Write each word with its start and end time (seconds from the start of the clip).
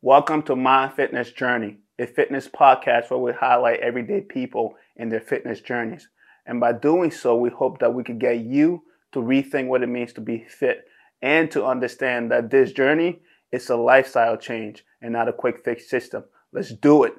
Welcome 0.00 0.44
to 0.44 0.54
My 0.54 0.88
Fitness 0.88 1.32
Journey, 1.32 1.78
a 1.98 2.06
fitness 2.06 2.46
podcast 2.46 3.10
where 3.10 3.18
we 3.18 3.32
highlight 3.32 3.80
everyday 3.80 4.20
people 4.20 4.76
in 4.94 5.08
their 5.08 5.20
fitness 5.20 5.60
journeys. 5.60 6.08
And 6.46 6.60
by 6.60 6.74
doing 6.74 7.10
so, 7.10 7.34
we 7.34 7.50
hope 7.50 7.80
that 7.80 7.92
we 7.92 8.04
could 8.04 8.20
get 8.20 8.38
you 8.38 8.84
to 9.10 9.18
rethink 9.18 9.66
what 9.66 9.82
it 9.82 9.88
means 9.88 10.12
to 10.12 10.20
be 10.20 10.46
fit 10.48 10.84
and 11.20 11.50
to 11.50 11.66
understand 11.66 12.30
that 12.30 12.48
this 12.48 12.70
journey 12.70 13.18
is 13.50 13.68
a 13.70 13.76
lifestyle 13.76 14.36
change 14.36 14.84
and 15.02 15.14
not 15.14 15.26
a 15.26 15.32
quick 15.32 15.64
fix 15.64 15.90
system. 15.90 16.22
Let's 16.52 16.72
do 16.72 17.02
it. 17.02 17.14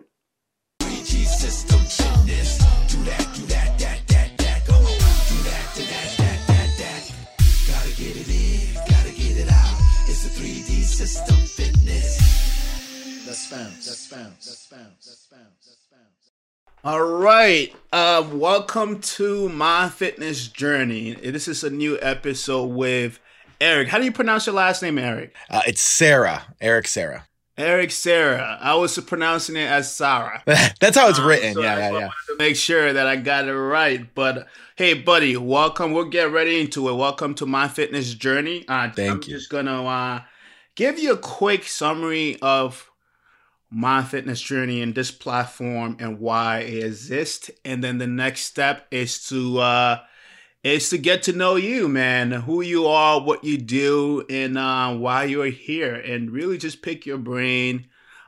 Bounce. 13.30 13.50
Bounce. 13.52 14.08
Bounce. 14.10 14.68
Bounce. 14.72 15.28
Bounce. 15.32 15.78
All 16.84 17.00
right. 17.04 17.72
Uh, 17.94 18.28
welcome 18.34 19.00
to 19.02 19.48
my 19.50 19.88
fitness 19.88 20.48
journey. 20.48 21.14
This 21.14 21.48
is 21.48 21.64
a 21.64 21.70
new 21.70 22.00
episode 22.02 22.72
with 22.72 23.20
Eric. 23.62 23.90
How 23.90 24.00
do 24.00 24.06
you 24.06 24.12
pronounce 24.12 24.48
your 24.48 24.56
last 24.56 24.82
name, 24.82 24.98
Eric? 24.98 25.36
Uh, 25.48 25.62
it's 25.68 25.80
Sarah, 25.80 26.56
Eric 26.60 26.88
Sarah. 26.88 27.28
Eric 27.56 27.92
Sarah. 27.92 28.58
I 28.60 28.74
was 28.74 28.98
pronouncing 28.98 29.58
it 29.58 29.70
as 29.70 29.94
Sarah. 29.94 30.42
That's 30.80 30.98
how 30.98 31.08
it's 31.10 31.20
Um, 31.20 31.28
written. 31.28 31.54
so 31.54 31.62
yeah, 31.62 31.76
I 31.76 31.78
yeah, 31.78 31.92
wanted 31.92 32.06
yeah. 32.06 32.12
to 32.30 32.36
Make 32.40 32.56
sure 32.56 32.94
that 32.94 33.06
I 33.06 33.16
got 33.18 33.48
it 33.48 33.54
right. 33.56 34.12
But 34.16 34.48
hey, 34.76 34.96
buddy, 34.96 35.38
welcome. 35.38 35.92
We'll 35.92 36.06
get 36.06 36.32
ready 36.32 36.60
into 36.62 36.90
it. 36.90 36.96
Welcome 36.96 37.36
to 37.36 37.46
my 37.46 37.68
fitness 37.68 38.16
journey. 38.16 38.66
Uh, 38.68 38.90
Thank 38.90 39.12
I'm 39.12 39.18
you. 39.30 39.36
just 39.38 39.52
gonna 39.52 39.86
uh, 39.86 40.22
give 40.76 40.98
you 40.98 41.14
a 41.14 41.18
quick 41.18 41.66
summary 41.66 42.36
of 42.42 42.89
my 43.72 44.04
fitness 44.04 44.42
journey 44.42 44.82
and 44.82 44.96
this 44.96 45.12
platform 45.12 45.98
and 46.00 46.20
why 46.20 46.60
it 46.60 46.84
exists. 46.84 47.52
And 47.64 47.84
then 47.84 47.98
the 47.98 48.08
next 48.08 48.42
step 48.42 48.88
is 48.92 49.26
to 49.28 49.60
uh, 49.60 50.00
is 50.64 50.90
to 50.90 50.98
get 50.98 51.24
to 51.24 51.34
know 51.34 51.56
you, 51.56 51.88
man, 51.88 52.32
who 52.32 52.62
you 52.62 52.88
are, 52.88 53.22
what 53.22 53.44
you 53.44 53.58
do, 53.58 54.26
and 54.30 54.58
uh, 54.58 54.94
why 54.94 55.24
you're 55.24 55.46
here, 55.46 55.96
and 55.96 56.32
really 56.32 56.58
just 56.58 56.82
pick 56.82 57.06
your 57.06 57.18
brain 57.18 57.88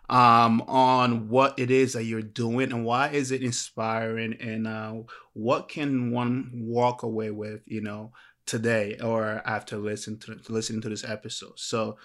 um, 0.10 0.62
on 0.62 1.30
what 1.30 1.58
it 1.58 1.72
is 1.72 1.94
that 1.94 2.04
you're 2.04 2.22
doing 2.22 2.72
and 2.72 2.86
why 2.86 3.10
is 3.10 3.32
it 3.32 3.44
inspiring, 3.44 4.38
and 4.40 4.68
uh, 4.68 4.94
what 5.34 5.70
can 5.70 6.12
one 6.12 6.52
walk 6.54 7.04
away 7.04 7.32
with, 7.32 7.62
you 7.66 7.82
know, 7.82 8.12
today 8.46 8.98
or 9.02 9.42
after 9.46 9.78
listening 9.78 10.20
to 10.20 10.40
listening 10.50 10.82
to 10.82 10.90
this 10.90 11.04
episode. 11.04 11.58
So, 11.58 11.98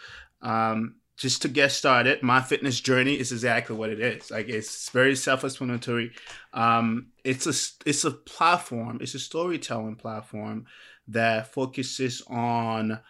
um, 0.42 0.96
just 1.17 1.41
to 1.42 1.48
get 1.48 1.72
started, 1.72 2.22
my 2.22 2.42
fitness 2.42 2.78
journey 2.78 3.19
is 3.19 3.33
exactly 3.33 3.75
what 3.75 3.91
it 3.91 4.00
is. 4.00 4.31
Like 4.31 4.48
it's 4.48 4.91
very 4.91 5.17
self-explanatory. 5.17 6.12
Um, 6.53 7.08
it's 7.25 7.47
a 7.47 7.89
it's 7.89 8.05
a 8.05 8.11
platform. 8.11 8.98
It's 9.00 9.14
a 9.14 9.19
storytelling 9.19 9.97
platform 9.97 10.67
that 11.08 11.53
focuses 11.53 12.23
on 12.27 13.00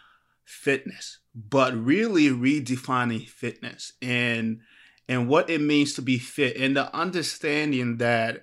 fitness, 0.45 1.19
but 1.35 1.75
really 1.75 2.29
redefining 2.29 3.29
fitness 3.29 3.93
and 4.01 4.61
and 5.09 5.29
what 5.29 5.51
it 5.51 5.61
means 5.61 5.95
to 5.95 6.03
be 6.03 6.19
fit, 6.19 6.57
and 6.57 6.77
the 6.77 6.95
understanding 6.95 7.97
that 7.97 8.43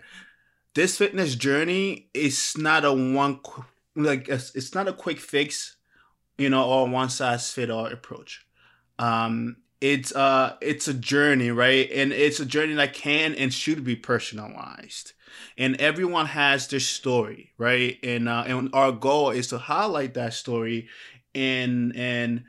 this 0.74 0.98
fitness 0.98 1.36
journey 1.36 2.10
is 2.14 2.58
not 2.58 2.84
a 2.84 2.92
one 2.92 3.40
like 3.96 4.28
it's 4.28 4.76
not 4.76 4.90
a 4.90 4.94
quick 4.94 5.20
fix, 5.20 5.78
you 6.38 6.50
know, 6.50 6.66
or 6.66 6.88
one 6.88 7.10
size 7.10 7.50
fit 7.52 7.70
all 7.70 7.86
approach 7.86 8.46
um 9.00 9.58
it's 9.82 10.16
uh 10.16 10.56
it's 10.62 10.88
a 10.88 10.94
journey 10.94 11.52
right? 11.52 11.90
And 11.92 12.14
it's 12.14 12.40
a 12.40 12.46
journey 12.46 12.74
that 12.76 12.94
can 12.94 13.36
and 13.36 13.54
should 13.54 13.84
be 13.84 13.96
personalized. 13.96 15.14
And 15.58 15.76
everyone 15.82 16.28
has 16.28 16.68
their 16.68 16.80
story 16.80 17.52
right? 17.58 17.98
And 18.04 18.30
uh 18.30 18.44
and 18.48 18.70
our 18.74 18.92
goal 18.92 19.32
is 19.32 19.48
to 19.48 19.58
highlight 19.58 20.14
that 20.14 20.34
story 20.34 20.88
and 21.36 21.96
and 21.96 22.44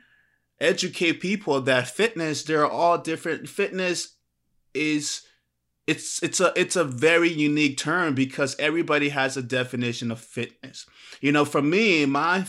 educate 0.59 1.19
people 1.19 1.61
that 1.61 1.87
fitness 1.87 2.43
they're 2.43 2.69
all 2.69 2.97
different. 2.97 3.49
Fitness 3.49 4.15
is 4.73 5.23
it's 5.87 6.23
it's 6.23 6.39
a 6.39 6.51
it's 6.55 6.75
a 6.75 6.83
very 6.83 7.29
unique 7.29 7.77
term 7.77 8.15
because 8.15 8.55
everybody 8.57 9.09
has 9.09 9.37
a 9.37 9.43
definition 9.43 10.11
of 10.11 10.19
fitness. 10.19 10.85
You 11.21 11.31
know 11.31 11.45
for 11.45 11.61
me 11.61 12.05
my 12.05 12.45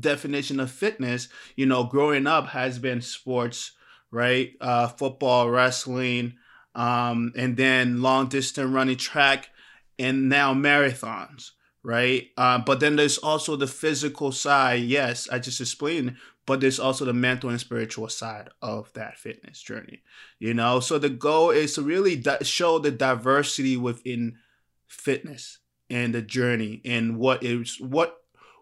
definition 0.00 0.60
of 0.60 0.70
fitness 0.70 1.28
you 1.56 1.66
know 1.66 1.84
growing 1.84 2.26
up 2.26 2.48
has 2.48 2.78
been 2.78 3.00
sports 3.00 3.72
right? 4.10 4.52
Uh 4.60 4.88
football 4.88 5.50
wrestling 5.50 6.34
um 6.74 7.32
and 7.36 7.56
then 7.56 8.00
long 8.02 8.28
distance 8.28 8.70
running 8.70 8.96
track 8.96 9.50
and 9.98 10.28
now 10.28 10.54
marathons 10.54 11.52
right? 11.84 12.28
Uh, 12.36 12.58
but 12.58 12.80
then 12.80 12.96
there's 12.96 13.18
also 13.18 13.56
the 13.56 13.66
physical 13.66 14.32
side 14.32 14.82
yes 14.82 15.28
i 15.30 15.38
just 15.38 15.60
explained 15.60 16.16
but 16.44 16.60
there's 16.60 16.80
also 16.80 17.04
the 17.04 17.12
mental 17.12 17.50
and 17.50 17.60
spiritual 17.60 18.08
side 18.08 18.48
of 18.62 18.92
that 18.94 19.18
fitness 19.18 19.60
journey 19.62 20.02
you 20.38 20.54
know? 20.54 20.80
So 20.80 20.98
the 20.98 21.08
goal 21.10 21.50
is 21.50 21.74
to 21.74 21.82
really 21.82 22.16
di- 22.16 22.42
show 22.42 22.78
the 22.78 22.90
diversity 22.90 23.76
within 23.76 24.38
fitness 24.86 25.58
and 25.90 26.14
the 26.14 26.22
journey 26.22 26.80
and 26.84 27.18
what 27.18 27.42
is 27.42 27.80
what 27.80 28.17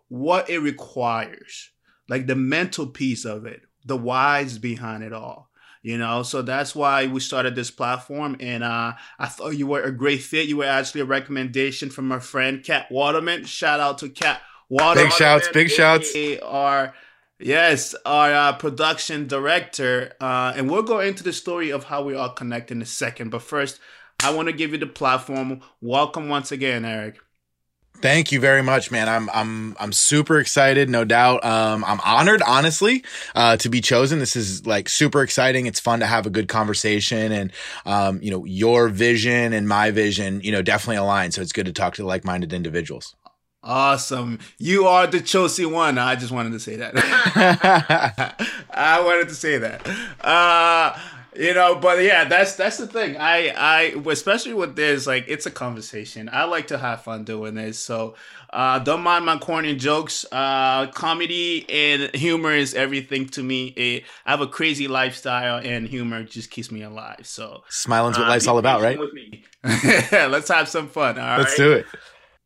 what 0.09 0.49
it 0.49 0.59
requires 0.59 1.71
like 2.09 2.27
the 2.27 2.37
mental 2.37 2.87
piece 2.87 3.25
of 3.25 3.47
it 3.47 3.63
the 3.85 3.97
whys 3.97 4.59
behind 4.59 5.03
it 5.03 5.13
all 5.13 5.51
you 5.87 5.97
know? 5.97 6.25
So 6.25 6.43
that's 6.43 6.75
why 6.75 7.07
we 7.07 7.21
started 7.21 7.55
this 7.55 7.71
platform 7.71 8.37
and 8.41 8.65
uh 8.65 8.95
i 9.21 9.27
thought 9.27 9.51
you 9.51 9.69
were 9.69 9.83
a 9.83 9.93
great 9.93 10.21
fit. 10.21 10.49
You 10.49 10.57
were 10.57 10.65
actually 10.65 11.03
a 11.03 11.05
recommendation 11.05 11.91
from 11.91 12.09
my 12.09 12.19
friend 12.19 12.65
Kat 12.65 12.91
Waterman. 12.91 13.45
Shout 13.45 13.79
out 13.79 13.99
to 13.99 14.09
Kat 14.09 14.41
Waterman. 14.69 15.11
Big 15.11 15.13
shouts, 15.13 15.49
big 15.53 15.71
shouts. 15.71 16.13
our 16.43 16.93
yes 17.39 17.95
our 18.05 18.33
uh, 18.33 18.53
production 18.55 19.29
director 19.29 20.13
uh 20.21 20.53
and 20.57 20.69
we'll 20.69 20.83
go 20.83 20.99
into 20.99 21.23
the 21.23 21.33
story 21.33 21.71
of 21.71 21.85
how 21.85 22.03
we 22.03 22.17
all 22.17 22.31
connect 22.31 22.73
in 22.73 22.83
a 22.83 22.87
second. 22.87 23.31
But 23.31 23.43
first 23.43 23.79
i 24.25 24.35
want 24.35 24.49
to 24.49 24.53
give 24.53 24.73
you 24.73 24.79
the 24.79 24.89
platform. 24.89 25.61
Welcome 25.81 26.29
once 26.29 26.51
again 26.51 26.85
eric 26.85 27.21
Thank 28.01 28.31
you 28.31 28.41
very 28.41 28.63
much, 28.63 28.91
man. 28.91 29.09
I'm 29.09 29.31
I'm 29.31 29.77
I'm 29.81 29.93
super 29.93 30.39
excited, 30.39 30.89
no 30.91 31.05
doubt. 31.05 31.45
Um, 31.45 31.85
I'm 31.85 32.01
honored, 32.05 32.43
honestly, 32.43 33.05
uh, 33.35 33.57
to 33.59 33.69
be 33.69 33.81
chosen. 33.81 34.19
This 34.19 34.37
is 34.37 34.67
like 34.67 34.89
super 34.89 35.23
exciting. 35.23 35.67
It's 35.67 35.81
fun 35.81 36.01
to 36.01 36.07
have 36.07 36.27
a 36.27 36.31
good 36.31 36.49
conversation, 36.49 37.33
and 37.33 37.53
um, 37.85 38.21
you 38.23 38.31
know, 38.31 38.45
your 38.45 38.89
vision 38.89 39.53
and 39.53 39.69
my 39.69 39.91
vision, 39.91 40.41
you 40.43 40.53
know, 40.53 40.63
definitely 40.63 40.97
align. 40.97 41.33
So 41.33 41.41
it's 41.43 41.53
good 41.53 41.67
to 41.67 41.73
talk 41.73 41.95
to 41.95 42.05
like-minded 42.05 42.53
individuals. 42.53 43.15
Awesome. 43.63 44.39
You 44.59 44.87
are 44.87 45.09
the 45.09 45.21
chosen 45.21 45.73
one. 45.73 45.99
I 45.99 46.15
just 46.15 46.31
wanted 46.31 46.53
to 46.53 46.61
say 46.61 46.77
that. 46.77 46.93
I 48.71 49.01
wanted 49.01 49.29
to 49.29 49.35
say 49.35 49.59
that. 49.59 49.87
Uh 50.21 50.97
you 51.39 51.55
know, 51.55 51.77
but 51.77 52.03
yeah, 52.03 52.25
that's 52.25 52.57
that's 52.57 52.79
the 52.79 52.87
thing. 52.87 53.17
I 53.17 53.49
I 53.57 53.81
especially 54.11 54.55
with 54.55 54.77
this 54.77 55.07
like 55.07 55.25
it's 55.29 55.47
a 55.47 55.51
conversation. 55.51 56.29
I 56.33 56.45
like 56.45 56.69
to 56.69 56.79
have 56.79 57.03
fun 57.03 57.25
doing 57.25 57.55
this. 57.55 57.79
So, 57.79 58.15
uh 58.51 58.79
don't 58.79 59.03
mind 59.03 59.25
my 59.27 59.39
corny 59.39 59.75
jokes. 59.77 60.25
Uh 60.33 60.87
comedy 60.89 61.67
and 61.69 62.15
humor 62.15 62.53
is 62.53 62.75
everything 62.75 63.29
to 63.31 63.43
me. 63.43 63.69
It, 63.69 64.05
I 64.25 64.31
have 64.33 64.41
a 64.41 64.47
crazy 64.47 64.89
lifestyle 64.89 65.61
and 65.65 65.87
humor 65.87 66.25
just 66.25 66.51
keeps 66.51 66.71
me 66.71 66.83
alive. 66.83 67.27
So, 67.27 67.63
Smiling's 67.69 68.19
what 68.19 68.27
uh, 68.27 68.31
life's 68.31 68.47
all 68.47 68.59
about, 68.59 68.83
right? 68.83 68.99
patient 68.99 69.15
with 69.15 69.15
me. 69.15 69.45
Let's 70.13 70.49
have 70.49 70.69
some 70.69 70.89
fun. 70.89 71.19
All 71.19 71.39
Let's 71.39 71.59
right? 71.59 71.65
do 71.65 71.73
it. 71.73 71.87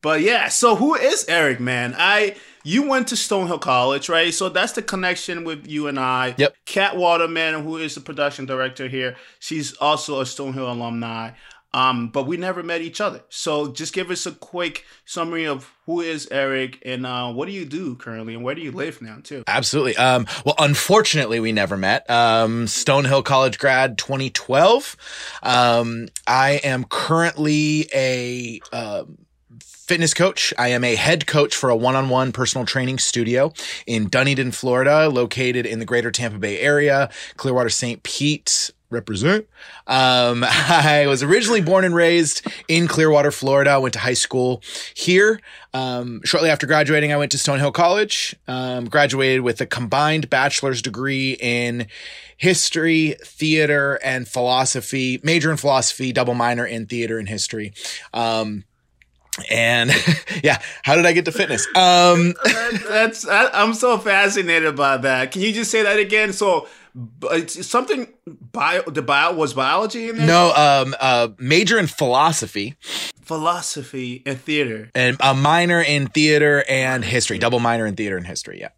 But 0.03 0.23
yeah, 0.23 0.49
so 0.49 0.77
who 0.77 0.95
is 0.95 1.27
Eric, 1.29 1.61
man? 1.61 1.95
I 1.97 2.37
you 2.63 2.89
went 2.89 3.09
to 3.09 3.15
Stonehill 3.15 3.61
College, 3.61 4.09
right? 4.09 4.33
So 4.33 4.49
that's 4.49 4.73
the 4.73 4.83
connection 4.83 5.45
with 5.45 5.67
you 5.67 5.87
and 5.87 5.99
I. 5.99 6.35
Yep. 6.39 6.57
Kat 6.67 6.97
Waterman, 6.97 7.63
who 7.63 7.77
is 7.77 7.95
the 7.95 8.01
production 8.01 8.47
director 8.47 8.89
here, 8.89 9.17
she's 9.39 9.75
also 9.77 10.21
a 10.21 10.25
Stonehill 10.25 10.71
alumni. 10.71 11.33
Um, 11.73 12.09
but 12.09 12.27
we 12.27 12.37
never 12.37 12.65
met 12.65 12.81
each 12.81 13.01
other. 13.01 13.23
So 13.29 13.71
just 13.71 13.95
give 13.95 14.11
us 14.11 14.27
a 14.27 14.33
quick 14.33 14.85
summary 15.05 15.47
of 15.47 15.73
who 15.87 16.01
is 16.01 16.27
Eric 16.31 16.83
and 16.85 17.07
uh, 17.07 17.33
what 17.33 17.47
do 17.47 17.53
you 17.53 17.65
do 17.65 17.95
currently 17.95 18.35
and 18.35 18.43
where 18.43 18.57
do 18.57 18.61
you 18.61 18.73
live 18.73 19.01
now 19.01 19.19
too? 19.23 19.45
Absolutely. 19.47 19.97
Um, 19.97 20.27
well, 20.45 20.57
unfortunately, 20.59 21.39
we 21.39 21.53
never 21.53 21.77
met. 21.77 22.11
Um, 22.11 22.67
Stonehill 22.67 23.25
College 23.25 23.59
grad 23.59 23.99
2012. 23.99 24.97
Um, 25.45 26.09
I 26.27 26.61
am 26.65 26.85
currently 26.85 27.89
a 27.95 28.61
um, 28.73 29.19
fitness 29.91 30.15
coach. 30.15 30.55
I 30.57 30.69
am 30.69 30.85
a 30.85 30.95
head 30.95 31.27
coach 31.27 31.53
for 31.53 31.69
a 31.69 31.75
one-on-one 31.75 32.31
personal 32.31 32.65
training 32.65 32.99
studio 32.99 33.53
in 33.89 34.09
Dunedin, 34.09 34.53
Florida, 34.53 35.09
located 35.09 35.67
in 35.67 35.81
the 35.81 35.85
greater 35.85 36.13
Tampa 36.13 36.39
Bay 36.39 36.61
area, 36.61 37.11
Clearwater 37.37 37.71
St. 37.71 38.01
Pete, 38.05 38.71
represent. 38.91 39.49
Um, 39.89 40.45
I 40.49 41.07
was 41.09 41.25
originally 41.25 41.61
born 41.61 41.85
and 41.85 41.93
raised 41.93 42.47
in 42.69 42.87
Clearwater, 42.87 43.33
Florida. 43.33 43.71
I 43.71 43.79
went 43.79 43.95
to 43.95 43.99
high 43.99 44.15
school 44.15 44.63
here. 44.95 45.41
Um, 45.75 46.21
shortly 46.25 46.51
after 46.51 46.69
graduating, 46.69 47.13
I 47.13 47.17
went 47.17 47.33
to 47.33 47.39
Stonehill 47.39 47.75
College, 47.75 48.37
um, 48.47 48.85
graduated 48.85 49.41
with 49.41 49.61
a 49.61 49.67
combined 49.67 50.31
bachelor's 50.31 50.83
degree 50.83 51.37
in 51.41 51.89
history, 52.37 53.17
theater, 53.25 53.99
and 54.05 54.29
philosophy, 54.29 55.19
major 55.25 55.51
in 55.51 55.57
philosophy, 55.57 56.13
double 56.13 56.35
minor 56.35 56.65
in 56.65 56.87
theater 56.87 57.19
and 57.19 57.29
history. 57.29 57.73
Um, 58.15 58.63
and 59.51 59.91
yeah, 60.43 60.59
how 60.83 60.97
did 60.97 61.07
I 61.07 61.13
get 61.13 61.25
to 61.27 61.33
fitness? 61.33 61.67
Um, 61.77 62.35
That's 62.89 63.27
I, 63.27 63.51
I'm 63.53 63.75
so 63.75 63.99
fascinated 63.99 64.77
by 64.77 64.97
that. 64.99 65.33
Can 65.33 65.43
you 65.43 65.53
just 65.53 65.71
say 65.71 65.83
that 65.83 65.99
again? 65.99 66.33
So, 66.33 66.69
it's 67.31 67.67
something 67.67 68.09
bio 68.27 68.83
the 68.83 69.03
bio 69.03 69.33
was 69.33 69.55
biology 69.55 70.09
in 70.09 70.19
there. 70.19 70.27
no, 70.27 70.53
um, 70.55 70.95
uh, 71.01 71.29
major 71.39 71.79
in 71.79 71.87
philosophy 71.87 72.77
philosophy 73.31 74.25
and 74.27 74.41
theater. 74.41 74.91
and 74.93 75.17
a 75.21 75.33
minor 75.33 75.81
in 75.81 76.09
theater 76.09 76.65
and 76.69 77.05
history, 77.05 77.39
double 77.39 77.61
minor 77.61 77.87
in 77.87 77.95
theater 77.95 78.17
and 78.17 78.27
history. 78.27 78.59
Yeah. 78.61 78.71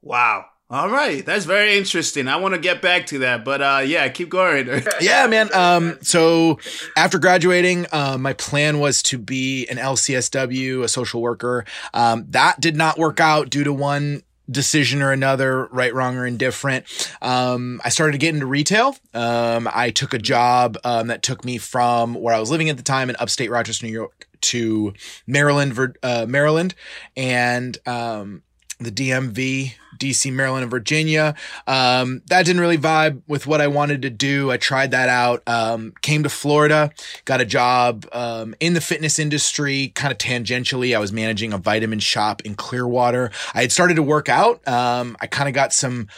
Wow. 0.00 0.46
All 0.72 0.88
right, 0.88 1.26
that's 1.26 1.46
very 1.46 1.76
interesting. 1.76 2.28
I 2.28 2.36
want 2.36 2.54
to 2.54 2.60
get 2.60 2.80
back 2.80 3.06
to 3.06 3.18
that, 3.20 3.44
but 3.44 3.60
uh, 3.60 3.82
yeah, 3.84 4.08
keep 4.08 4.28
going. 4.28 4.68
yeah, 5.00 5.26
man. 5.26 5.52
Um, 5.52 5.98
so 6.00 6.60
after 6.96 7.18
graduating, 7.18 7.86
uh, 7.90 8.16
my 8.20 8.34
plan 8.34 8.78
was 8.78 9.02
to 9.04 9.18
be 9.18 9.66
an 9.66 9.78
LCSW, 9.78 10.84
a 10.84 10.88
social 10.88 11.20
worker. 11.22 11.64
Um, 11.92 12.24
that 12.28 12.60
did 12.60 12.76
not 12.76 12.98
work 12.98 13.18
out 13.18 13.50
due 13.50 13.64
to 13.64 13.72
one 13.72 14.22
decision 14.48 15.02
or 15.02 15.10
another, 15.10 15.66
right, 15.66 15.92
wrong, 15.92 16.16
or 16.16 16.24
indifferent. 16.24 16.86
Um, 17.20 17.80
I 17.84 17.88
started 17.88 18.12
to 18.12 18.18
get 18.18 18.32
into 18.32 18.46
retail. 18.46 18.96
Um, 19.12 19.68
I 19.72 19.90
took 19.90 20.14
a 20.14 20.18
job 20.18 20.78
um, 20.84 21.08
that 21.08 21.24
took 21.24 21.44
me 21.44 21.58
from 21.58 22.14
where 22.14 22.32
I 22.34 22.38
was 22.38 22.48
living 22.48 22.68
at 22.68 22.76
the 22.76 22.84
time 22.84 23.10
in 23.10 23.16
upstate 23.18 23.50
Rochester, 23.50 23.86
New 23.86 23.92
York, 23.92 24.28
to 24.42 24.94
Maryland, 25.26 25.96
uh, 26.04 26.26
Maryland, 26.28 26.76
and 27.16 27.76
um, 27.86 28.42
the 28.80 28.90
DMV, 28.90 29.74
DC, 29.98 30.32
Maryland, 30.32 30.62
and 30.62 30.70
Virginia. 30.70 31.34
Um, 31.66 32.22
that 32.26 32.44
didn't 32.46 32.60
really 32.60 32.78
vibe 32.78 33.22
with 33.28 33.46
what 33.46 33.60
I 33.60 33.68
wanted 33.68 34.02
to 34.02 34.10
do. 34.10 34.50
I 34.50 34.56
tried 34.56 34.90
that 34.92 35.08
out. 35.08 35.42
Um, 35.46 35.92
came 36.00 36.22
to 36.22 36.28
Florida, 36.28 36.90
got 37.26 37.40
a 37.40 37.44
job 37.44 38.06
um, 38.12 38.54
in 38.60 38.74
the 38.74 38.80
fitness 38.80 39.18
industry, 39.18 39.92
kind 39.94 40.10
of 40.10 40.18
tangentially. 40.18 40.96
I 40.96 40.98
was 40.98 41.12
managing 41.12 41.52
a 41.52 41.58
vitamin 41.58 41.98
shop 41.98 42.42
in 42.42 42.54
Clearwater. 42.54 43.30
I 43.54 43.60
had 43.60 43.72
started 43.72 43.94
to 43.94 44.02
work 44.02 44.28
out. 44.28 44.66
Um, 44.66 45.16
I 45.20 45.26
kind 45.26 45.48
of 45.48 45.54
got 45.54 45.72
some 45.72 46.08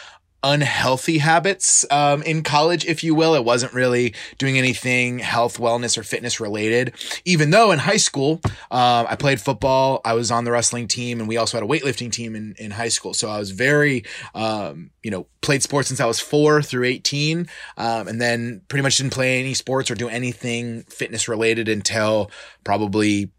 unhealthy 0.43 1.19
habits 1.19 1.85
um, 1.91 2.23
in 2.23 2.43
college, 2.43 2.85
if 2.85 3.05
you 3.05 3.15
will. 3.15 3.35
It 3.35 3.45
wasn't 3.45 3.73
really 3.73 4.15
doing 4.39 4.59
anything 4.59 5.21
health, 5.21 5.59
wellness, 5.59 5.97
or 5.97 6.03
fitness 6.03 6.41
related. 6.41 6.93
Even 7.25 7.51
though 7.51 7.71
in 7.71 7.79
high 7.79 7.97
school, 7.97 8.41
um, 8.71 9.07
I 9.09 9.17
played 9.17 9.41
football, 9.41 10.01
I 10.05 10.15
was 10.15 10.31
on 10.31 10.45
the 10.45 10.53
wrestling 10.53 10.89
team, 10.89 11.21
and 11.21 11.29
we 11.29 11.37
also 11.37 11.57
had 11.57 11.65
a 11.65 11.67
weightlifting 11.67 12.11
team 12.11 12.35
in, 12.35 12.55
in 12.59 12.73
high 12.73 12.89
school. 12.89 13.15
So 13.15 13.29
I 13.29 13.39
was 13.39 13.51
very, 13.51 14.05
um, 14.35 14.91
you 15.03 15.11
know, 15.11 15.27
played 15.41 15.63
sports 15.63 15.89
since 15.89 16.01
I 16.01 16.07
was 16.07 16.21
four 16.21 16.63
through 16.63 16.85
18. 16.85 17.49
Um, 17.77 18.09
and 18.09 18.21
then 18.21 18.63
pretty 18.69 18.83
much 18.83 18.97
didn't 18.97 19.13
play 19.13 19.41
any 19.41 19.55
sports 19.55 19.91
or 19.91 19.95
do 19.95 20.09
anything 20.09 20.83
fitness 20.85 21.29
related 21.29 21.69
until 21.69 22.31
probably 22.65 23.31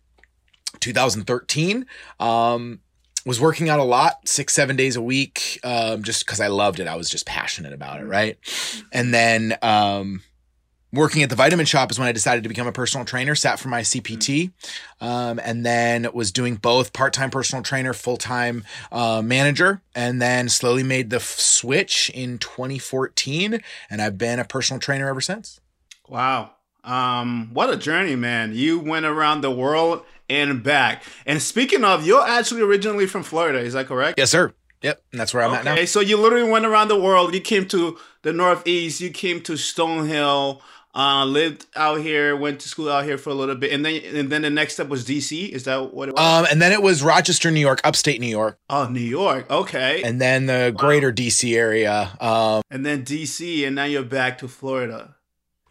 2013. 0.79 1.85
Um, 2.19 2.79
was 3.25 3.39
working 3.39 3.69
out 3.69 3.79
a 3.79 3.83
lot, 3.83 4.27
six, 4.27 4.53
seven 4.53 4.75
days 4.75 4.95
a 4.95 5.01
week, 5.01 5.59
um, 5.63 6.03
just 6.03 6.25
because 6.25 6.39
I 6.39 6.47
loved 6.47 6.79
it. 6.79 6.87
I 6.87 6.95
was 6.95 7.09
just 7.09 7.25
passionate 7.25 7.73
about 7.73 8.01
it, 8.01 8.05
right? 8.05 8.37
And 8.91 9.13
then 9.13 9.57
um, 9.61 10.21
working 10.91 11.23
at 11.23 11.29
the 11.29 11.35
vitamin 11.35 11.65
shop 11.65 11.89
is 11.89 11.97
when 11.97 12.07
I 12.07 12.11
decided 12.11 12.43
to 12.43 12.49
become 12.49 12.67
a 12.67 12.71
personal 12.71 13.05
trainer, 13.05 13.33
sat 13.33 13.59
for 13.59 13.69
my 13.69 13.81
CPT, 13.81 14.51
um, 15.01 15.39
and 15.43 15.65
then 15.65 16.07
was 16.13 16.31
doing 16.31 16.55
both 16.55 16.93
part 16.93 17.13
time 17.13 17.31
personal 17.31 17.63
trainer, 17.63 17.93
full 17.93 18.17
time 18.17 18.63
uh, 18.91 19.21
manager, 19.21 19.81
and 19.95 20.21
then 20.21 20.49
slowly 20.49 20.83
made 20.83 21.09
the 21.09 21.17
f- 21.17 21.23
switch 21.23 22.11
in 22.13 22.37
2014. 22.37 23.61
And 23.89 24.01
I've 24.01 24.17
been 24.17 24.39
a 24.39 24.45
personal 24.45 24.79
trainer 24.79 25.07
ever 25.07 25.21
since. 25.21 25.59
Wow. 26.07 26.51
Um, 26.83 27.51
what 27.53 27.69
a 27.69 27.77
journey, 27.77 28.15
man. 28.15 28.53
You 28.53 28.79
went 28.79 29.05
around 29.05 29.41
the 29.41 29.51
world 29.51 30.03
and 30.29 30.63
back. 30.63 31.03
And 31.25 31.41
speaking 31.41 31.83
of, 31.83 32.05
you're 32.05 32.25
actually 32.27 32.61
originally 32.61 33.07
from 33.07 33.23
Florida, 33.23 33.59
is 33.59 33.73
that 33.73 33.87
correct? 33.87 34.17
Yes, 34.17 34.31
sir. 34.31 34.53
Yep. 34.81 35.01
And 35.11 35.19
that's 35.19 35.33
where 35.33 35.43
I'm 35.43 35.53
at 35.53 35.63
now. 35.63 35.73
Okay, 35.73 35.85
so 35.85 36.01
you 36.01 36.17
literally 36.17 36.49
went 36.49 36.65
around 36.65 36.89
the 36.89 36.99
world. 36.99 37.33
You 37.33 37.41
came 37.41 37.67
to 37.69 37.97
the 38.21 38.33
Northeast, 38.33 38.99
you 38.99 39.11
came 39.11 39.41
to 39.43 39.53
Stonehill, 39.53 40.59
uh, 40.95 41.25
lived 41.25 41.65
out 41.75 42.01
here, 42.01 42.35
went 42.35 42.59
to 42.59 42.69
school 42.69 42.89
out 42.89 43.05
here 43.05 43.17
for 43.17 43.29
a 43.29 43.33
little 43.33 43.55
bit, 43.55 43.71
and 43.71 43.85
then 43.85 44.01
and 44.13 44.29
then 44.29 44.43
the 44.43 44.49
next 44.49 44.73
step 44.73 44.89
was 44.89 45.05
DC. 45.05 45.49
Is 45.49 45.63
that 45.63 45.93
what 45.93 46.09
it 46.09 46.15
was? 46.15 46.21
Um, 46.21 46.47
and 46.51 46.61
then 46.61 46.71
it 46.71 46.81
was 46.81 47.01
Rochester, 47.01 47.49
New 47.49 47.61
York, 47.61 47.79
upstate 47.83 48.19
New 48.19 48.27
York, 48.27 48.59
oh, 48.69 48.87
New 48.87 48.99
York. 48.99 49.49
Okay. 49.49 50.03
and 50.03 50.19
then 50.21 50.45
the 50.45 50.73
greater 50.77 51.11
DC 51.11 51.55
area. 51.55 52.15
Um, 52.19 52.61
and 52.69 52.85
then 52.85 53.03
DC, 53.03 53.65
and 53.65 53.75
now 53.75 53.85
you're 53.85 54.03
back 54.03 54.37
to 54.39 54.47
Florida. 54.47 55.15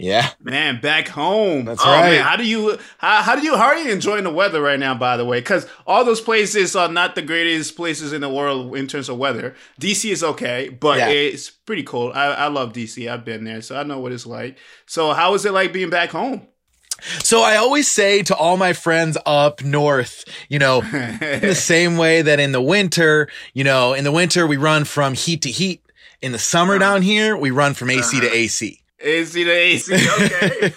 Yeah. 0.02 0.31
Man, 0.43 0.81
back 0.81 1.06
home. 1.08 1.64
That's 1.64 1.81
oh, 1.84 1.88
right. 1.88 2.10
Man, 2.10 2.25
how 2.25 2.37
do 2.37 2.44
you 2.44 2.76
how, 2.99 3.22
how 3.22 3.37
do 3.37 3.43
you 3.43 3.56
how 3.56 3.66
are 3.66 3.76
you 3.76 3.93
enjoying 3.93 4.25
the 4.25 4.32
weather 4.32 4.60
right 4.60 4.78
now? 4.78 4.94
By 4.94 5.16
the 5.16 5.25
way, 5.25 5.38
because 5.38 5.66
all 5.87 6.04
those 6.04 6.20
places 6.20 6.75
are 6.75 6.88
not 6.88 7.14
the 7.14 7.22
greatest 7.22 7.76
places 7.76 8.12
in 8.12 8.20
the 8.20 8.28
world 8.28 8.76
in 8.76 8.88
terms 8.88 9.08
of 9.08 9.19
weather. 9.19 9.54
DC 9.81 10.10
is 10.10 10.25
okay, 10.25 10.69
but 10.69 10.99
Yeah. 10.99 11.08
it's 11.08 11.50
pretty 11.50 11.84
cold. 11.84 12.14
I, 12.14 12.32
I 12.32 12.46
love 12.49 12.72
DC. 12.72 13.08
I've 13.10 13.25
been 13.25 13.44
there, 13.44 13.62
so 13.62 13.76
I 13.76 13.84
know 13.84 14.00
what 14.00 14.10
it's 14.10 14.26
like. 14.26 14.58
So 14.87 15.12
how 15.12 15.34
is 15.34 15.44
it 15.44 15.52
like 15.52 15.72
being 15.72 15.90
back 15.90 16.10
home? 16.10 16.48
So 17.00 17.43
I 17.43 17.56
always 17.56 17.90
say 17.90 18.22
to 18.25 18.34
all 18.34 18.56
my 18.56 18.72
friends 18.72 19.16
up 19.25 19.62
north, 19.62 20.25
you 20.48 20.58
know, 20.58 20.82
in 20.82 21.40
the 21.40 21.55
same 21.58 21.96
way 21.96 22.22
that 22.22 22.40
in 22.40 22.52
the 22.52 22.62
winter, 22.62 23.28
you 23.55 23.64
know, 23.64 23.93
in 23.94 24.05
the 24.05 24.12
winter 24.12 24.46
we 24.46 24.56
run 24.56 24.84
from 24.84 25.14
heat 25.14 25.43
to 25.43 25.50
heat. 25.50 25.81
In 26.20 26.31
the 26.31 26.38
summer 26.38 26.75
uh-huh. 26.75 26.84
down 26.84 27.02
here, 27.02 27.37
we 27.37 27.50
run 27.50 27.75
from 27.75 27.90
AC 27.90 28.20
to 28.20 28.26
uh-huh. 28.26 28.34
AC. 28.37 28.81
AC 29.02 29.44
to 29.44 29.50
AC. 29.50 29.94
Okay. 29.94 30.70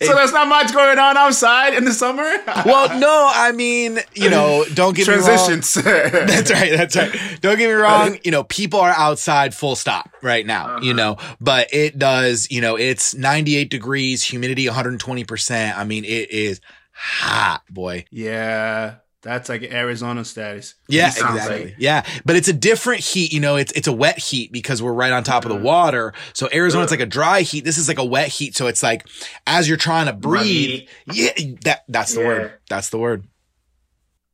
so 0.00 0.14
there's 0.14 0.32
not 0.32 0.48
much 0.48 0.72
going 0.72 0.98
on 0.98 1.16
outside 1.16 1.74
in 1.74 1.84
the 1.84 1.92
summer. 1.92 2.22
well, 2.66 2.98
no, 2.98 3.30
I 3.32 3.52
mean, 3.52 4.00
you 4.14 4.30
know, 4.30 4.64
don't 4.74 4.96
get 4.96 5.08
me 5.08 5.14
wrong. 5.14 5.22
That's 5.26 5.76
right. 5.76 6.72
That's 6.72 6.96
right. 6.96 7.12
Don't 7.40 7.58
get 7.58 7.68
me 7.68 7.74
wrong. 7.74 8.18
You 8.24 8.30
know, 8.30 8.44
people 8.44 8.80
are 8.80 8.90
outside 8.90 9.54
full 9.54 9.76
stop 9.76 10.10
right 10.22 10.46
now, 10.46 10.76
uh-huh. 10.76 10.80
you 10.84 10.94
know, 10.94 11.16
but 11.40 11.72
it 11.72 11.98
does, 11.98 12.50
you 12.50 12.60
know, 12.60 12.76
it's 12.76 13.14
98 13.14 13.70
degrees, 13.70 14.22
humidity 14.22 14.66
120%. 14.66 15.76
I 15.76 15.84
mean, 15.84 16.04
it 16.04 16.30
is 16.30 16.60
hot, 16.92 17.62
boy. 17.70 18.04
yeah, 18.10 18.96
that's 19.22 19.48
like 19.48 19.62
Arizona 19.64 20.24
status. 20.24 20.74
Yeah, 20.88 21.08
exactly. 21.08 21.64
like. 21.64 21.74
Yeah, 21.78 22.06
but 22.24 22.36
it's 22.36 22.48
a 22.48 22.52
different 22.54 23.00
heat. 23.02 23.32
You 23.32 23.40
know, 23.40 23.56
it's 23.56 23.70
it's 23.72 23.86
a 23.88 23.92
wet 23.92 24.18
heat 24.18 24.50
because 24.50 24.82
we're 24.82 24.92
right 24.94 25.12
on 25.12 25.24
top 25.24 25.44
of 25.44 25.50
the 25.50 25.56
water. 25.56 26.14
So 26.32 26.48
Arizona, 26.52 26.84
it's 26.84 26.90
like 26.90 27.00
a 27.00 27.06
dry 27.06 27.42
heat. 27.42 27.64
This 27.64 27.76
is 27.76 27.86
like 27.88 27.98
a 27.98 28.04
wet 28.04 28.28
heat. 28.28 28.56
So 28.56 28.66
it's 28.66 28.82
like 28.82 29.06
as 29.46 29.68
you're 29.68 29.76
trying 29.76 30.06
to 30.06 30.12
breathe. 30.14 30.88
Yeah, 31.12 31.32
that 31.64 31.84
that's 31.88 32.14
the 32.14 32.20
Yeah. 32.20 32.26
word. 32.26 32.52
That's 32.68 32.88
the 32.90 32.98
word. 32.98 33.24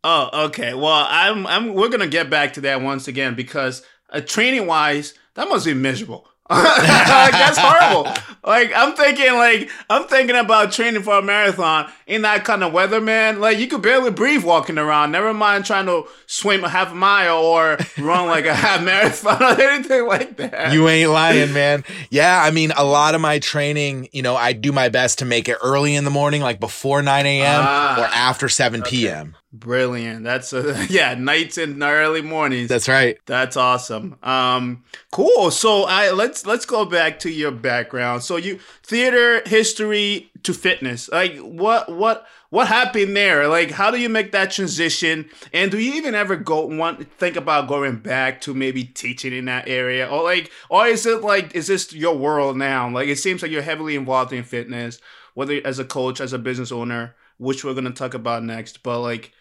Oh, 0.04 0.44
okay. 0.46 0.72
Well, 0.74 1.06
I'm 1.08 1.46
I'm 1.46 1.74
we're 1.74 1.88
gonna 1.88 2.06
get 2.06 2.30
back 2.30 2.52
to 2.54 2.60
that 2.62 2.80
once 2.80 3.08
again 3.08 3.34
because 3.34 3.82
uh, 4.10 4.20
training 4.20 4.66
wise, 4.68 5.14
that 5.34 5.48
must 5.48 5.66
be 5.66 5.74
miserable. 5.74 6.28
like, 6.50 7.32
that's 7.32 7.58
horrible. 7.58 8.12
Like 8.46 8.72
I'm 8.76 8.94
thinking, 8.94 9.34
like 9.34 9.68
I'm 9.90 10.04
thinking 10.04 10.36
about 10.36 10.70
training 10.70 11.02
for 11.02 11.18
a 11.18 11.22
marathon 11.22 11.90
in 12.06 12.22
that 12.22 12.44
kind 12.44 12.62
of 12.62 12.72
weather, 12.72 13.00
man. 13.00 13.40
Like 13.40 13.58
you 13.58 13.66
could 13.66 13.82
barely 13.82 14.12
breathe 14.12 14.44
walking 14.44 14.78
around. 14.78 15.10
Never 15.10 15.34
mind 15.34 15.64
trying 15.64 15.86
to 15.86 16.04
swim 16.26 16.62
a 16.62 16.68
half 16.68 16.94
mile 16.94 17.38
or 17.38 17.76
run 17.98 18.26
like 18.26 18.46
a 18.46 18.54
half 18.54 18.84
marathon 18.84 19.42
or 19.42 19.60
anything 19.60 20.06
like 20.06 20.36
that. 20.36 20.72
You 20.72 20.88
ain't 20.88 21.10
lying, 21.10 21.52
man. 21.52 21.82
Yeah, 22.10 22.40
I 22.40 22.52
mean, 22.52 22.70
a 22.76 22.84
lot 22.84 23.16
of 23.16 23.20
my 23.20 23.40
training, 23.40 24.08
you 24.12 24.22
know, 24.22 24.36
I 24.36 24.52
do 24.52 24.70
my 24.70 24.88
best 24.88 25.18
to 25.18 25.24
make 25.24 25.48
it 25.48 25.58
early 25.60 25.96
in 25.96 26.04
the 26.04 26.10
morning, 26.10 26.42
like 26.42 26.60
before 26.60 27.02
9 27.02 27.26
a.m. 27.26 27.64
Ah, 27.66 28.00
or 28.00 28.04
after 28.04 28.48
7 28.48 28.82
p.m. 28.82 29.34
Brilliant. 29.52 30.24
That's 30.24 30.52
a, 30.52 30.86
yeah, 30.90 31.14
nights 31.14 31.56
and 31.56 31.82
early 31.82 32.20
mornings. 32.20 32.68
That's 32.68 32.88
right. 32.88 33.16
That's 33.26 33.56
awesome. 33.56 34.16
Um, 34.22 34.84
cool. 35.12 35.50
So 35.50 35.84
I 35.84 36.10
let's 36.10 36.44
let's 36.44 36.66
go 36.66 36.84
back 36.84 37.20
to 37.20 37.30
your 37.30 37.52
background. 37.52 38.22
So 38.22 38.36
you 38.36 38.58
theater 38.82 39.42
history 39.46 40.30
to 40.42 40.52
fitness. 40.52 41.08
Like 41.08 41.38
what 41.38 41.90
what 41.90 42.26
what 42.50 42.68
happened 42.68 43.16
there? 43.16 43.48
Like 43.48 43.70
how 43.70 43.90
do 43.90 43.98
you 43.98 44.08
make 44.08 44.32
that 44.32 44.50
transition? 44.50 45.30
And 45.54 45.70
do 45.70 45.78
you 45.78 45.94
even 45.94 46.14
ever 46.14 46.36
go 46.36 46.66
want 46.66 47.10
think 47.12 47.36
about 47.36 47.68
going 47.68 47.96
back 47.98 48.40
to 48.42 48.52
maybe 48.52 48.84
teaching 48.84 49.32
in 49.32 49.46
that 49.46 49.68
area? 49.68 50.06
Or 50.08 50.22
like 50.24 50.50
or 50.68 50.86
is 50.86 51.06
it 51.06 51.22
like 51.22 51.54
is 51.54 51.68
this 51.68 51.92
your 51.94 52.16
world 52.18 52.56
now? 52.58 52.90
Like 52.90 53.08
it 53.08 53.18
seems 53.18 53.42
like 53.42 53.50
you're 53.52 53.62
heavily 53.62 53.94
involved 53.96 54.32
in 54.32 54.42
fitness, 54.44 55.00
whether 55.34 55.60
as 55.64 55.78
a 55.78 55.84
coach, 55.84 56.20
as 56.20 56.32
a 56.32 56.38
business 56.38 56.72
owner. 56.72 57.14
which 57.38 57.64
we're 57.64 57.74
gonna 57.74 57.90
talk 57.90 58.14
about 58.14 58.42
next. 58.42 58.82
But 58.82 59.00
like, 59.00 59.32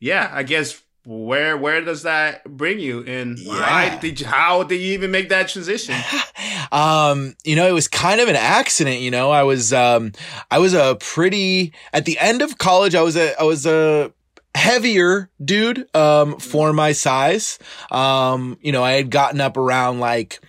yeah, 0.00 0.30
I 0.32 0.42
guess 0.42 0.80
where 1.06 1.56
where 1.56 1.82
does 1.82 2.04
that 2.04 2.44
bring 2.44 2.78
you, 2.78 3.04
and 3.04 3.38
why 3.44 3.98
did 4.00 4.20
you, 4.20 4.26
how 4.26 4.62
did 4.62 4.80
you 4.80 4.92
even 4.94 5.10
make 5.10 5.28
that 5.28 5.48
transition? 5.48 5.94
um 6.72 7.34
you 7.44 7.54
know 7.54 7.66
it 7.68 7.72
was 7.72 7.88
kind 7.88 8.20
of 8.20 8.28
an 8.28 8.36
accident 8.36 9.00
you 9.00 9.10
know? 9.10 9.30
I 9.30 9.42
was 9.42 9.72
um 9.72 10.12
i 10.50 10.58
was 10.58 10.72
a 10.72 10.96
pretty 10.98 11.72
at 11.92 12.04
the 12.04 12.18
end 12.18 12.42
of 12.42 12.58
college 12.58 12.94
i 12.94 13.02
was 13.02 13.16
a 13.16 13.38
i 13.38 13.44
was 13.44 13.66
a 13.66 14.12
heavier 14.54 15.30
dude 15.44 15.86
um 15.94 16.38
for 16.38 16.72
my 16.72 16.92
size. 16.92 17.58
Um 17.90 18.58
you 18.62 18.72
know 18.72 18.82
i 18.82 18.92
had 18.92 19.10
gotten 19.10 19.40
up 19.40 19.56
around 19.56 20.00
like 20.00 20.40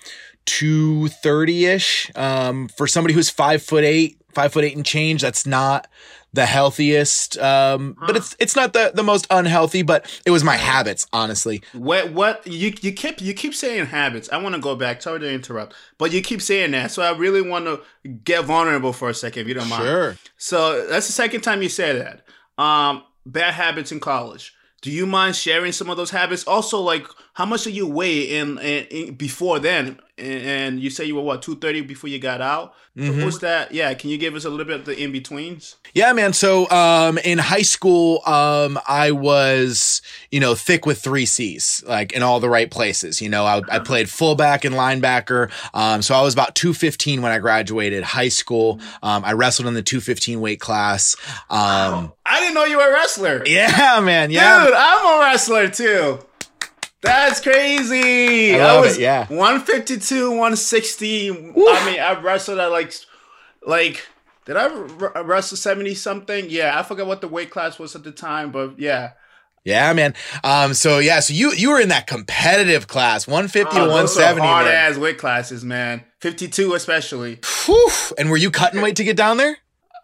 230ish 0.45 2.17
um 2.17 2.67
for 2.69 2.87
somebody 2.87 3.13
who's 3.13 3.29
five 3.29 3.61
foot 3.61 3.83
eight 3.83 4.17
five 4.33 4.53
foot 4.53 4.63
eight 4.63 4.75
and 4.75 4.85
change 4.85 5.21
that's 5.21 5.45
not 5.45 5.87
the 6.35 6.45
healthiest 6.45 7.37
um 7.39 7.95
but 8.05 8.15
it's 8.15 8.35
it's 8.39 8.55
not 8.55 8.73
the 8.73 8.91
the 8.93 9.03
most 9.03 9.25
unhealthy 9.29 9.81
but 9.81 10.05
it 10.25 10.31
was 10.31 10.43
my 10.43 10.57
habits 10.57 11.07
honestly 11.13 11.63
What 11.73 12.11
what 12.11 12.45
you 12.45 12.73
you 12.81 12.91
keep 12.91 13.21
you 13.21 13.33
keep 13.33 13.55
saying 13.55 13.87
habits. 13.87 14.29
I 14.31 14.37
want 14.37 14.55
to 14.55 14.61
go 14.61 14.75
back. 14.75 15.01
Sorry 15.01 15.19
to 15.19 15.31
interrupt, 15.31 15.73
but 15.97 16.11
you 16.11 16.21
keep 16.21 16.41
saying 16.41 16.71
that, 16.71 16.91
so 16.91 17.01
I 17.01 17.17
really 17.17 17.41
want 17.41 17.65
to 17.65 17.81
get 18.23 18.45
vulnerable 18.45 18.93
for 18.93 19.09
a 19.09 19.13
second, 19.13 19.41
if 19.43 19.47
you 19.47 19.53
don't 19.53 19.69
mind. 19.69 19.83
sure 19.83 20.17
So 20.37 20.85
that's 20.87 21.07
the 21.07 21.13
second 21.13 21.41
time 21.41 21.61
you 21.61 21.69
said 21.69 21.95
that. 22.01 22.63
Um, 22.63 23.03
bad 23.25 23.53
habits 23.53 23.91
in 23.91 23.99
college. 23.99 24.53
Do 24.81 24.91
you 24.91 25.05
mind 25.05 25.35
sharing 25.35 25.71
some 25.71 25.89
of 25.89 25.97
those 25.97 26.11
habits? 26.11 26.43
Also, 26.45 26.79
like 26.79 27.07
how 27.33 27.45
much 27.45 27.63
did 27.63 27.75
you 27.75 27.87
weigh 27.87 28.37
in, 28.37 28.59
in, 28.59 28.85
in 28.85 29.15
before 29.15 29.59
then? 29.59 29.99
And, 30.17 30.79
you 30.79 30.89
say 30.89 31.03
you 31.03 31.15
were 31.15 31.21
what 31.21 31.41
two 31.41 31.55
thirty 31.57 31.81
before 31.81 32.09
you 32.09 32.19
got 32.19 32.39
out. 32.39 32.73
Mhm. 32.97 33.17
What 33.17 33.25
was 33.25 33.39
that? 33.39 33.73
Yeah, 33.73 33.93
can 33.95 34.09
you 34.09 34.17
give 34.17 34.35
us 34.35 34.45
a 34.45 34.49
little 34.49 34.65
bit 34.65 34.79
of 34.79 34.85
the 34.85 34.97
in 34.97 35.11
betweens? 35.11 35.75
Yeah, 35.93 36.13
man. 36.13 36.31
So, 36.31 36.69
um, 36.71 37.17
in 37.17 37.37
high 37.37 37.63
school, 37.63 38.21
um, 38.25 38.79
I 38.87 39.11
was, 39.11 40.01
you 40.31 40.39
know, 40.39 40.55
thick 40.55 40.85
with 40.85 41.01
three 41.01 41.25
C's, 41.25 41.83
like 41.85 42.13
in 42.13 42.23
all 42.23 42.39
the 42.39 42.47
right 42.49 42.71
places. 42.71 43.21
You 43.21 43.27
know, 43.27 43.45
I, 43.45 43.61
I 43.69 43.79
played 43.79 44.09
fullback 44.09 44.63
and 44.63 44.75
linebacker. 44.75 45.51
Um, 45.73 46.01
so 46.01 46.15
I 46.15 46.21
was 46.21 46.33
about 46.33 46.55
215 46.55 47.21
when 47.21 47.33
I 47.33 47.39
graduated 47.39 48.03
high 48.03 48.29
school. 48.29 48.79
Um, 49.03 49.25
I 49.25 49.33
wrestled 49.33 49.67
in 49.67 49.73
the 49.73 49.83
215 49.83 50.39
weight 50.39 50.61
class. 50.61 51.17
Um, 51.49 52.13
I 52.25 52.39
didn't 52.39 52.53
know 52.55 52.63
you 52.63 52.77
were 52.77 52.89
a 52.89 52.93
wrestler. 52.93 53.43
yeah, 53.47 53.99
man. 54.01 54.31
Yeah. 54.31 54.63
Dude, 54.63 54.73
I'm 54.73 55.17
a 55.17 55.19
wrestler 55.25 55.67
too. 55.67 56.19
That's 57.01 57.39
crazy. 57.39 58.55
I 58.55 58.63
love 58.63 58.85
was 58.85 58.97
it, 58.97 59.01
yeah. 59.01 59.27
152, 59.27 60.29
160. 60.31 61.29
I 61.29 61.33
mean, 61.33 61.99
I 61.99 62.19
wrestled 62.21 62.59
at 62.59 62.71
like, 62.71 62.93
like, 63.65 64.07
did 64.45 64.57
I 64.57 64.67
wrestle 65.21 65.57
70 65.57 65.93
something? 65.95 66.45
Yeah, 66.49 66.77
I 66.79 66.83
forgot 66.83 67.07
what 67.07 67.21
the 67.21 67.27
weight 67.27 67.51
class 67.51 67.77
was 67.77 67.95
at 67.95 68.03
the 68.03 68.11
time, 68.11 68.51
but 68.51 68.79
yeah. 68.79 69.11
Yeah, 69.63 69.91
man. 69.93 70.13
Um, 70.43 70.73
so 70.75 70.99
yeah, 70.99 71.19
so 71.19 71.33
you, 71.33 71.51
you 71.53 71.71
were 71.71 71.79
in 71.79 71.89
that 71.89 72.05
competitive 72.07 72.87
class, 72.87 73.27
150 73.27 73.75
to 73.75 73.81
Oh, 73.81 73.85
those 73.85 74.15
170. 74.15 74.41
hard 74.47 74.65
man. 74.65 74.73
ass 74.91 74.97
weight 74.97 75.17
classes, 75.17 75.63
man. 75.63 76.03
52 76.21 76.73
especially. 76.75 77.39
Whew. 77.65 77.89
And 78.17 78.29
were 78.29 78.37
you 78.37 78.51
cutting 78.51 78.81
weight 78.81 78.95
to 78.97 79.03
get 79.03 79.17
down 79.17 79.37
there? 79.37 79.57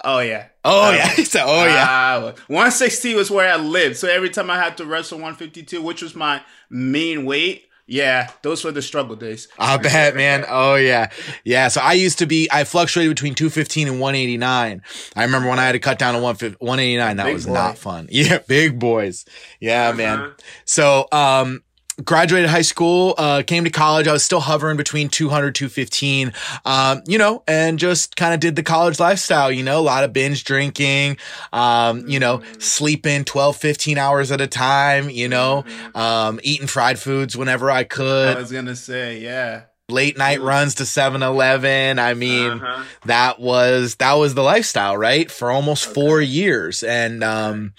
Oh, 0.04 0.18
yeah. 0.20 0.48
Oh, 0.64 0.90
Um, 0.90 0.96
yeah. 0.96 1.10
So, 1.24 1.40
oh, 1.44 1.66
yeah. 1.66 1.86
Ah, 1.88 2.34
160 2.48 3.16
was 3.16 3.32
where 3.32 3.52
I 3.52 3.58
lived. 3.58 3.98
So 3.98 4.08
every 4.08 4.30
time 4.30 4.50
I 4.50 4.58
had 4.58 4.78
to 4.78 4.86
wrestle 4.86 5.18
152, 5.18 5.82
which 5.82 6.02
was 6.02 6.16
my 6.16 6.42
main 6.70 7.26
weight, 7.26 7.66
yeah, 7.88 8.30
those 8.42 8.64
were 8.64 8.72
the 8.72 8.82
struggle 8.82 9.16
days. 9.18 9.50
I 9.60 9.76
bet, 9.76 10.16
man. 10.16 10.46
Oh 10.48 10.76
yeah, 10.76 11.10
yeah. 11.44 11.68
So 11.68 11.82
I 11.82 11.92
used 11.94 12.20
to 12.20 12.26
be. 12.26 12.48
I 12.50 12.64
fluctuated 12.64 13.10
between 13.14 13.36
two 13.36 13.50
fifteen 13.50 13.90
and 13.90 14.00
one 14.00 14.16
eighty 14.16 14.38
nine. 14.38 14.82
I 15.14 15.24
remember 15.26 15.50
when 15.50 15.60
I 15.60 15.66
had 15.66 15.74
to 15.74 15.80
cut 15.80 16.00
down 16.00 16.14
to 16.14 16.22
one 16.22 16.38
one 16.60 16.80
eighty 16.80 16.96
nine. 16.96 17.18
That 17.18 17.26
Big 17.26 17.34
was 17.34 17.48
boy. 17.48 17.54
not 17.54 17.78
fun. 17.78 18.08
Yeah, 18.12 18.38
big 18.48 18.80
boys. 18.80 19.26
Yeah, 19.60 19.90
Uh-huh. 19.90 19.98
man. 19.98 20.32
So, 20.64 21.08
um, 21.12 21.64
graduated 22.04 22.50
high 22.50 22.62
school, 22.62 23.14
uh, 23.18 23.44
came 23.46 23.64
to 23.64 23.70
college. 23.70 24.08
I 24.08 24.14
was 24.14 24.24
still 24.24 24.40
hovering 24.40 24.78
between 24.78 25.10
200, 25.10 25.54
215, 25.56 26.34
um, 26.66 27.02
you 27.06 27.18
know, 27.18 27.44
and 27.48 27.78
just 27.78 28.16
kind 28.16 28.34
of 28.34 28.40
did 28.40 28.56
the 28.56 28.64
college 28.64 29.00
lifestyle, 29.00 29.52
you 29.52 29.64
know, 29.64 29.80
a 29.80 29.82
lot 29.82 30.04
of 30.04 30.14
binge 30.14 30.44
drinking, 30.44 31.18
um, 31.54 32.08
you 32.08 32.20
know, 32.20 32.42
sleeping 32.60 33.24
12, 33.24 33.58
15 33.58 33.98
hours 33.98 34.32
at 34.32 34.42
a 34.42 34.48
time, 34.48 35.10
you 35.10 35.28
know, 35.28 35.64
um, 35.96 36.40
eating 36.44 36.68
fried 36.68 36.98
foods 36.98 37.36
whenever 37.38 37.70
I 37.70 37.84
could 37.84 38.38
I 38.38 38.40
was 38.40 38.52
gonna 38.52 38.76
say, 38.76 39.20
yeah. 39.20 39.64
late 39.90 40.18
night 40.18 40.42
runs 40.42 40.76
to 40.76 40.84
7-Eleven. 40.84 42.00
I 42.00 42.14
mean, 42.14 42.52
Uh-huh. 42.52 42.84
that 43.06 43.40
was 43.40 43.96
that 43.96 44.14
was 44.14 44.34
the 44.34 44.42
lifestyle, 44.44 44.98
right? 44.98 45.30
For 45.30 45.52
almost 45.52 45.86
4 45.94 46.22
years 46.22 46.82
and 46.84 47.24
um 47.24 47.74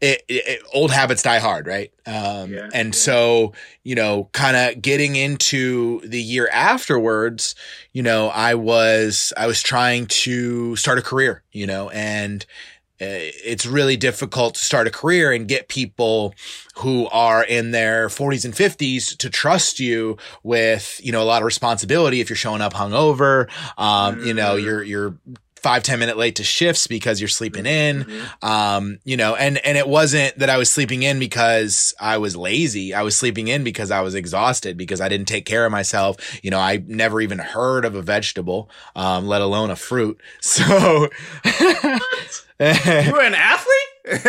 it, 0.00 0.22
it, 0.28 0.62
old 0.72 0.90
habits 0.90 1.22
die 1.22 1.38
hard, 1.40 1.66
right? 1.66 1.92
Um 2.06 2.52
Yeah, 2.52 2.68
and 2.72 2.88
yeah. 2.94 2.98
so, 2.98 3.52
you 3.84 3.94
know, 3.94 4.28
kind 4.32 4.56
of 4.56 4.80
getting 4.82 5.16
into 5.16 6.00
the 6.06 6.20
year 6.20 6.48
afterwards, 6.52 7.54
you 7.92 8.02
know, 8.02 8.28
I 8.28 8.54
was 8.54 9.32
I 9.36 9.46
was 9.46 9.62
trying 9.62 10.06
to 10.06 10.76
start 10.76 10.98
a 10.98 11.02
career, 11.02 11.42
you 11.52 11.66
know, 11.66 11.90
and 11.90 12.46
uh, 13.02 13.32
it's 13.44 13.64
really 13.64 13.96
difficult 13.96 14.54
to 14.56 14.60
start 14.62 14.86
a 14.86 14.90
career 14.90 15.32
and 15.32 15.48
get 15.48 15.68
people 15.68 16.34
who 16.76 17.06
are 17.08 17.42
in 17.42 17.70
their 17.70 18.08
40s 18.08 18.44
and 18.44 18.52
50s 18.52 19.16
to 19.16 19.30
trust 19.30 19.80
you 19.80 20.18
with 20.42 21.00
you 21.02 21.10
know 21.10 21.22
a 21.22 21.24
lot 21.24 21.40
of 21.40 21.46
responsibility 21.46 22.20
if 22.20 22.28
you're 22.28 22.36
showing 22.36 22.60
up 22.60 22.74
hungover 22.74 23.48
um 23.78 24.22
you 24.22 24.34
know 24.34 24.54
Mhm. 24.56 24.62
you're 24.64 24.82
you're 24.82 25.14
five 25.62 25.82
ten 25.82 25.98
minute 25.98 26.16
late 26.16 26.36
to 26.36 26.44
shifts 26.44 26.86
because 26.86 27.20
you're 27.20 27.28
sleeping 27.28 27.66
in. 27.66 28.06
Um 28.42 28.98
you 29.04 29.16
know 29.16 29.34
and 29.34 29.58
and 29.58 29.76
it 29.78 29.88
wasn't 29.88 30.38
that 30.38 30.50
i 30.50 30.56
was 30.56 30.70
sleeping 30.70 31.02
in 31.02 31.18
because 31.18 31.94
i 32.00 32.18
was 32.18 32.36
lazy. 32.36 32.94
I 32.94 33.02
was 33.02 33.16
sleeping 33.16 33.48
in 33.48 33.64
because 33.64 33.90
i 33.90 34.00
was 34.00 34.14
exhausted 34.14 34.76
because 34.76 35.00
i 35.00 35.08
didn't 35.08 35.28
take 35.28 35.46
care 35.46 35.64
of 35.66 35.72
myself. 35.72 36.16
You 36.42 36.50
know 36.50 36.58
i 36.58 36.82
never 36.86 37.20
even 37.20 37.38
heard 37.38 37.84
of 37.84 37.94
a 37.94 38.02
vegetable 38.02 38.70
um 38.96 39.26
let 39.26 39.42
alone 39.42 39.70
a 39.70 39.76
fruit. 39.76 40.20
So 40.40 41.08
You 42.60 43.12
were 43.12 43.22
an 43.22 43.34
athlete? 43.34 43.76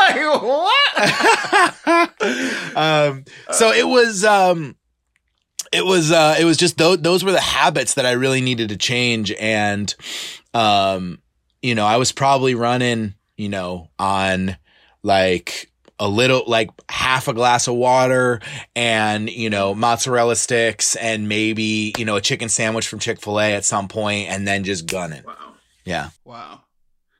like, 0.00 0.42
what? 0.42 0.96
um, 2.76 3.24
so 3.52 3.72
it 3.72 3.86
was, 3.88 4.24
um, 4.24 4.76
it 5.72 5.84
was, 5.84 6.12
uh, 6.12 6.36
it 6.38 6.44
was 6.44 6.56
just 6.56 6.78
those, 6.78 6.98
those 6.98 7.24
were 7.24 7.32
the 7.32 7.40
habits 7.40 7.94
that 7.94 8.06
I 8.06 8.12
really 8.12 8.40
needed 8.40 8.68
to 8.70 8.76
change. 8.76 9.32
And, 9.32 9.94
um, 10.54 11.20
you 11.62 11.74
know, 11.74 11.86
I 11.86 11.96
was 11.96 12.12
probably 12.12 12.54
running, 12.54 13.14
you 13.36 13.48
know, 13.48 13.90
on 13.98 14.56
like, 15.02 15.70
a 15.98 16.08
little 16.08 16.44
like 16.46 16.70
half 16.90 17.26
a 17.26 17.32
glass 17.32 17.68
of 17.68 17.74
water 17.74 18.40
and 18.74 19.30
you 19.30 19.48
know 19.48 19.74
mozzarella 19.74 20.36
sticks 20.36 20.94
and 20.96 21.26
maybe 21.26 21.94
you 21.96 22.04
know 22.04 22.16
a 22.16 22.20
chicken 22.20 22.50
sandwich 22.50 22.86
from 22.86 22.98
Chick-fil-A 22.98 23.54
at 23.54 23.64
some 23.64 23.88
point 23.88 24.28
and 24.28 24.46
then 24.46 24.62
just 24.62 24.86
gunning. 24.86 25.22
Wow. 25.24 25.54
Yeah. 25.86 26.10
Wow. 26.24 26.60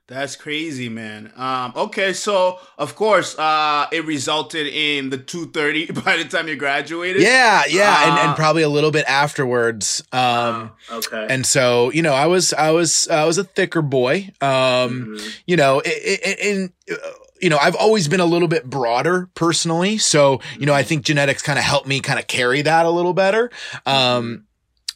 That's 0.09 0.37
crazy, 0.37 0.89
man. 0.89 1.33
Um, 1.37 1.73
okay, 1.75 2.13
so 2.13 2.61
of 2.79 2.95
course, 2.95 3.37
uh, 3.37 3.87
it 3.91 4.05
resulted 4.05 4.69
in 4.69 5.11
the 5.11 5.19
230 5.19 5.87
by 6.05 6.17
the 6.17 6.25
time 6.25 6.47
you 6.47 6.55
graduated. 6.55 7.23
Yeah, 7.23 7.65
yeah, 7.69 8.05
and, 8.05 8.13
Ah. 8.13 8.27
and 8.29 8.37
probably 8.37 8.63
a 8.63 8.69
little 8.69 8.93
bit 8.93 9.05
afterwards. 9.09 10.05
Um 10.13 10.71
okay. 10.93 11.27
and 11.29 11.45
so 11.45 11.91
you 11.91 12.03
know 12.03 12.13
i 12.13 12.27
was 12.27 12.53
i 12.53 12.71
was 12.71 13.09
i 13.09 13.25
was 13.25 13.37
a 13.39 13.45
thicker 13.45 13.83
boy 13.83 14.31
um 14.41 15.17
Mhm. 15.19 15.35
you 15.47 15.57
know 15.57 15.81
in 15.81 16.73
uh, 16.91 16.95
you 17.41 17.51
know 17.51 17.59
i've 17.59 17.75
always 17.75 18.07
been 18.09 18.21
a 18.21 18.25
little 18.27 18.49
bit 18.49 18.65
broader 18.71 19.29
personally 19.35 19.99
so 19.99 20.41
you 20.59 20.67
know 20.67 20.73
i 20.75 20.83
think 20.85 21.05
genetics 21.05 21.43
kind 21.43 21.59
of 21.59 21.65
helped 21.65 21.87
me 21.89 22.01
kind 22.01 22.19
of 22.21 22.27
carry 22.29 22.63
that 22.63 22.87
a 22.87 22.91
little 22.91 23.13
better 23.13 23.51
um 23.87 24.45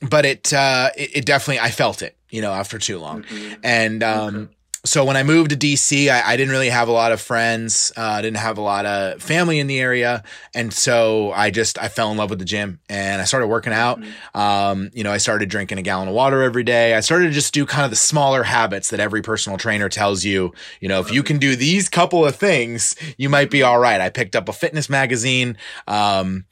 but 0.09 0.25
it 0.25 0.53
uh 0.53 0.91
it, 0.97 1.17
it 1.19 1.27
definitely 1.27 1.59
i 1.61 1.71
felt 1.71 2.01
it 2.03 2.17
you 2.31 2.41
know 2.41 2.53
after 2.53 2.79
too 2.79 2.99
long 2.99 3.25
Mhm. 3.25 3.59
and 3.65 4.03
um 4.03 4.51
so 4.85 5.05
when 5.05 5.17
I 5.17 5.23
moved 5.23 5.51
to 5.51 5.57
DC, 5.57 6.09
I, 6.11 6.23
I 6.33 6.37
didn't 6.37 6.53
really 6.53 6.71
have 6.71 6.89
a 6.89 6.93
lot 6.93 7.13
of 7.13 7.21
friends. 7.21 7.93
Uh, 7.97 8.01
I 8.01 8.23
didn't 8.23 8.39
have 8.39 8.57
a 8.57 8.63
lot 8.63 8.87
of 8.87 9.23
family 9.23 9.59
in 9.59 9.67
the 9.67 9.79
area, 9.79 10.23
and 10.55 10.73
so 10.73 11.33
I 11.33 11.51
just 11.51 11.79
I 11.79 11.89
fell 11.89 12.11
in 12.11 12.17
love 12.17 12.31
with 12.31 12.39
the 12.39 12.45
gym 12.47 12.81
and 12.89 13.21
I 13.21 13.25
started 13.27 13.49
working 13.49 13.75
out. 13.75 14.03
Um, 14.35 14.91
you 14.95 15.05
know, 15.05 15.13
I 15.13 15.19
started 15.19 15.51
drinking 15.51 15.79
a 15.79 15.83
gallon 15.83 16.09
of 16.09 16.15
water 16.15 16.43
every 16.43 16.65
day. 16.65 16.95
I 16.95 17.01
started 17.01 17.27
to 17.27 17.33
just 17.33 17.53
do 17.53 17.67
kind 17.67 17.85
of 17.85 17.91
the 17.91 17.97
smaller 17.97 18.43
habits 18.43 18.89
that 18.91 19.01
every 19.01 19.21
personal 19.21 19.59
trainer 19.59 19.91
tells 19.91 20.25
you. 20.25 20.53
You 20.81 20.89
know, 20.89 21.01
if 21.01 21.13
you 21.13 21.23
can 21.23 21.39
do 21.39 21.57
these 21.57 21.89
couple 21.89 22.25
of 22.25 22.37
things, 22.37 22.97
you 23.19 23.29
might 23.29 23.51
be 23.51 23.63
all 23.63 23.79
right. 23.79 24.01
I 24.01 24.09
picked 24.09 24.35
up 24.35 24.49
a 24.49 24.53
fitness 24.53 24.89
magazine. 24.89 25.59
Um, 25.87 26.47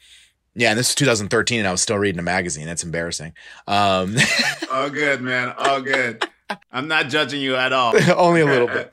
yeah, 0.54 0.70
and 0.70 0.78
this 0.78 0.88
is 0.90 0.94
2013, 0.96 1.60
and 1.60 1.68
I 1.68 1.70
was 1.70 1.80
still 1.80 1.98
reading 1.98 2.18
a 2.18 2.22
magazine. 2.22 2.66
That's 2.66 2.82
embarrassing. 2.82 3.32
Um, 3.68 4.16
All 4.72 4.90
good, 4.90 5.22
man. 5.22 5.54
All 5.56 5.80
good. 5.80 6.28
I'm 6.72 6.88
not 6.88 7.08
judging 7.08 7.40
you 7.40 7.56
at 7.56 7.72
all. 7.72 7.94
only 8.16 8.40
a 8.40 8.46
little 8.46 8.68
bit. 8.68 8.90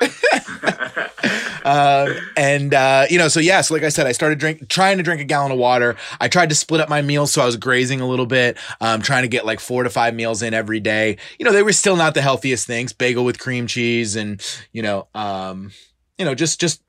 uh, 1.64 2.14
and 2.38 2.74
uh, 2.74 3.06
you 3.10 3.18
know, 3.18 3.28
so 3.28 3.40
yeah, 3.40 3.62
so 3.62 3.74
like 3.74 3.84
I 3.84 3.90
said, 3.90 4.08
I 4.08 4.12
started 4.12 4.40
drink 4.40 4.68
trying 4.68 4.98
to 4.98 5.04
drink 5.04 5.22
a 5.22 5.26
gallon 5.26 5.52
of 5.52 5.58
water. 5.58 5.96
I 6.20 6.28
tried 6.28 6.50
to 6.50 6.56
split 6.56 6.82
up 6.82 6.90
my 6.90 7.02
meals, 7.02 7.32
so 7.32 7.42
I 7.42 7.46
was 7.46 7.58
grazing 7.58 8.02
a 8.02 8.08
little 8.08 8.26
bit, 8.26 8.58
um, 8.82 9.02
trying 9.02 9.24
to 9.24 9.30
get 9.30 9.46
like 9.46 9.60
four 9.60 9.84
to 9.84 9.90
five 9.90 10.14
meals 10.14 10.42
in 10.42 10.54
every 10.54 10.80
day. 10.80 11.18
You 11.40 11.46
know, 11.46 11.54
they 11.54 11.64
were 11.64 11.74
still 11.74 11.96
not 11.96 12.14
the 12.14 12.22
healthiest 12.22 12.68
things: 12.68 12.94
bagel 12.94 13.24
with 13.24 13.40
cream 13.40 13.68
cheese, 13.68 14.16
and 14.16 14.42
you 14.72 14.82
know, 14.82 15.08
um, 15.16 15.72
you 16.18 16.26
know, 16.26 16.36
just 16.36 16.60
just 16.60 16.82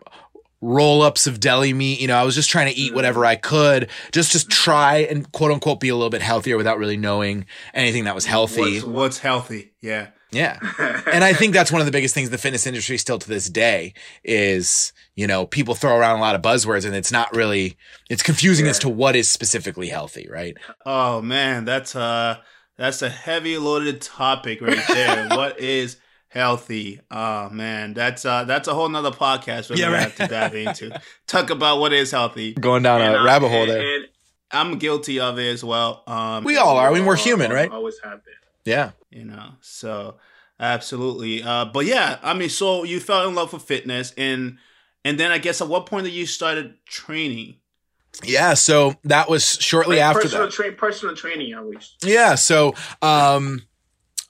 roll 0.60 1.02
ups 1.02 1.26
of 1.26 1.38
deli 1.38 1.72
meat. 1.72 2.00
You 2.00 2.08
know, 2.08 2.16
I 2.16 2.24
was 2.24 2.34
just 2.34 2.50
trying 2.50 2.72
to 2.72 2.78
eat 2.78 2.94
whatever 2.94 3.24
I 3.24 3.36
could, 3.36 3.88
just 4.12 4.32
just 4.32 4.50
try 4.50 4.98
and 4.98 5.30
quote 5.32 5.52
unquote 5.52 5.80
be 5.80 5.90
a 5.90 5.94
little 5.94 6.10
bit 6.10 6.22
healthier 6.22 6.56
without 6.56 6.78
really 6.78 6.96
knowing 6.96 7.46
anything 7.72 8.04
that 8.04 8.14
was 8.14 8.26
healthy. 8.26 8.80
What's, 8.80 8.84
what's 8.84 9.18
healthy? 9.18 9.72
Yeah. 9.80 10.08
Yeah. 10.36 10.58
and 11.12 11.24
I 11.24 11.32
think 11.32 11.54
that's 11.54 11.72
one 11.72 11.80
of 11.80 11.86
the 11.86 11.92
biggest 11.92 12.14
things 12.14 12.28
in 12.28 12.32
the 12.32 12.38
fitness 12.38 12.66
industry 12.66 12.98
still 12.98 13.18
to 13.18 13.28
this 13.28 13.48
day 13.48 13.94
is, 14.24 14.92
you 15.14 15.26
know, 15.26 15.46
people 15.46 15.74
throw 15.74 15.96
around 15.96 16.18
a 16.18 16.20
lot 16.20 16.34
of 16.34 16.42
buzzwords 16.42 16.84
and 16.84 16.94
it's 16.94 17.12
not 17.12 17.34
really 17.34 17.76
it's 18.10 18.22
confusing 18.22 18.66
as 18.66 18.78
to 18.80 18.88
what 18.88 19.16
is 19.16 19.28
specifically 19.30 19.88
healthy, 19.88 20.28
right? 20.30 20.56
Oh 20.84 21.22
man, 21.22 21.64
that's 21.64 21.96
uh 21.96 22.36
that's 22.76 23.00
a 23.02 23.08
heavy 23.08 23.56
loaded 23.58 24.00
topic 24.02 24.60
right 24.60 24.84
there. 24.88 25.28
what 25.30 25.58
is 25.60 25.96
healthy? 26.28 27.00
Oh 27.10 27.48
man, 27.48 27.94
that's 27.94 28.24
uh 28.24 28.44
that's 28.44 28.68
a 28.68 28.74
whole 28.74 28.88
nother 28.88 29.10
podcast 29.10 29.70
we're 29.70 29.76
Yeah, 29.76 29.86
gonna 29.86 29.96
right. 29.96 30.02
have 30.02 30.16
to 30.16 30.26
dive 30.26 30.54
into. 30.54 31.00
Talk 31.26 31.50
about 31.50 31.80
what 31.80 31.92
is 31.92 32.10
healthy. 32.10 32.52
Going 32.52 32.82
down 32.82 33.00
And, 33.00 33.14
a 33.14 33.20
uh, 33.20 33.24
rabbit 33.24 33.48
hole 33.48 33.62
and- 33.62 33.70
there. 33.70 33.96
and 33.96 34.06
I'm 34.50 34.78
guilty 34.78 35.18
of 35.18 35.38
it 35.38 35.48
as 35.52 35.64
well. 35.64 36.02
Um 36.06 36.44
We 36.44 36.56
all 36.56 36.76
are. 36.76 36.90
I 36.90 36.94
mean, 36.94 37.04
we're 37.06 37.16
human, 37.16 37.50
right? 37.50 37.70
Always 37.70 37.98
have 38.04 38.24
been. 38.24 38.34
Yeah. 38.64 38.90
You 39.16 39.24
know 39.24 39.52
so 39.60 40.16
absolutely 40.60 41.42
uh 41.42 41.64
but 41.64 41.86
yeah 41.86 42.18
i 42.22 42.34
mean 42.34 42.48
so 42.48 42.84
you 42.84 43.00
fell 43.00 43.26
in 43.28 43.34
love 43.34 43.52
with 43.52 43.62
fitness 43.62 44.12
and 44.16 44.58
and 45.04 45.18
then 45.18 45.30
i 45.32 45.38
guess 45.38 45.60
at 45.60 45.68
what 45.68 45.86
point 45.86 46.04
did 46.04 46.12
you 46.12 46.26
started 46.26 46.74
training 46.86 47.56
Yeah, 48.24 48.54
so 48.54 48.94
that 49.04 49.28
was 49.28 49.44
shortly 49.60 50.00
after 50.00 50.22
personal 50.22 50.46
that. 50.46 50.52
train 50.52 50.74
personal 50.74 51.14
training 51.14 51.52
at 51.52 51.66
least 51.66 51.96
Yeah, 52.04 52.34
so 52.34 52.74
um 53.02 53.62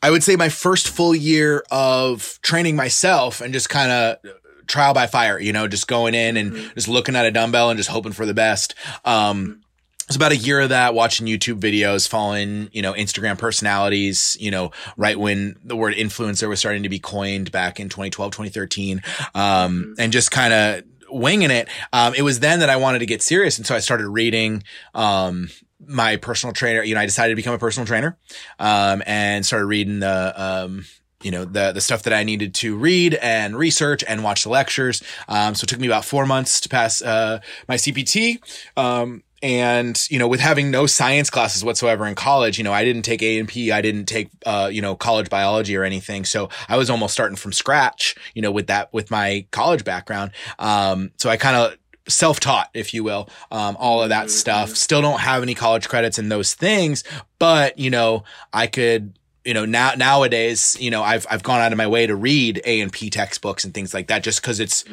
I 0.02 0.10
would 0.10 0.22
say 0.22 0.36
my 0.36 0.50
first 0.50 0.88
full 0.88 1.14
year 1.16 1.64
of 1.70 2.38
training 2.42 2.76
myself 2.76 3.40
and 3.40 3.52
just 3.52 3.68
kind 3.70 3.90
of 3.90 4.18
trial 4.66 4.92
by 4.94 5.06
fire, 5.06 5.40
you 5.40 5.52
know, 5.52 5.66
just 5.66 5.88
going 5.88 6.14
in 6.14 6.36
and 6.36 6.54
just 6.74 6.86
looking 6.86 7.16
at 7.16 7.24
a 7.24 7.30
dumbbell 7.30 7.70
and 7.70 7.78
just 7.78 7.88
hoping 7.88 8.12
for 8.12 8.26
the 8.26 8.34
best. 8.34 8.74
Um 9.04 9.62
it 10.06 10.10
was 10.10 10.16
about 10.16 10.30
a 10.30 10.36
year 10.36 10.60
of 10.60 10.68
that 10.68 10.94
watching 10.94 11.26
YouTube 11.26 11.58
videos, 11.58 12.06
following, 12.06 12.70
you 12.72 12.80
know, 12.80 12.92
Instagram 12.92 13.36
personalities, 13.36 14.36
you 14.38 14.52
know, 14.52 14.70
right 14.96 15.18
when 15.18 15.56
the 15.64 15.74
word 15.74 15.94
influencer 15.94 16.48
was 16.48 16.60
starting 16.60 16.84
to 16.84 16.88
be 16.88 17.00
coined 17.00 17.50
back 17.50 17.80
in 17.80 17.88
2012, 17.88 18.30
2013. 18.30 19.02
Um, 19.34 19.96
and 19.98 20.12
just 20.12 20.30
kind 20.30 20.54
of 20.54 20.84
winging 21.10 21.50
it. 21.50 21.68
Um, 21.92 22.14
it 22.14 22.22
was 22.22 22.38
then 22.38 22.60
that 22.60 22.70
I 22.70 22.76
wanted 22.76 23.00
to 23.00 23.06
get 23.06 23.20
serious. 23.20 23.58
And 23.58 23.66
so 23.66 23.74
I 23.74 23.80
started 23.80 24.08
reading, 24.08 24.62
um, 24.94 25.48
my 25.84 26.14
personal 26.18 26.52
trainer, 26.52 26.84
you 26.84 26.94
know, 26.94 27.00
I 27.00 27.06
decided 27.06 27.32
to 27.32 27.36
become 27.36 27.54
a 27.54 27.58
personal 27.58 27.84
trainer, 27.84 28.16
um, 28.60 29.02
and 29.06 29.44
started 29.44 29.66
reading 29.66 29.98
the, 29.98 30.32
um, 30.36 30.84
you 31.20 31.32
know, 31.32 31.44
the, 31.44 31.72
the 31.72 31.80
stuff 31.80 32.04
that 32.04 32.12
I 32.12 32.22
needed 32.22 32.54
to 32.56 32.76
read 32.76 33.14
and 33.14 33.56
research 33.56 34.04
and 34.06 34.22
watch 34.22 34.44
the 34.44 34.50
lectures. 34.50 35.02
Um, 35.28 35.56
so 35.56 35.64
it 35.64 35.68
took 35.68 35.80
me 35.80 35.88
about 35.88 36.04
four 36.04 36.26
months 36.26 36.60
to 36.60 36.68
pass, 36.68 37.02
uh, 37.02 37.40
my 37.66 37.74
CPT. 37.74 38.38
Um, 38.76 39.24
and 39.42 40.06
you 40.10 40.18
know 40.18 40.28
with 40.28 40.40
having 40.40 40.70
no 40.70 40.86
science 40.86 41.30
classes 41.30 41.62
whatsoever 41.62 42.06
in 42.06 42.14
college 42.14 42.58
you 42.58 42.64
know 42.64 42.72
i 42.72 42.84
didn't 42.84 43.02
take 43.02 43.22
a 43.22 43.38
and 43.38 43.48
p 43.48 43.70
i 43.70 43.80
didn't 43.80 44.06
take 44.06 44.30
uh 44.46 44.68
you 44.72 44.80
know 44.80 44.94
college 44.94 45.28
biology 45.28 45.76
or 45.76 45.84
anything. 45.84 46.24
So 46.24 46.48
i 46.68 46.76
was 46.76 46.90
almost 46.90 47.12
starting 47.12 47.36
from 47.36 47.52
scratch 47.52 48.14
you 48.34 48.42
know 48.42 48.50
with 48.50 48.68
that 48.68 48.92
with 48.92 49.10
my 49.10 49.46
college 49.50 49.84
background. 49.84 50.32
Um 50.58 51.10
so 51.16 51.28
i 51.30 51.36
kind 51.36 51.56
of 51.56 51.76
self-taught 52.08 52.70
if 52.72 52.94
you 52.94 53.02
will 53.04 53.28
um 53.50 53.76
all 53.78 54.02
of 54.02 54.08
that 54.10 54.30
stuff. 54.30 54.70
Still 54.70 55.02
don't 55.02 55.20
have 55.20 55.42
any 55.42 55.54
college 55.54 55.88
credits 55.88 56.18
in 56.18 56.28
those 56.28 56.54
things 56.54 57.04
but 57.38 57.78
you 57.78 57.90
know 57.90 58.24
i 58.52 58.66
could 58.66 59.18
you 59.46 59.54
know 59.54 59.64
now 59.64 59.92
nowadays 59.96 60.76
you 60.80 60.90
know 60.90 61.02
i've 61.02 61.26
i've 61.30 61.42
gone 61.42 61.60
out 61.60 61.72
of 61.72 61.78
my 61.78 61.86
way 61.86 62.06
to 62.06 62.16
read 62.16 62.60
a 62.64 62.80
and 62.80 62.92
p 62.92 63.08
textbooks 63.08 63.64
and 63.64 63.72
things 63.72 63.94
like 63.94 64.08
that 64.08 64.22
just 64.22 64.42
because 64.42 64.58
it's 64.58 64.84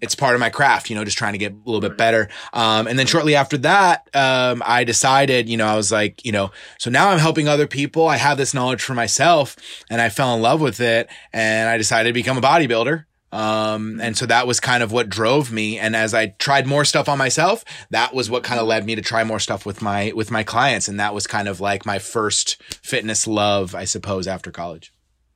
it's 0.00 0.14
part 0.14 0.34
of 0.34 0.40
my 0.40 0.48
craft 0.48 0.88
you 0.88 0.96
know 0.96 1.04
just 1.04 1.18
trying 1.18 1.34
to 1.34 1.38
get 1.38 1.52
a 1.52 1.56
little 1.64 1.80
bit 1.80 1.96
better. 1.96 2.28
Um 2.52 2.86
and 2.86 2.98
then 2.98 3.06
shortly 3.06 3.34
after 3.34 3.58
that 3.58 4.08
um 4.14 4.62
i 4.64 4.84
decided 4.84 5.48
you 5.48 5.56
know 5.56 5.66
i 5.66 5.76
was 5.76 5.92
like 5.92 6.24
you 6.24 6.32
know 6.32 6.50
so 6.78 6.90
now 6.90 7.10
i'm 7.10 7.18
helping 7.18 7.46
other 7.48 7.66
people. 7.66 8.08
I 8.08 8.16
have 8.16 8.38
this 8.38 8.54
knowledge 8.54 8.82
for 8.82 8.94
myself 8.94 9.56
and 9.90 10.00
i 10.00 10.08
fell 10.08 10.34
in 10.34 10.40
love 10.40 10.60
with 10.60 10.80
it 10.80 11.08
and 11.32 11.68
i 11.68 11.76
decided 11.76 12.08
to 12.08 12.14
become 12.14 12.38
a 12.38 12.40
bodybuilder 12.40 13.04
um 13.32 14.00
and 14.00 14.16
so 14.16 14.24
that 14.26 14.46
was 14.46 14.58
kind 14.58 14.82
of 14.82 14.90
what 14.90 15.08
drove 15.08 15.52
me. 15.52 15.78
And 15.78 15.94
as 15.94 16.14
i 16.14 16.28
tried 16.38 16.66
more 16.66 16.84
stuff 16.84 17.08
on 17.08 17.18
myself 17.18 17.64
that 17.90 18.14
was 18.14 18.30
what 18.30 18.42
kind 18.42 18.60
of 18.60 18.66
led 18.66 18.86
me 18.86 18.94
to 18.94 19.02
try 19.02 19.24
more 19.24 19.40
stuff 19.40 19.66
with 19.66 19.82
my 19.82 20.12
with 20.14 20.30
my 20.30 20.42
clients. 20.42 20.88
And 20.88 20.98
that 21.00 21.14
was 21.14 21.26
kind 21.26 21.48
of 21.48 21.60
like 21.60 21.84
my 21.84 21.98
first 21.98 22.62
fitness 22.62 23.26
love 23.26 23.74
i 23.74 23.84
suppose 23.84 24.26
after 24.26 24.50
college. 24.50 24.92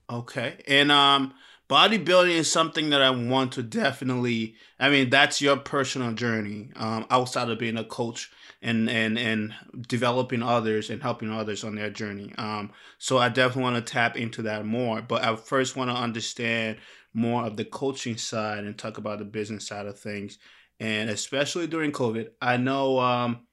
Okay. 0.08 0.56
And 0.66 0.90
um 0.90 1.34
bodybuilding 1.68 2.37
is 2.37 2.50
something 2.50 2.90
that 2.90 3.00
i 3.00 3.08
want 3.08 3.52
to 3.52 3.62
definitely 3.62 4.54
i 4.78 4.90
mean 4.90 5.08
that's 5.08 5.40
your 5.40 5.56
personal 5.56 6.12
journey 6.12 6.71
um 6.76 7.06
outside 7.08 7.49
of 7.49 7.58
being 7.58 7.78
a 7.78 7.84
coach 7.84 8.30
and 8.60 8.90
and 8.90 9.19
and 9.19 9.54
developing 9.88 10.43
others 10.43 10.90
and 10.90 11.02
helping 11.02 11.30
others 11.30 11.64
on 11.64 11.75
their 11.75 11.90
journey. 11.90 12.32
Um 12.36 12.73
so 12.99 13.19
i 13.19 13.28
definitely 13.28 13.62
want 13.62 13.86
to 13.86 13.93
tap 13.93 14.17
into 14.17 14.43
that 14.43 14.64
more 14.64 15.02
but 15.02 15.25
i 15.25 15.34
first 15.36 15.76
want 15.76 15.90
to 15.90 15.97
understand 15.97 16.76
more 17.14 17.44
of 17.44 17.56
the 17.56 17.64
coaching 17.64 18.16
side 18.16 18.64
and 18.64 18.78
talk 18.78 18.98
about 18.98 19.18
the 19.18 19.25
business 19.25 19.66
side 19.66 19.86
of 19.86 19.98
things. 19.98 20.38
And 20.80 21.10
especially 21.10 21.68
during 21.68 21.92
covid 21.92 22.30
i 22.40 22.56
know 22.56 22.98
um 22.98 23.46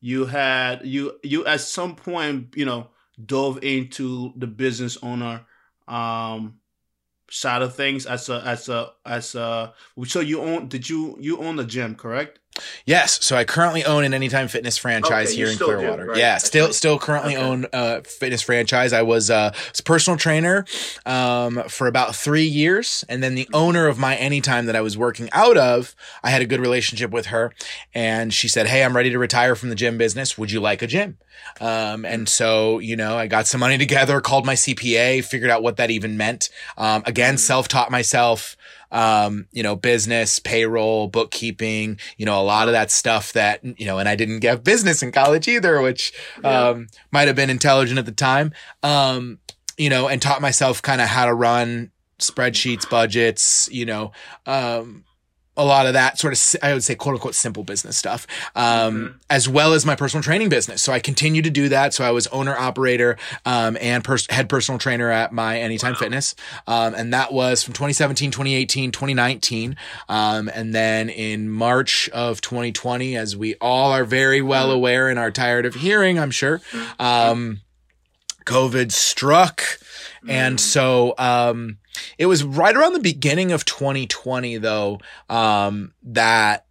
you 0.00 0.26
had 0.26 0.84
you 0.84 1.18
you 1.22 1.46
at 1.46 1.60
some 1.60 1.94
point 1.96 2.54
you 2.56 2.64
know 2.64 2.88
dove 3.24 3.62
into 3.62 4.32
the 4.36 4.46
business 4.46 4.98
owner 5.02 5.46
um 5.88 6.54
side 7.30 7.62
of 7.62 7.74
things 7.74 8.06
as 8.06 8.28
a 8.28 8.42
as 8.44 8.68
a 8.68 8.92
as 9.06 9.34
a 9.34 9.72
so 10.04 10.20
you 10.20 10.40
own 10.40 10.68
did 10.68 10.88
you 10.88 11.16
you 11.20 11.38
own 11.38 11.56
the 11.56 11.64
gym 11.64 11.94
correct 11.94 12.38
Yes, 12.86 13.24
so 13.24 13.34
I 13.36 13.44
currently 13.44 13.84
own 13.84 14.04
an 14.04 14.14
Anytime 14.14 14.46
Fitness 14.46 14.78
franchise 14.78 15.28
Okay, 15.30 15.36
here 15.36 15.46
in 15.48 15.54
still 15.54 15.68
do, 15.68 15.76
Clearwater. 15.76 16.06
right? 16.06 16.18
Yeah, 16.18 16.38
still 16.38 16.72
still 16.72 16.98
currently 16.98 17.34
Okay. 17.36 17.44
own 17.44 17.66
a 17.72 18.02
fitness 18.04 18.42
franchise. 18.42 18.92
I 18.92 19.02
was 19.02 19.28
uh 19.30 19.50
was 19.70 19.80
a 19.80 19.82
personal 19.82 20.16
trainer 20.16 20.64
um 21.04 21.62
for 21.68 21.88
about 21.88 22.14
3 22.14 22.44
years 22.44 23.04
and 23.08 23.22
then 23.22 23.34
the 23.34 23.48
owner 23.52 23.88
of 23.88 23.98
my 23.98 24.14
Anytime 24.16 24.66
that 24.66 24.76
I 24.76 24.80
was 24.80 24.96
working 24.96 25.28
out 25.32 25.56
of, 25.56 25.94
I 26.22 26.30
had 26.30 26.40
a 26.42 26.46
good 26.46 26.60
relationship 26.60 27.10
with 27.10 27.26
her 27.26 27.52
and 27.92 28.32
she 28.32 28.46
said, 28.48 28.66
"Hey, 28.68 28.84
I'm 28.84 28.94
ready 28.96 29.10
to 29.10 29.18
retire 29.18 29.54
from 29.56 29.68
the 29.70 29.74
gym 29.74 29.98
business. 29.98 30.38
Would 30.38 30.50
you 30.52 30.60
like 30.60 30.80
a 30.82 30.86
gym?" 30.86 31.18
Um 31.60 32.04
and 32.04 32.28
so, 32.28 32.78
you 32.78 32.94
know, 32.96 33.18
I 33.18 33.26
got 33.26 33.46
some 33.48 33.60
money 33.60 33.76
together, 33.78 34.20
called 34.20 34.46
my 34.46 34.54
CPA, 34.54 35.24
figured 35.24 35.50
out 35.50 35.62
what 35.62 35.76
that 35.78 35.90
even 35.90 36.16
meant. 36.16 36.48
Um 36.78 37.02
again, 37.06 37.36
self-taught 37.36 37.90
myself 37.90 38.56
um, 38.94 39.46
you 39.52 39.62
know, 39.62 39.74
business, 39.74 40.38
payroll, 40.38 41.08
bookkeeping, 41.08 41.98
you 42.16 42.24
know, 42.24 42.40
a 42.40 42.42
lot 42.42 42.68
of 42.68 42.72
that 42.72 42.90
stuff 42.92 43.32
that, 43.32 43.62
you 43.64 43.84
know, 43.84 43.98
and 43.98 44.08
I 44.08 44.14
didn't 44.14 44.38
get 44.38 44.62
business 44.62 45.02
in 45.02 45.10
college 45.10 45.48
either, 45.48 45.82
which, 45.82 46.12
um, 46.44 46.86
might 47.10 47.26
have 47.26 47.36
been 47.36 47.50
intelligent 47.50 47.98
at 47.98 48.06
the 48.06 48.12
time. 48.12 48.52
Um, 48.82 49.40
you 49.76 49.90
know, 49.90 50.06
and 50.06 50.22
taught 50.22 50.40
myself 50.40 50.80
kind 50.80 51.00
of 51.00 51.08
how 51.08 51.26
to 51.26 51.34
run 51.34 51.90
spreadsheets, 52.20 52.88
budgets, 52.88 53.68
you 53.72 53.84
know, 53.84 54.12
um, 54.46 55.04
a 55.56 55.64
lot 55.64 55.86
of 55.86 55.92
that 55.92 56.18
sort 56.18 56.32
of, 56.32 56.60
I 56.62 56.72
would 56.72 56.82
say, 56.82 56.94
quote 56.94 57.14
unquote, 57.14 57.34
simple 57.34 57.62
business 57.62 57.96
stuff, 57.96 58.26
um, 58.56 59.20
as 59.30 59.48
well 59.48 59.72
as 59.72 59.86
my 59.86 59.94
personal 59.94 60.22
training 60.22 60.48
business. 60.48 60.82
So 60.82 60.92
I 60.92 60.98
continue 60.98 61.42
to 61.42 61.50
do 61.50 61.68
that. 61.68 61.94
So 61.94 62.04
I 62.04 62.10
was 62.10 62.26
owner, 62.28 62.56
operator, 62.56 63.16
um, 63.44 63.76
and 63.80 64.02
pers- 64.02 64.30
head 64.30 64.48
personal 64.48 64.78
trainer 64.78 65.10
at 65.10 65.32
my 65.32 65.60
Anytime 65.60 65.94
Fitness. 65.94 66.34
Um, 66.66 66.94
and 66.94 67.12
that 67.12 67.32
was 67.32 67.62
from 67.62 67.74
2017, 67.74 68.30
2018, 68.30 68.90
2019. 68.90 69.76
Um, 70.08 70.50
and 70.52 70.74
then 70.74 71.08
in 71.08 71.48
March 71.50 72.08
of 72.10 72.40
2020, 72.40 73.16
as 73.16 73.36
we 73.36 73.54
all 73.60 73.92
are 73.92 74.04
very 74.04 74.42
well 74.42 74.70
aware 74.70 75.08
and 75.08 75.18
are 75.18 75.30
tired 75.30 75.66
of 75.66 75.76
hearing, 75.76 76.18
I'm 76.18 76.30
sure, 76.30 76.60
um, 76.98 77.60
COVID 78.44 78.92
struck. 78.92 79.62
And 80.28 80.58
so, 80.60 81.14
um, 81.18 81.78
it 82.18 82.26
was 82.26 82.42
right 82.44 82.74
around 82.74 82.92
the 82.94 83.00
beginning 83.00 83.52
of 83.52 83.64
2020 83.64 84.56
though, 84.58 85.00
um, 85.28 85.92
that, 86.04 86.66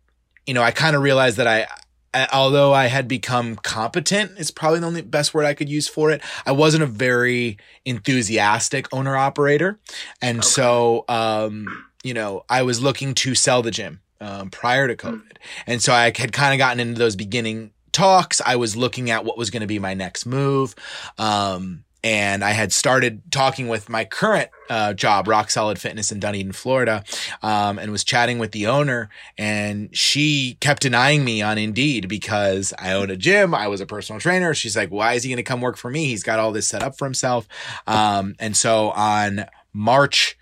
you 0.46 0.54
know, 0.54 0.62
I 0.64 0.72
kind 0.72 0.96
of 0.96 1.02
realized 1.02 1.38
that 1.38 1.48
I, 1.48 1.68
I- 2.14 2.28
although 2.34 2.74
I 2.74 2.88
had 2.88 3.08
become 3.08 3.56
competent, 3.56 4.34
it's 4.38 4.52
probably 4.52 4.80
the 4.80 4.88
only 4.88 5.02
best 5.02 5.34
word 5.34 5.46
I 5.46 5.54
could 5.54 5.70
use 5.70 5.88
for 5.88 6.12
it. 6.12 6.22
I 6.46 6.52
wasn't 6.52 6.84
a 6.84 6.88
very 6.88 7.58
enthusiastic 7.86 8.88
owner 8.94 9.16
operator. 9.16 9.80
And 10.22 10.44
so, 10.44 11.06
um, 11.08 11.86
you 12.04 12.14
know, 12.14 12.44
I 12.50 12.64
was 12.64 12.82
looking 12.82 13.14
to 13.16 13.34
sell 13.34 13.62
the 13.62 13.72
gym, 13.72 14.02
um, 14.20 14.50
prior 14.50 14.88
to 14.88 14.96
COVID. 14.96 15.38
And 15.68 15.82
so 15.82 15.94
I 15.94 16.12
had 16.16 16.34
kind 16.34 16.54
of 16.54 16.58
gotten 16.58 16.80
into 16.80 17.00
those 17.00 17.16
beginning 17.16 17.72
talks. 17.92 18.42
I 18.46 18.56
was 18.58 18.76
looking 18.76 19.10
at 19.10 19.24
what 19.26 19.38
was 19.38 19.50
going 19.50 19.62
to 19.62 19.68
be 19.68 19.80
my 19.80 19.94
next 19.94 20.26
move. 20.26 20.76
Um, 21.18 21.84
and 22.04 22.44
I 22.44 22.52
had 22.52 22.74
started 22.74 23.32
talking 23.32 23.70
with 23.70 23.90
my 23.90 24.04
current 24.04 24.50
uh, 24.70 24.94
job, 24.94 25.28
Rock 25.28 25.50
Solid 25.50 25.80
Fitness 25.80 26.12
in 26.12 26.20
Dunedin, 26.20 26.52
Florida, 26.52 27.04
um, 27.42 27.80
and 27.80 27.92
was 27.92 28.04
chatting 28.04 28.40
with 28.40 28.52
the 28.52 28.68
owner. 28.68 29.10
And 29.38 29.96
she 29.96 30.58
kept 30.60 30.82
denying 30.82 31.24
me 31.24 31.42
on 31.42 31.58
Indeed 31.58 32.10
because 32.10 32.74
I 32.78 32.94
own 32.94 33.10
a 33.10 33.16
gym. 33.16 33.56
I 33.56 33.68
was 33.68 33.80
a 33.82 33.86
personal 33.86 34.20
trainer. 34.20 34.54
She's 34.54 34.76
like, 34.76 34.90
why 34.90 35.14
is 35.14 35.24
he 35.24 35.30
going 35.30 35.38
to 35.38 35.44
come 35.44 35.62
work 35.62 35.78
for 35.78 35.90
me? 35.90 36.06
He's 36.06 36.24
got 36.24 36.40
all 36.40 36.52
this 36.52 36.68
set 36.68 36.84
up 36.84 36.98
for 36.98 37.06
himself. 37.06 37.48
Um, 37.88 38.36
and 38.40 38.56
so 38.56 38.92
on 38.92 39.46
March 39.74 40.38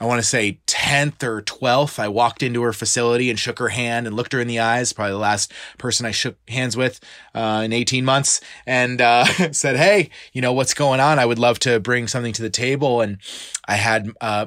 I 0.00 0.06
want 0.06 0.20
to 0.20 0.26
say 0.26 0.60
10th 0.66 1.22
or 1.22 1.42
12th, 1.42 1.98
I 1.98 2.08
walked 2.08 2.42
into 2.42 2.62
her 2.62 2.72
facility 2.72 3.30
and 3.30 3.38
shook 3.38 3.58
her 3.58 3.70
hand 3.70 4.06
and 4.06 4.14
looked 4.14 4.32
her 4.32 4.40
in 4.40 4.46
the 4.46 4.60
eyes. 4.60 4.92
Probably 4.92 5.12
the 5.12 5.18
last 5.18 5.52
person 5.76 6.06
I 6.06 6.12
shook 6.12 6.36
hands 6.48 6.76
with 6.76 7.00
uh, 7.34 7.62
in 7.64 7.72
18 7.72 8.04
months 8.04 8.40
and 8.66 9.00
uh, 9.00 9.24
said, 9.52 9.76
Hey, 9.76 10.10
you 10.32 10.40
know, 10.40 10.52
what's 10.52 10.74
going 10.74 11.00
on? 11.00 11.18
I 11.18 11.26
would 11.26 11.38
love 11.38 11.58
to 11.60 11.80
bring 11.80 12.06
something 12.06 12.32
to 12.34 12.42
the 12.42 12.50
table. 12.50 13.00
And 13.00 13.18
I 13.66 13.74
had 13.74 14.10
uh, 14.20 14.46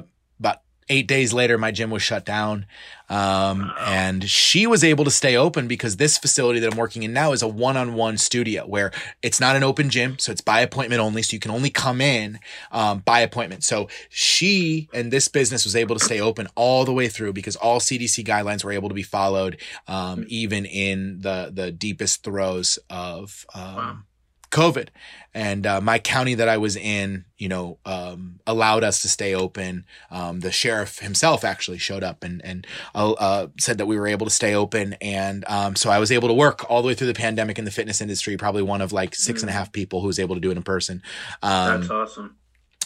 eight 0.88 1.06
days 1.06 1.32
later, 1.32 1.58
my 1.58 1.70
gym 1.70 1.90
was 1.90 2.02
shut 2.02 2.24
down. 2.24 2.66
Um, 3.08 3.72
and 3.78 4.24
she 4.24 4.66
was 4.66 4.82
able 4.82 5.04
to 5.04 5.10
stay 5.10 5.36
open 5.36 5.68
because 5.68 5.98
this 5.98 6.16
facility 6.16 6.60
that 6.60 6.72
I'm 6.72 6.78
working 6.78 7.02
in 7.02 7.12
now 7.12 7.32
is 7.32 7.42
a 7.42 7.48
one 7.48 7.76
on 7.76 7.92
one 7.92 8.16
studio 8.16 8.66
where 8.66 8.90
it's 9.20 9.38
not 9.38 9.54
an 9.54 9.62
open 9.62 9.90
gym. 9.90 10.18
So 10.18 10.32
it's 10.32 10.40
by 10.40 10.60
appointment 10.60 11.00
only. 11.00 11.20
So 11.22 11.34
you 11.34 11.40
can 11.40 11.50
only 11.50 11.68
come 11.68 12.00
in, 12.00 12.38
um, 12.70 13.00
by 13.00 13.20
appointment. 13.20 13.64
So 13.64 13.88
she 14.08 14.88
and 14.94 15.12
this 15.12 15.28
business 15.28 15.64
was 15.64 15.76
able 15.76 15.94
to 15.96 16.04
stay 16.04 16.20
open 16.20 16.48
all 16.54 16.86
the 16.86 16.92
way 16.92 17.08
through 17.08 17.34
because 17.34 17.56
all 17.56 17.80
CDC 17.80 18.24
guidelines 18.24 18.64
were 18.64 18.72
able 18.72 18.88
to 18.88 18.94
be 18.94 19.02
followed, 19.02 19.58
um, 19.86 20.24
even 20.28 20.64
in 20.64 21.20
the, 21.20 21.50
the 21.52 21.70
deepest 21.70 22.24
throes 22.24 22.78
of, 22.88 23.44
um, 23.54 24.04
COVID. 24.52 24.88
And 25.34 25.66
uh, 25.66 25.80
my 25.80 25.98
county 25.98 26.34
that 26.34 26.48
I 26.48 26.58
was 26.58 26.76
in, 26.76 27.24
you 27.38 27.48
know, 27.48 27.78
um, 27.86 28.38
allowed 28.46 28.84
us 28.84 29.00
to 29.00 29.08
stay 29.08 29.34
open. 29.34 29.86
Um, 30.10 30.40
the 30.40 30.52
sheriff 30.52 30.98
himself 30.98 31.42
actually 31.42 31.78
showed 31.78 32.04
up 32.04 32.22
and 32.22 32.44
and 32.44 32.66
uh, 32.94 33.12
uh, 33.12 33.46
said 33.58 33.78
that 33.78 33.86
we 33.86 33.98
were 33.98 34.06
able 34.06 34.26
to 34.26 34.30
stay 34.30 34.54
open. 34.54 34.94
And 35.00 35.44
um, 35.48 35.74
so 35.74 35.90
I 35.90 35.98
was 35.98 36.12
able 36.12 36.28
to 36.28 36.34
work 36.34 36.70
all 36.70 36.82
the 36.82 36.88
way 36.88 36.94
through 36.94 37.06
the 37.06 37.14
pandemic 37.14 37.58
in 37.58 37.64
the 37.64 37.70
fitness 37.70 38.02
industry. 38.02 38.36
Probably 38.36 38.62
one 38.62 38.82
of 38.82 38.92
like 38.92 39.14
six 39.14 39.40
and 39.42 39.48
a 39.48 39.52
half 39.52 39.72
people 39.72 40.02
who 40.02 40.06
was 40.06 40.18
able 40.18 40.34
to 40.34 40.40
do 40.40 40.50
it 40.50 40.56
in 40.58 40.62
person. 40.62 41.02
Um, 41.42 41.80
That's 41.80 41.90
awesome. 41.90 42.36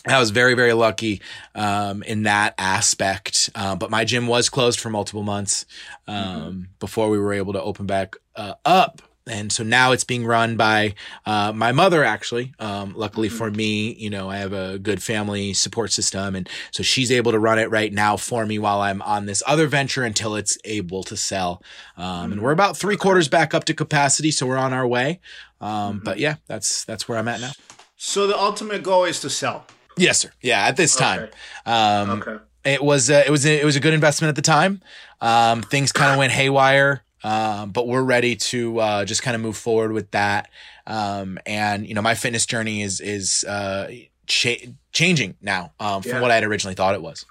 I 0.08 0.20
was 0.20 0.30
very, 0.30 0.54
very 0.54 0.72
lucky 0.72 1.20
um, 1.54 2.04
in 2.04 2.24
that 2.24 2.54
aspect. 2.58 3.50
Uh, 3.54 3.74
but 3.74 3.90
my 3.90 4.04
gym 4.04 4.28
was 4.28 4.48
closed 4.48 4.78
for 4.78 4.88
multiple 4.88 5.24
months 5.24 5.66
um, 6.06 6.68
before 6.78 7.10
we 7.10 7.18
were 7.18 7.32
able 7.32 7.54
to 7.54 7.62
open 7.62 7.86
back 7.86 8.14
uh, 8.36 8.54
up. 8.64 9.02
And 9.28 9.50
so 9.50 9.64
now 9.64 9.92
it's 9.92 10.04
being 10.04 10.24
run 10.24 10.56
by 10.56 10.94
uh, 11.24 11.52
my 11.52 11.72
mother, 11.72 12.04
actually. 12.04 12.54
Um, 12.60 12.94
luckily 12.96 13.28
for 13.28 13.50
me, 13.50 13.92
you 13.94 14.08
know, 14.08 14.30
I 14.30 14.36
have 14.36 14.52
a 14.52 14.78
good 14.78 15.02
family 15.02 15.52
support 15.52 15.90
system. 15.92 16.36
And 16.36 16.48
so 16.70 16.82
she's 16.82 17.10
able 17.10 17.32
to 17.32 17.38
run 17.38 17.58
it 17.58 17.68
right 17.70 17.92
now 17.92 18.16
for 18.16 18.46
me 18.46 18.58
while 18.58 18.80
I'm 18.80 19.02
on 19.02 19.26
this 19.26 19.42
other 19.46 19.66
venture 19.66 20.04
until 20.04 20.36
it's 20.36 20.56
able 20.64 21.02
to 21.04 21.16
sell. 21.16 21.62
Um, 21.96 22.32
and 22.32 22.40
we're 22.40 22.52
about 22.52 22.76
three 22.76 22.96
quarters 22.96 23.26
back 23.28 23.52
up 23.52 23.64
to 23.64 23.74
capacity. 23.74 24.30
So 24.30 24.46
we're 24.46 24.58
on 24.58 24.72
our 24.72 24.86
way. 24.86 25.20
Um, 25.60 26.00
But 26.04 26.18
yeah, 26.18 26.36
that's 26.46 26.84
that's 26.84 27.08
where 27.08 27.18
I'm 27.18 27.28
at 27.28 27.40
now. 27.40 27.52
So 27.96 28.26
the 28.26 28.38
ultimate 28.38 28.82
goal 28.82 29.04
is 29.04 29.20
to 29.20 29.30
sell. 29.30 29.66
Yes, 29.96 30.18
sir. 30.20 30.30
Yeah, 30.42 30.66
at 30.66 30.76
this 30.76 30.94
time. 30.94 31.20
Okay. 31.20 31.32
Um, 31.72 32.10
Okay. 32.22 32.36
it 32.64 32.82
was 32.84 33.10
uh, 33.10 33.22
it 33.26 33.30
was 33.30 33.46
a, 33.46 33.60
it 33.60 33.64
was 33.64 33.74
a 33.74 33.80
good 33.80 33.94
investment 33.94 34.28
at 34.28 34.36
the 34.36 34.42
time. 34.42 34.82
Um, 35.22 35.62
things 35.62 35.92
kind 35.92 36.12
of 36.12 36.18
went 36.18 36.32
haywire, 36.32 37.02
um, 37.24 37.70
but 37.70 37.86
we're 37.88 38.02
ready 38.02 38.36
to 38.36 38.78
uh, 38.80 39.04
just 39.04 39.22
kind 39.22 39.34
of 39.34 39.40
move 39.40 39.56
forward 39.56 39.92
with 39.92 40.10
that. 40.12 40.50
Um, 40.86 41.38
and 41.46 41.86
you 41.86 41.94
know, 41.94 42.02
my 42.02 42.14
fitness 42.14 42.46
journey 42.46 42.82
is 42.82 43.00
is 43.00 43.44
uh, 43.44 43.90
cha- 44.26 44.66
changing 44.92 45.34
now 45.40 45.72
um, 45.80 46.02
from 46.02 46.12
Yeah. 46.12 46.20
what 46.20 46.30
I 46.30 46.34
had 46.36 46.44
originally 46.44 46.74
thought 46.74 46.94
it 46.94 47.02
was. 47.02 47.24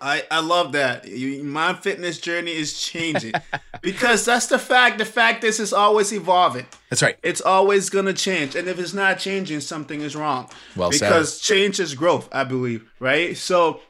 I, 0.00 0.24
I 0.30 0.40
love 0.40 0.72
that. 0.72 1.08
You, 1.08 1.42
my 1.44 1.72
fitness 1.72 2.18
journey 2.18 2.50
is 2.52 2.78
changing 2.78 3.32
because 3.80 4.24
that's 4.26 4.48
the 4.48 4.58
fact. 4.58 4.98
The 4.98 5.04
fact 5.06 5.44
is, 5.44 5.58
it's 5.60 5.72
always 5.72 6.12
evolving. 6.12 6.66
That's 6.90 7.00
right. 7.00 7.16
It's 7.22 7.40
always 7.40 7.88
gonna 7.88 8.12
change, 8.12 8.54
and 8.54 8.68
if 8.68 8.78
it's 8.78 8.92
not 8.92 9.18
changing, 9.18 9.60
something 9.60 10.02
is 10.02 10.14
wrong. 10.14 10.50
Well 10.76 10.92
said. 10.92 11.08
because 11.08 11.38
change 11.40 11.80
is 11.80 11.94
growth, 11.94 12.28
I 12.32 12.44
believe. 12.44 12.84
Right. 12.98 13.34
So 13.36 13.80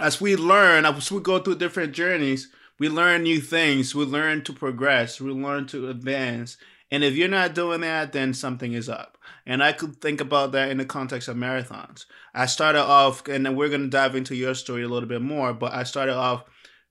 as 0.00 0.20
we 0.20 0.34
learn, 0.34 0.84
as 0.84 1.12
we 1.12 1.20
go 1.20 1.38
through 1.38 1.56
different 1.56 1.92
journeys, 1.92 2.48
we 2.78 2.88
learn 2.88 3.22
new 3.22 3.40
things. 3.40 3.94
We 3.94 4.04
learn 4.04 4.42
to 4.44 4.52
progress. 4.52 5.20
We 5.20 5.30
learn 5.30 5.66
to 5.68 5.88
advance. 5.88 6.56
And 6.90 7.02
if 7.02 7.14
you're 7.14 7.28
not 7.28 7.54
doing 7.54 7.80
that, 7.80 8.12
then 8.12 8.34
something 8.34 8.72
is 8.72 8.88
up. 8.88 9.18
And 9.44 9.62
I 9.62 9.72
could 9.72 10.00
think 10.00 10.20
about 10.20 10.52
that 10.52 10.70
in 10.70 10.76
the 10.76 10.84
context 10.84 11.28
of 11.28 11.36
marathons. 11.36 12.04
I 12.34 12.46
started 12.46 12.82
off, 12.82 13.26
and 13.28 13.44
then 13.44 13.56
we're 13.56 13.68
going 13.68 13.82
to 13.82 13.88
dive 13.88 14.14
into 14.14 14.34
your 14.34 14.54
story 14.54 14.82
a 14.82 14.88
little 14.88 15.08
bit 15.08 15.22
more, 15.22 15.52
but 15.52 15.72
I 15.72 15.82
started 15.84 16.14
off 16.14 16.44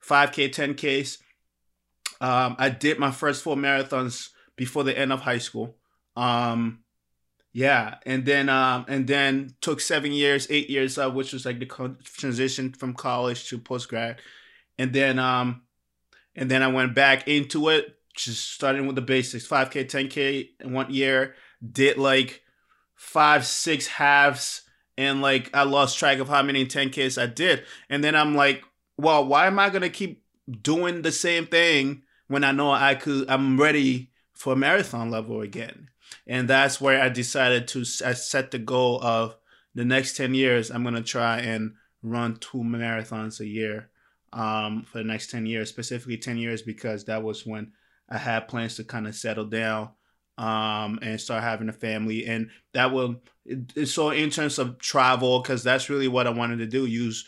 5K, 0.03 0.49
10Ks. 0.49 1.19
Um, 2.21 2.55
I 2.57 2.69
did 2.69 2.99
my 2.99 3.11
first 3.11 3.43
four 3.43 3.55
marathons 3.55 4.29
before 4.55 4.83
the 4.83 4.97
end 4.97 5.13
of 5.13 5.21
high 5.21 5.37
school. 5.37 5.75
Um, 6.15 6.79
yeah, 7.53 7.95
and 8.05 8.25
then 8.25 8.49
um, 8.49 8.85
and 8.89 9.07
then 9.07 9.55
took 9.61 9.79
seven 9.79 10.11
years, 10.11 10.45
eight 10.49 10.69
years 10.69 10.97
up, 10.97 11.13
which 11.13 11.31
was 11.31 11.45
like 11.45 11.59
the 11.59 11.95
transition 12.03 12.73
from 12.73 12.93
college 12.93 13.47
to 13.49 13.57
post 13.57 13.87
grad, 13.87 14.21
and 14.77 14.91
then 14.91 15.19
um, 15.19 15.61
and 16.35 16.49
then 16.49 16.63
I 16.63 16.67
went 16.67 16.95
back 16.95 17.27
into 17.27 17.69
it, 17.69 17.97
just 18.15 18.51
starting 18.51 18.87
with 18.87 18.95
the 18.95 19.01
basics, 19.01 19.45
five 19.45 19.69
k, 19.69 19.83
ten 19.83 20.07
k 20.07 20.49
in 20.59 20.73
one 20.73 20.93
year. 20.93 21.35
Did 21.65 21.97
like 21.97 22.41
five, 22.95 23.45
six 23.45 23.87
halves, 23.87 24.63
and 24.97 25.21
like 25.21 25.49
I 25.53 25.63
lost 25.63 25.97
track 25.97 26.19
of 26.19 26.29
how 26.29 26.43
many 26.43 26.65
ten 26.65 26.89
ks 26.89 27.17
I 27.17 27.27
did, 27.27 27.63
and 27.89 28.03
then 28.03 28.15
I'm 28.15 28.35
like, 28.35 28.63
well, 28.97 29.25
why 29.25 29.47
am 29.47 29.59
I 29.59 29.69
gonna 29.69 29.89
keep 29.89 30.23
doing 30.61 31.01
the 31.01 31.11
same 31.11 31.47
thing 31.47 32.03
when 32.27 32.43
I 32.43 32.51
know 32.51 32.71
I 32.71 32.95
could? 32.95 33.29
I'm 33.29 33.59
ready 33.59 34.11
for 34.33 34.55
marathon 34.55 35.09
level 35.09 35.41
again 35.41 35.89
and 36.27 36.47
that's 36.47 36.81
where 36.81 37.01
I 37.01 37.09
decided 37.09 37.67
to 37.69 37.79
I 38.05 38.13
set 38.13 38.51
the 38.51 38.59
goal 38.59 39.01
of 39.03 39.35
the 39.73 39.85
next 39.85 40.17
10 40.17 40.33
years 40.33 40.69
I'm 40.69 40.83
going 40.83 40.95
to 40.95 41.01
try 41.01 41.39
and 41.39 41.73
run 42.01 42.37
two 42.37 42.59
marathons 42.59 43.39
a 43.39 43.47
year 43.47 43.89
um, 44.35 44.83
for 44.83 44.99
the 44.99 45.03
next 45.03 45.31
10 45.31 45.45
years 45.45 45.69
specifically 45.69 46.17
10 46.17 46.37
years 46.37 46.61
because 46.61 47.05
that 47.05 47.23
was 47.23 47.45
when 47.45 47.71
I 48.09 48.17
had 48.17 48.47
plans 48.47 48.75
to 48.75 48.83
kind 48.83 49.07
of 49.07 49.15
settle 49.15 49.45
down 49.45 49.89
um, 50.37 50.99
and 51.01 51.19
start 51.19 51.41
having 51.41 51.69
a 51.69 51.73
family 51.73 52.25
and 52.27 52.49
that 52.73 52.91
will 52.91 53.23
so 53.85 54.09
in 54.11 54.29
terms 54.29 54.59
of 54.59 54.77
travel 54.77 55.41
because 55.41 55.63
that's 55.63 55.89
really 55.89 56.09
what 56.09 56.27
I 56.27 56.31
wanted 56.31 56.57
to 56.57 56.67
do 56.67 56.85
use 56.85 57.25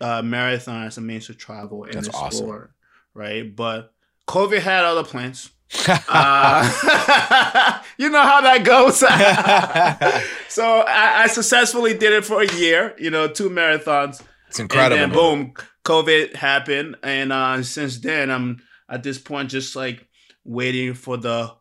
uh, 0.00 0.22
marathon 0.22 0.86
as 0.86 0.98
a 0.98 1.00
means 1.00 1.26
to 1.26 1.34
travel 1.34 1.84
and 1.84 1.94
That's 1.94 2.08
awesome. 2.08 2.26
explore 2.26 2.74
right 3.14 3.56
but 3.56 3.92
COVID 4.28 4.60
had 4.60 4.84
other 4.84 5.04
plans 5.04 5.50
uh, 6.08 7.80
you 7.98 8.10
know 8.10 8.22
how 8.22 8.40
that 8.40 8.64
goes. 8.64 8.98
so 10.48 10.80
I, 10.80 11.22
I 11.22 11.26
successfully 11.28 11.94
did 11.94 12.12
it 12.12 12.24
for 12.24 12.42
a 12.42 12.52
year, 12.56 12.96
you 12.98 13.10
know, 13.10 13.28
two 13.28 13.48
marathons. 13.48 14.20
It's 14.48 14.58
incredible. 14.58 15.00
And 15.00 15.12
then 15.12 15.16
boom, 15.16 15.54
COVID 15.84 16.34
happened. 16.34 16.96
And 17.02 17.32
uh, 17.32 17.62
since 17.62 17.98
then, 17.98 18.30
I'm 18.30 18.62
at 18.88 19.02
this 19.02 19.18
point 19.18 19.50
just 19.50 19.76
like 19.76 20.06
waiting 20.44 20.94
for 20.94 21.16
the 21.16 21.52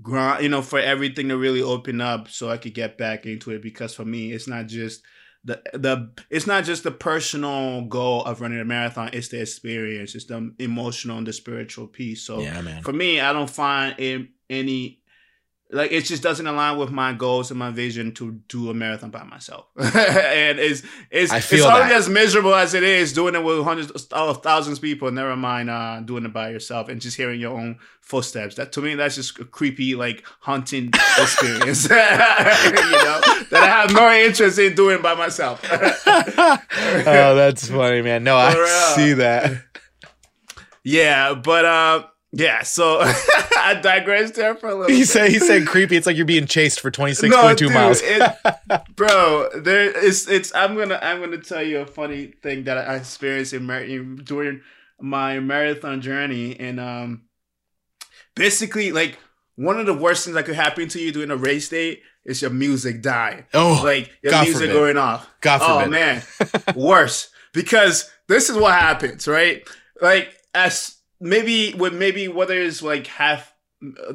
grind, 0.00 0.42
you 0.42 0.48
know, 0.48 0.62
for 0.62 0.78
everything 0.78 1.28
to 1.28 1.36
really 1.36 1.62
open 1.62 2.00
up 2.00 2.28
so 2.28 2.50
I 2.50 2.56
could 2.56 2.74
get 2.74 2.98
back 2.98 3.26
into 3.26 3.50
it. 3.50 3.62
Because 3.62 3.94
for 3.94 4.04
me, 4.04 4.32
it's 4.32 4.48
not 4.48 4.66
just 4.66 5.02
the 5.44 5.60
the 5.74 6.12
it's 6.30 6.46
not 6.46 6.64
just 6.64 6.84
the 6.84 6.90
personal 6.90 7.82
goal 7.82 8.24
of 8.24 8.40
running 8.40 8.60
a 8.60 8.64
marathon 8.64 9.10
it's 9.12 9.26
the 9.26 9.40
experience 9.40 10.14
it's 10.14 10.26
the 10.26 10.54
emotional 10.60 11.18
and 11.18 11.26
the 11.26 11.32
spiritual 11.32 11.88
piece 11.88 12.22
so 12.22 12.40
yeah, 12.40 12.80
for 12.82 12.92
me, 12.92 13.18
I 13.18 13.32
don't 13.32 13.50
find 13.50 13.98
it 13.98 14.28
any 14.48 15.01
like 15.72 15.90
it 15.90 16.02
just 16.02 16.22
doesn't 16.22 16.46
align 16.46 16.76
with 16.76 16.90
my 16.90 17.14
goals 17.14 17.50
and 17.50 17.58
my 17.58 17.70
vision 17.70 18.12
to 18.12 18.32
do 18.48 18.68
a 18.68 18.74
marathon 18.74 19.10
by 19.10 19.24
myself. 19.24 19.66
and 19.76 20.58
it's 20.58 20.82
it's 21.10 21.32
it's 21.32 21.52
already 21.62 21.88
that. 21.88 21.92
as 21.92 22.10
miserable 22.10 22.54
as 22.54 22.74
it 22.74 22.82
is 22.82 23.14
doing 23.14 23.34
it 23.34 23.42
with 23.42 23.64
hundreds 23.64 23.90
of 24.12 24.42
thousands 24.42 24.78
of 24.78 24.82
people. 24.82 25.10
Never 25.10 25.34
mind 25.34 25.70
uh, 25.70 26.00
doing 26.00 26.26
it 26.26 26.32
by 26.32 26.50
yourself 26.50 26.90
and 26.90 27.00
just 27.00 27.16
hearing 27.16 27.40
your 27.40 27.58
own 27.58 27.78
footsteps. 28.02 28.56
That 28.56 28.72
to 28.72 28.82
me, 28.82 28.94
that's 28.96 29.14
just 29.14 29.38
a 29.40 29.46
creepy 29.46 29.94
like 29.94 30.22
hunting 30.40 30.90
experience. 31.18 31.84
you 31.90 31.96
know 31.96 33.20
that 33.50 33.50
I 33.54 33.66
have 33.66 33.92
no 33.94 34.12
interest 34.12 34.58
in 34.58 34.74
doing 34.74 35.00
by 35.00 35.14
myself. 35.14 35.64
oh, 35.64 37.34
that's 37.34 37.68
funny, 37.68 38.02
man. 38.02 38.24
No, 38.24 38.36
I 38.36 38.92
see 38.94 39.14
that. 39.14 39.62
yeah, 40.84 41.32
but 41.32 41.64
uh, 41.64 42.04
yeah. 42.32 42.62
So 42.62 42.98
I 43.02 43.78
digressed 43.82 44.34
there 44.34 44.54
for 44.54 44.68
a 44.70 44.74
little. 44.74 44.90
He 44.94 45.00
bit. 45.02 45.08
said 45.08 45.30
he 45.30 45.38
said 45.38 45.66
creepy. 45.72 45.96
It's 45.96 46.06
like 46.06 46.16
you're 46.16 46.24
being 46.26 46.46
chased 46.46 46.80
for 46.80 46.90
26.2 46.90 47.56
dude, 47.56 47.72
miles. 47.72 48.00
it- 48.02 48.22
bro, 48.96 49.48
there 49.56 49.90
is 49.90 50.28
it's 50.28 50.54
I'm 50.54 50.76
gonna 50.76 50.98
I'm 51.02 51.20
gonna 51.20 51.38
tell 51.38 51.62
you 51.62 51.80
a 51.80 51.86
funny 51.86 52.34
thing 52.42 52.64
that 52.64 52.78
I 52.78 52.96
experienced 52.96 53.52
in, 53.52 53.64
mar- 53.64 53.84
during 53.86 54.60
my 55.00 55.40
marathon 55.40 56.00
journey 56.00 56.58
and 56.60 56.78
um 56.78 57.22
basically 58.34 58.92
like 58.92 59.18
one 59.56 59.78
of 59.78 59.86
the 59.86 59.94
worst 59.94 60.24
things 60.24 60.34
that 60.34 60.44
could 60.44 60.54
happen 60.54 60.88
to 60.88 60.98
you 61.00 61.12
during 61.12 61.30
a 61.30 61.36
race 61.36 61.68
day 61.68 62.00
is 62.24 62.40
your 62.40 62.50
music 62.50 63.02
dying. 63.02 63.44
Oh, 63.52 63.80
like 63.84 64.10
your 64.22 64.30
God 64.30 64.44
music 64.44 64.60
forbid. 64.68 64.72
going 64.72 64.96
off. 64.96 65.28
God 65.40 65.60
Oh 65.62 65.78
forbid. 65.80 65.90
man, 65.90 66.22
worse 66.76 67.30
because 67.52 68.10
this 68.28 68.48
is 68.48 68.56
what 68.56 68.72
happens, 68.72 69.26
right? 69.28 69.66
Like 70.00 70.34
as 70.54 70.96
maybe 71.22 71.72
with 71.74 71.94
maybe 71.94 72.28
whether 72.28 72.60
it's 72.60 72.82
like 72.82 73.06
half 73.06 73.52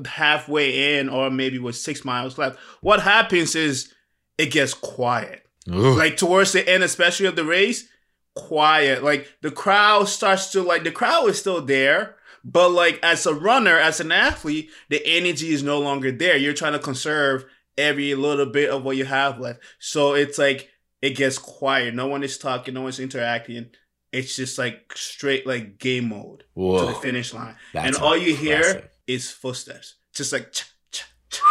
halfway 0.05 0.99
in 0.99 1.09
or 1.09 1.29
maybe 1.29 1.57
with 1.57 1.75
six 1.75 2.05
miles 2.05 2.37
left, 2.37 2.59
what 2.81 3.01
happens 3.01 3.55
is 3.55 3.93
it 4.37 4.51
gets 4.51 4.73
quiet. 4.73 5.43
Ooh. 5.69 5.95
Like 5.95 6.17
towards 6.17 6.51
the 6.51 6.67
end, 6.67 6.83
especially 6.83 7.25
of 7.25 7.35
the 7.35 7.43
race, 7.43 7.87
quiet. 8.35 9.03
Like 9.03 9.27
the 9.41 9.51
crowd 9.51 10.07
starts 10.07 10.51
to 10.51 10.61
like 10.61 10.83
the 10.83 10.91
crowd 10.91 11.29
is 11.29 11.39
still 11.39 11.61
there. 11.61 12.15
But 12.43 12.69
like 12.69 12.99
as 13.03 13.25
a 13.25 13.33
runner, 13.33 13.77
as 13.77 13.99
an 13.99 14.11
athlete, 14.11 14.69
the 14.89 15.01
energy 15.05 15.51
is 15.51 15.63
no 15.63 15.79
longer 15.79 16.11
there. 16.11 16.37
You're 16.37 16.53
trying 16.53 16.73
to 16.73 16.79
conserve 16.79 17.45
every 17.77 18.15
little 18.15 18.45
bit 18.45 18.69
of 18.69 18.83
what 18.83 18.95
you 18.95 19.05
have 19.05 19.39
left. 19.39 19.59
So 19.79 20.13
it's 20.13 20.37
like 20.37 20.69
it 21.01 21.11
gets 21.17 21.37
quiet. 21.37 21.93
No 21.93 22.07
one 22.07 22.23
is 22.23 22.37
talking. 22.37 22.73
No 22.73 22.83
one's 22.83 22.99
interacting. 22.99 23.71
It's 24.17 24.35
just 24.35 24.57
like 24.57 24.91
straight 24.95 25.45
like 25.45 25.77
game 25.77 26.09
mode 26.09 26.43
to 26.55 26.85
the 26.87 26.93
finish 27.01 27.33
line, 27.33 27.55
That's 27.73 27.87
and 27.87 27.95
all 28.03 28.17
you 28.17 28.35
hear 28.35 28.89
is 29.05 29.29
footsteps, 29.31 29.95
just 30.13 30.33
like. 30.33 30.51
ch- 30.51 30.65
ch- 30.91 31.03
ch- 31.31 31.41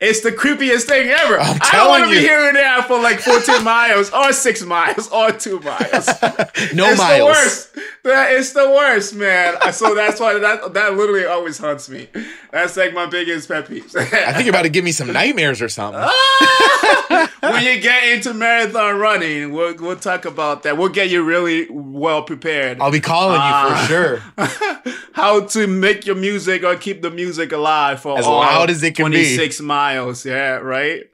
It's 0.00 0.20
the 0.20 0.30
creepiest 0.32 0.84
thing 0.84 1.08
ever. 1.08 1.38
I'm 1.38 1.58
I 1.60 1.68
don't 1.72 1.88
want 1.88 2.04
to 2.04 2.10
be 2.10 2.16
you. 2.16 2.20
hearing 2.22 2.54
that 2.54 2.86
for 2.86 3.00
like 3.00 3.18
14 3.20 3.62
miles 3.64 4.10
or 4.12 4.32
six 4.32 4.62
miles 4.64 5.08
or 5.10 5.32
two 5.32 5.58
miles. 5.60 6.06
no 6.74 6.86
it's 6.90 6.98
miles. 6.98 7.18
the 7.18 7.24
worst. 7.24 7.76
That 8.04 8.32
is 8.32 8.52
the 8.52 8.68
worst, 8.70 9.14
man. 9.14 9.54
So 9.72 9.94
that's 9.94 10.18
why 10.20 10.38
that 10.38 10.74
that 10.74 10.94
literally 10.96 11.24
always 11.26 11.58
haunts 11.58 11.88
me. 11.88 12.08
That's 12.50 12.76
like 12.76 12.94
my 12.94 13.06
biggest 13.06 13.48
pet 13.48 13.68
peeve. 13.68 13.94
I 13.96 14.32
think 14.32 14.46
you're 14.46 14.50
about 14.54 14.62
to 14.62 14.68
give 14.70 14.84
me 14.84 14.92
some 14.92 15.12
nightmares 15.12 15.60
or 15.62 15.68
something. 15.68 16.00
when 17.40 17.62
you 17.64 17.80
get 17.80 18.04
into 18.12 18.34
marathon 18.34 18.98
running, 18.98 19.52
we'll 19.52 19.74
we'll 19.76 19.96
talk 19.96 20.24
about 20.24 20.62
that. 20.64 20.76
We'll 20.78 20.88
get 20.88 21.10
you 21.10 21.22
really 21.22 21.66
well 21.70 22.22
prepared. 22.22 22.80
I'll 22.80 22.90
be 22.90 23.00
calling 23.00 23.34
you 23.36 23.40
Ah. 23.42 23.76
for 23.80 23.86
sure. 23.88 24.92
How 25.12 25.40
to 25.40 25.66
make 25.66 26.06
your 26.06 26.16
music 26.16 26.64
or 26.64 26.74
keep 26.76 27.02
the 27.02 27.10
music 27.10 27.52
alive 27.52 28.00
for 28.00 28.18
As 28.18 28.26
all 28.26 28.40
loud 28.40 28.70
as 28.70 28.82
it 28.82 28.96
can 28.96 29.10
be. 29.10 29.36
26 29.36 29.60
miles. 29.72 30.26
Yeah, 30.26 30.56
right. 30.56 31.04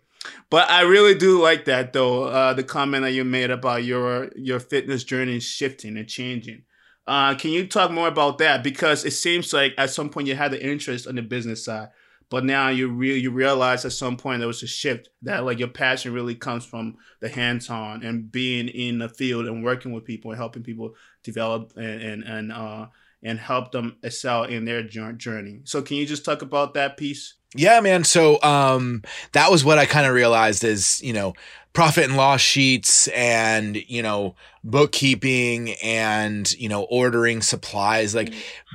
But 0.51 0.69
I 0.71 0.83
really 0.83 1.15
do 1.15 1.41
like 1.41 1.67
that 1.67 1.93
though. 1.93 2.25
Uh, 2.25 2.55
the 2.55 2.65
comment 2.65 3.05
that 3.05 3.13
you 3.13 3.25
made 3.25 3.51
about 3.51 3.85
your 3.85 4.31
your 4.35 4.61
fitness 4.61 5.05
journey 5.05 5.41
shifting 5.41 5.97
and 5.97 6.09
changing. 6.09 6.63
Uh, 7.07 7.35
can 7.35 7.51
you 7.51 7.67
talk 7.67 7.91
more 7.91 8.09
about 8.09 8.39
that? 8.39 8.63
Because 8.63 9.05
it 9.05 9.13
seems 9.13 9.53
like 9.53 9.75
at 9.79 9.91
some 9.91 10.11
point 10.11 10.29
you 10.29 10.35
had 10.35 10.51
the 10.51 10.63
interest 10.63 11.07
on 11.07 11.15
the 11.15 11.23
business 11.23 11.65
side, 11.65 11.89
but 12.31 12.45
now 12.45 12.69
you 12.69 12.89
re- 12.89 13.19
you 13.19 13.31
realize 13.31 13.85
at 13.85 13.93
some 13.93 14.17
point 14.17 14.41
there 14.41 14.49
was 14.49 14.63
a 14.63 14.67
shift 14.67 15.09
that 15.23 15.45
like 15.45 15.59
your 15.59 15.69
passion 15.69 16.13
really 16.13 16.35
comes 16.35 16.65
from 16.67 16.97
the 17.21 17.29
hands 17.29 17.71
on 17.71 18.03
and 18.03 18.31
being 18.31 18.69
in 18.69 18.99
the 18.99 19.09
field 19.09 19.47
and 19.47 19.65
working 19.65 19.93
with 19.93 20.05
people 20.05 20.31
and 20.31 20.39
helping 20.39 20.63
people 20.63 20.95
develop 21.23 21.73
and 21.77 22.03
and 22.03 22.25
and 22.25 22.53
uh 22.53 22.87
and 23.23 23.39
help 23.39 23.73
them 23.73 23.97
excel 24.03 24.45
in 24.45 24.65
their 24.65 24.83
journey. 24.83 25.61
So 25.65 25.83
can 25.83 25.97
you 25.97 26.07
just 26.07 26.25
talk 26.25 26.43
about 26.43 26.75
that 26.75 26.97
piece? 26.97 27.38
Yeah, 27.55 27.81
man. 27.81 28.05
So 28.05 28.41
um 28.43 29.03
that 29.33 29.51
was 29.51 29.65
what 29.65 29.79
I 29.79 29.87
kind 29.87 30.07
of 30.07 30.15
realized 30.15 30.65
is, 30.65 31.01
you 31.03 31.13
know, 31.13 31.35
profit 31.73 32.05
and 32.05 32.17
loss 32.17 32.41
sheets 32.41 33.09
and, 33.09 33.77
you 33.77 34.03
know, 34.03 34.35
bookkeeping 34.65 35.75
and, 35.83 36.51
you 36.53 36.69
know, 36.69 36.83
ordering 36.83 37.43
supplies 37.43 38.15
like 38.15 38.33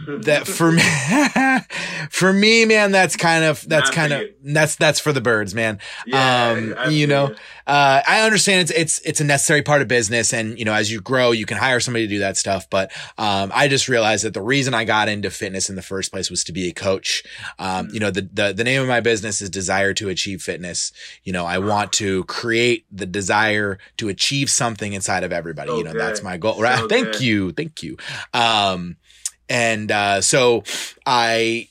that 0.07 0.47
for 0.47 0.71
me 0.71 0.81
for 2.09 2.33
me, 2.33 2.65
man, 2.65 2.91
that's 2.91 3.15
kind 3.15 3.43
of 3.43 3.67
that's 3.67 3.89
Not 3.89 3.95
kind 3.95 4.13
of 4.13 4.21
you. 4.21 4.33
that's 4.43 4.75
that's 4.75 4.99
for 4.99 5.13
the 5.13 5.21
birds, 5.21 5.53
man. 5.53 5.79
um 6.11 6.75
you 6.89 7.07
know, 7.07 7.33
uh 7.67 8.01
I 8.07 8.21
understand 8.21 8.61
it's 8.61 8.71
it's 8.71 8.99
it's 8.99 9.21
a 9.21 9.23
necessary 9.23 9.61
part 9.61 9.81
of 9.81 9.87
business 9.87 10.33
and, 10.33 10.57
you 10.57 10.65
know, 10.65 10.73
as 10.73 10.91
you 10.91 11.01
grow, 11.01 11.31
you 11.31 11.45
can 11.45 11.57
hire 11.57 11.79
somebody 11.79 12.07
to 12.07 12.13
do 12.13 12.19
that 12.19 12.37
stuff, 12.37 12.69
but 12.69 12.91
um 13.17 13.51
I 13.53 13.67
just 13.67 13.87
realized 13.87 14.23
that 14.23 14.33
the 14.33 14.41
reason 14.41 14.73
I 14.73 14.85
got 14.85 15.09
into 15.09 15.29
fitness 15.29 15.69
in 15.69 15.75
the 15.75 15.81
first 15.81 16.11
place 16.11 16.29
was 16.29 16.43
to 16.45 16.51
be 16.51 16.69
a 16.69 16.73
coach. 16.73 17.23
Um 17.59 17.89
you 17.91 17.99
know, 17.99 18.11
the 18.11 18.27
the 18.33 18.53
the 18.53 18.63
name 18.63 18.81
of 18.81 18.87
my 18.87 18.99
business 18.99 19.41
is 19.41 19.49
Desire 19.49 19.93
to 19.95 20.09
Achieve 20.09 20.41
Fitness. 20.41 20.91
You 21.23 21.33
know, 21.33 21.45
I 21.45 21.57
want 21.59 21.93
to 21.93 22.23
create 22.25 22.85
the 22.91 23.05
desire 23.05 23.77
to 23.97 24.09
achieve 24.09 24.49
something 24.49 24.93
inside 24.93 25.23
of 25.23 25.31
everybody. 25.31 25.72
You 25.77 25.83
know, 25.85 25.93
that's 25.93 26.23
my 26.23 26.37
goal. 26.37 26.61
Right? 26.61 26.79
So 26.79 26.87
Thank 26.89 27.13
good. 27.13 27.21
you. 27.21 27.51
Thank 27.51 27.83
you. 27.83 27.97
Um 28.33 28.97
and 29.49 29.91
uh 29.91 30.21
so 30.21 30.63
I 31.05 31.67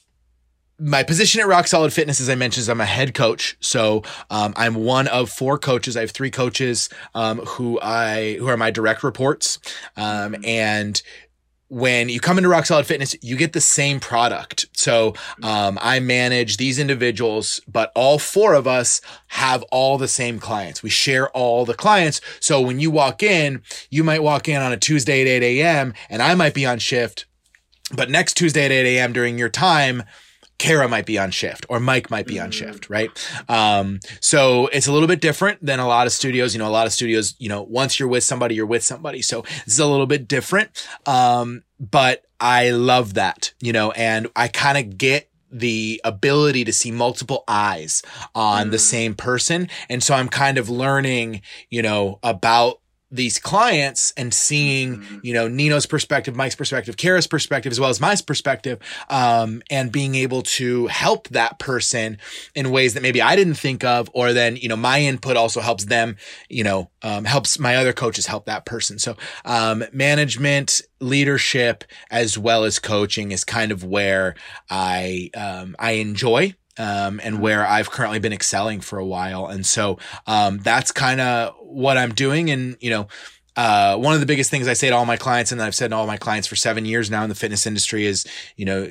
my 0.82 1.04
position 1.04 1.40
at 1.40 1.46
Rock 1.46 1.68
Solid 1.68 1.92
Fitness, 1.92 2.20
as 2.20 2.28
I 2.28 2.34
mentioned, 2.34 2.62
is 2.62 2.68
I'm 2.68 2.80
a 2.80 2.84
head 2.86 3.14
coach. 3.14 3.56
So 3.60 4.02
um, 4.30 4.52
I'm 4.56 4.74
one 4.74 5.06
of 5.06 5.30
four 5.30 5.56
coaches. 5.56 5.96
I 5.96 6.00
have 6.00 6.10
three 6.10 6.30
coaches 6.30 6.88
um, 7.14 7.38
who 7.38 7.78
I 7.80 8.36
who 8.40 8.48
are 8.48 8.56
my 8.56 8.72
direct 8.72 9.04
reports. 9.04 9.60
Um, 9.96 10.34
and 10.44 11.00
when 11.72 12.10
you 12.10 12.20
come 12.20 12.36
into 12.36 12.50
Rock 12.50 12.66
Solid 12.66 12.84
Fitness, 12.84 13.16
you 13.22 13.34
get 13.34 13.54
the 13.54 13.60
same 13.60 13.98
product. 13.98 14.66
So 14.74 15.14
um, 15.42 15.78
I 15.80 16.00
manage 16.00 16.58
these 16.58 16.78
individuals, 16.78 17.62
but 17.66 17.90
all 17.94 18.18
four 18.18 18.52
of 18.52 18.66
us 18.66 19.00
have 19.28 19.62
all 19.72 19.96
the 19.96 20.06
same 20.06 20.38
clients. 20.38 20.82
We 20.82 20.90
share 20.90 21.30
all 21.30 21.64
the 21.64 21.72
clients. 21.72 22.20
So 22.40 22.60
when 22.60 22.78
you 22.78 22.90
walk 22.90 23.22
in, 23.22 23.62
you 23.88 24.04
might 24.04 24.22
walk 24.22 24.50
in 24.50 24.60
on 24.60 24.70
a 24.70 24.76
Tuesday 24.76 25.22
at 25.22 25.26
8 25.26 25.42
a.m. 25.42 25.94
and 26.10 26.20
I 26.20 26.34
might 26.34 26.52
be 26.52 26.66
on 26.66 26.78
shift. 26.78 27.24
But 27.90 28.10
next 28.10 28.34
Tuesday 28.36 28.66
at 28.66 28.70
8 28.70 28.98
a.m. 28.98 29.14
during 29.14 29.38
your 29.38 29.48
time, 29.48 30.02
Kara 30.62 30.88
might 30.88 31.06
be 31.06 31.18
on 31.18 31.32
shift 31.32 31.66
or 31.68 31.80
Mike 31.80 32.08
might 32.08 32.24
be 32.24 32.38
on 32.38 32.52
shift, 32.52 32.88
right? 32.88 33.10
Um, 33.48 33.98
so 34.20 34.68
it's 34.68 34.86
a 34.86 34.92
little 34.92 35.08
bit 35.08 35.20
different 35.20 35.58
than 35.66 35.80
a 35.80 35.88
lot 35.88 36.06
of 36.06 36.12
studios. 36.12 36.54
You 36.54 36.60
know, 36.60 36.68
a 36.68 36.70
lot 36.70 36.86
of 36.86 36.92
studios, 36.92 37.34
you 37.40 37.48
know, 37.48 37.62
once 37.62 37.98
you're 37.98 38.08
with 38.08 38.22
somebody, 38.22 38.54
you're 38.54 38.64
with 38.64 38.84
somebody. 38.84 39.22
So 39.22 39.42
this 39.42 39.74
is 39.74 39.80
a 39.80 39.88
little 39.88 40.06
bit 40.06 40.28
different. 40.28 40.86
Um, 41.04 41.64
but 41.80 42.22
I 42.38 42.70
love 42.70 43.14
that, 43.14 43.52
you 43.60 43.72
know, 43.72 43.90
and 43.90 44.28
I 44.36 44.46
kind 44.46 44.78
of 44.78 44.96
get 44.96 45.28
the 45.50 46.00
ability 46.04 46.64
to 46.66 46.72
see 46.72 46.92
multiple 46.92 47.42
eyes 47.48 48.02
on 48.32 48.70
the 48.70 48.78
same 48.78 49.16
person. 49.16 49.68
And 49.90 50.00
so 50.00 50.14
I'm 50.14 50.28
kind 50.28 50.58
of 50.58 50.70
learning, 50.70 51.42
you 51.70 51.82
know, 51.82 52.20
about 52.22 52.81
these 53.12 53.38
clients 53.38 54.12
and 54.16 54.32
seeing, 54.32 55.20
you 55.22 55.34
know, 55.34 55.46
Nino's 55.46 55.84
perspective, 55.84 56.34
Mike's 56.34 56.54
perspective, 56.54 56.96
Kara's 56.96 57.26
perspective, 57.26 57.70
as 57.70 57.78
well 57.78 57.90
as 57.90 58.00
my 58.00 58.16
perspective, 58.26 58.78
um, 59.10 59.62
and 59.70 59.92
being 59.92 60.14
able 60.14 60.42
to 60.42 60.86
help 60.86 61.28
that 61.28 61.58
person 61.58 62.18
in 62.54 62.70
ways 62.70 62.94
that 62.94 63.02
maybe 63.02 63.20
I 63.20 63.36
didn't 63.36 63.54
think 63.54 63.84
of, 63.84 64.10
or 64.14 64.32
then, 64.32 64.56
you 64.56 64.68
know, 64.68 64.76
my 64.76 65.00
input 65.00 65.36
also 65.36 65.60
helps 65.60 65.84
them, 65.84 66.16
you 66.48 66.64
know, 66.64 66.90
um, 67.02 67.24
helps 67.24 67.58
my 67.58 67.76
other 67.76 67.92
coaches 67.92 68.26
help 68.26 68.46
that 68.46 68.64
person. 68.64 68.98
So, 68.98 69.16
um, 69.44 69.84
management, 69.92 70.80
leadership, 71.00 71.84
as 72.10 72.38
well 72.38 72.64
as 72.64 72.78
coaching 72.78 73.32
is 73.32 73.44
kind 73.44 73.72
of 73.72 73.84
where 73.84 74.34
I, 74.70 75.30
um, 75.34 75.76
I 75.78 75.92
enjoy 75.92 76.54
um, 76.78 77.20
and 77.22 77.40
where 77.40 77.66
I've 77.66 77.90
currently 77.90 78.18
been 78.18 78.32
excelling 78.32 78.80
for 78.80 78.98
a 78.98 79.06
while. 79.06 79.46
And 79.46 79.64
so, 79.64 79.98
um, 80.26 80.58
that's 80.58 80.92
kind 80.92 81.20
of 81.20 81.54
what 81.60 81.96
I'm 81.96 82.12
doing. 82.14 82.50
And, 82.50 82.76
you 82.80 82.90
know, 82.90 83.08
uh, 83.56 83.96
one 83.96 84.14
of 84.14 84.20
the 84.20 84.26
biggest 84.26 84.50
things 84.50 84.66
I 84.66 84.72
say 84.72 84.88
to 84.88 84.96
all 84.96 85.04
my 85.04 85.16
clients, 85.16 85.52
and 85.52 85.62
I've 85.62 85.74
said 85.74 85.90
to 85.90 85.96
all 85.96 86.06
my 86.06 86.16
clients 86.16 86.48
for 86.48 86.56
seven 86.56 86.84
years 86.84 87.10
now 87.10 87.22
in 87.22 87.28
the 87.28 87.34
fitness 87.34 87.66
industry 87.66 88.06
is, 88.06 88.26
you 88.56 88.64
know, 88.64 88.88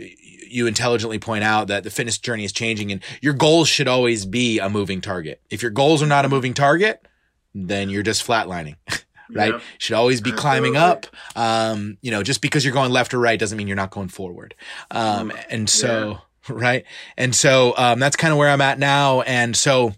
you 0.52 0.68
intelligently 0.68 1.18
point 1.18 1.44
out 1.44 1.68
that 1.68 1.84
the 1.84 1.90
fitness 1.90 2.18
journey 2.18 2.44
is 2.44 2.52
changing 2.52 2.92
and 2.92 3.02
your 3.22 3.34
goals 3.34 3.70
should 3.70 3.88
always 3.88 4.26
be 4.26 4.60
a 4.60 4.70
moving 4.70 5.02
target. 5.02 5.42
If 5.50 5.62
your 5.62 5.72
goals 5.72 6.04
are 6.04 6.08
not 6.08 6.26
a 6.26 6.30
moving 6.30 6.54
target, 6.54 7.08
then 7.56 7.90
you're 7.90 8.04
just 8.04 8.26
flatlining. 8.26 8.76
Right. 9.34 9.54
Yeah. 9.54 9.62
Should 9.78 9.96
always 9.96 10.20
be 10.20 10.34
climbing 10.34 10.76
up. 10.76 11.06
Um, 11.38 11.98
you 12.02 12.12
know, 12.12 12.22
just 12.22 12.42
because 12.42 12.66
you're 12.66 12.74
going 12.74 12.92
left 12.92 13.14
or 13.14 13.20
right 13.20 13.40
doesn't 13.40 13.58
mean 13.58 13.66
you're 13.66 13.78
not 13.78 13.90
going 13.90 14.10
forward. 14.10 14.56
Um, 14.90 15.32
and 15.50 15.70
so, 15.70 16.20
right. 16.60 16.86
And 17.18 17.36
so, 17.36 17.74
um, 17.78 18.00
that's 18.00 18.16
kind 18.16 18.32
of 18.32 18.38
where 18.38 18.50
I'm 18.50 18.62
at 18.62 18.80
now. 18.80 19.22
And 19.22 19.56
so, 19.56 19.94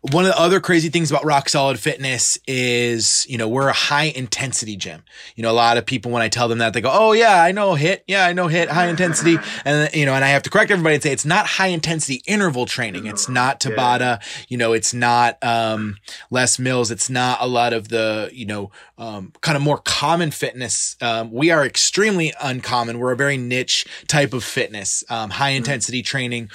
one 0.00 0.24
of 0.24 0.32
the 0.32 0.38
other 0.38 0.58
crazy 0.58 0.88
things 0.88 1.12
about 1.12 1.24
Rock 1.24 1.48
Solid 1.48 1.78
Fitness 1.78 2.38
is, 2.48 3.24
you 3.28 3.38
know, 3.38 3.48
we're 3.48 3.68
a 3.68 3.72
high 3.72 4.06
intensity 4.06 4.76
gym. 4.76 5.04
You 5.36 5.44
know, 5.44 5.50
a 5.50 5.54
lot 5.54 5.76
of 5.76 5.86
people, 5.86 6.10
when 6.10 6.22
I 6.22 6.28
tell 6.28 6.48
them 6.48 6.58
that, 6.58 6.72
they 6.72 6.80
go, 6.80 6.90
Oh, 6.92 7.12
yeah, 7.12 7.40
I 7.40 7.52
know 7.52 7.76
HIIT. 7.76 8.00
Yeah, 8.08 8.26
I 8.26 8.32
know 8.32 8.48
HIIT 8.48 8.66
high 8.68 8.88
intensity. 8.88 9.38
And, 9.64 9.94
you 9.94 10.06
know, 10.06 10.14
and 10.14 10.24
I 10.24 10.28
have 10.28 10.42
to 10.42 10.50
correct 10.50 10.72
everybody 10.72 10.94
and 10.94 11.02
say 11.02 11.12
it's 11.12 11.24
not 11.24 11.46
high 11.46 11.68
intensity 11.68 12.20
interval 12.26 12.66
training. 12.66 13.06
It's 13.06 13.28
not 13.28 13.60
Tabata. 13.60 14.20
You 14.48 14.56
know, 14.56 14.72
it's 14.72 14.92
not, 14.92 15.38
um, 15.42 15.98
Les 16.32 16.58
Mills. 16.58 16.90
It's 16.90 17.08
not 17.08 17.38
a 17.40 17.46
lot 17.46 17.72
of 17.72 17.88
the, 17.88 18.28
you 18.32 18.46
know, 18.46 18.72
um, 18.98 19.32
kind 19.40 19.56
of 19.56 19.62
more 19.62 19.78
common 19.78 20.32
fitness. 20.32 20.96
Um, 21.00 21.30
we 21.30 21.52
are 21.52 21.64
extremely 21.64 22.32
uncommon. 22.42 22.98
We're 22.98 23.12
a 23.12 23.16
very 23.16 23.36
niche 23.36 23.86
type 24.08 24.32
of 24.32 24.42
fitness. 24.42 25.04
Um, 25.08 25.30
high 25.30 25.50
intensity 25.50 26.02
training 26.02 26.50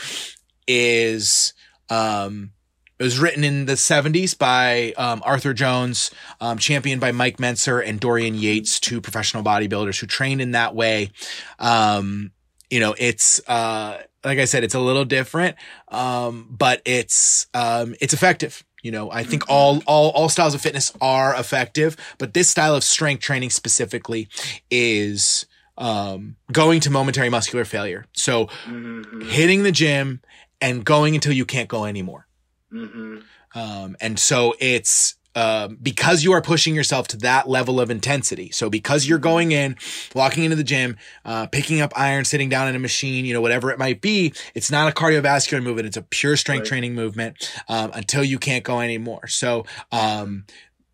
is, 0.67 1.53
um, 1.89 2.51
it 2.99 3.03
was 3.03 3.19
written 3.19 3.43
in 3.43 3.65
the 3.65 3.73
70s 3.73 4.37
by 4.37 4.93
um, 4.97 5.21
Arthur 5.25 5.53
Jones, 5.53 6.11
um, 6.39 6.57
championed 6.57 7.01
by 7.01 7.11
Mike 7.11 7.37
Mentzer 7.37 7.85
and 7.85 7.99
Dorian 7.99 8.35
Yates, 8.35 8.79
two 8.79 9.01
professional 9.01 9.43
bodybuilders 9.43 9.99
who 9.99 10.07
trained 10.07 10.41
in 10.41 10.51
that 10.51 10.73
way 10.75 11.11
um, 11.59 12.31
you 12.69 12.79
know, 12.79 12.95
it's, 12.97 13.39
uh, 13.47 14.01
like 14.23 14.39
I 14.39 14.45
said, 14.45 14.63
it's 14.63 14.73
a 14.73 14.79
little 14.79 15.05
different. 15.05 15.55
Um, 15.89 16.47
but 16.49 16.81
it's, 16.83 17.45
um, 17.53 17.95
it's 18.01 18.13
effective. 18.13 18.63
You 18.81 18.91
know, 18.91 19.11
I 19.11 19.23
think 19.23 19.49
all, 19.49 19.81
all, 19.85 20.09
all 20.11 20.29
styles 20.29 20.55
of 20.55 20.61
fitness 20.61 20.91
are 20.99 21.35
effective, 21.35 21.95
but 22.17 22.33
this 22.33 22.49
style 22.49 22.75
of 22.75 22.83
strength 22.83 23.21
training 23.21 23.51
specifically 23.51 24.27
is, 24.71 25.45
um, 25.77 26.37
going 26.51 26.79
to 26.81 26.89
momentary 26.89 27.29
muscular 27.29 27.65
failure. 27.65 28.05
So 28.13 28.47
Mm-hmm. 28.67 29.21
hitting 29.29 29.63
the 29.63 29.71
gym 29.71 30.21
and 30.61 30.83
going 30.85 31.13
until 31.15 31.33
you 31.33 31.45
can't 31.45 31.69
go 31.69 31.85
anymore. 31.85 32.27
Mm-hmm. 32.75 33.59
Um, 33.59 33.95
and 34.01 34.19
so 34.19 34.55
it's, 34.59 35.15
um, 35.35 35.77
because 35.81 36.23
you 36.23 36.31
are 36.31 36.41
pushing 36.41 36.75
yourself 36.75 37.07
to 37.09 37.17
that 37.17 37.47
level 37.49 37.79
of 37.81 37.89
intensity. 37.89 38.51
So 38.51 38.69
because 38.69 39.05
you're 39.05 39.19
going 39.19 39.51
in, 39.51 39.75
walking 40.13 40.45
into 40.45 40.55
the 40.55 40.63
gym, 40.63 40.95
uh, 41.25 41.47
picking 41.47 41.81
up 41.81 41.91
iron, 41.95 42.23
sitting 42.23 42.47
down 42.47 42.69
in 42.69 42.75
a 42.75 42.79
machine, 42.79 43.25
you 43.25 43.33
know, 43.33 43.41
whatever 43.41 43.69
it 43.69 43.77
might 43.77 43.99
be, 43.99 44.33
it's 44.53 44.71
not 44.71 44.89
a 44.89 44.95
cardiovascular 44.95 45.61
movement. 45.61 45.87
It's 45.87 45.97
a 45.97 46.01
pure 46.01 46.37
strength 46.37 46.61
Right. 46.61 46.67
training 46.69 46.95
movement, 46.95 47.51
um, 47.67 47.91
until 47.93 48.23
you 48.23 48.39
can't 48.39 48.63
go 48.63 48.79
anymore. 48.79 49.27
So, 49.27 49.65
um, 49.91 50.45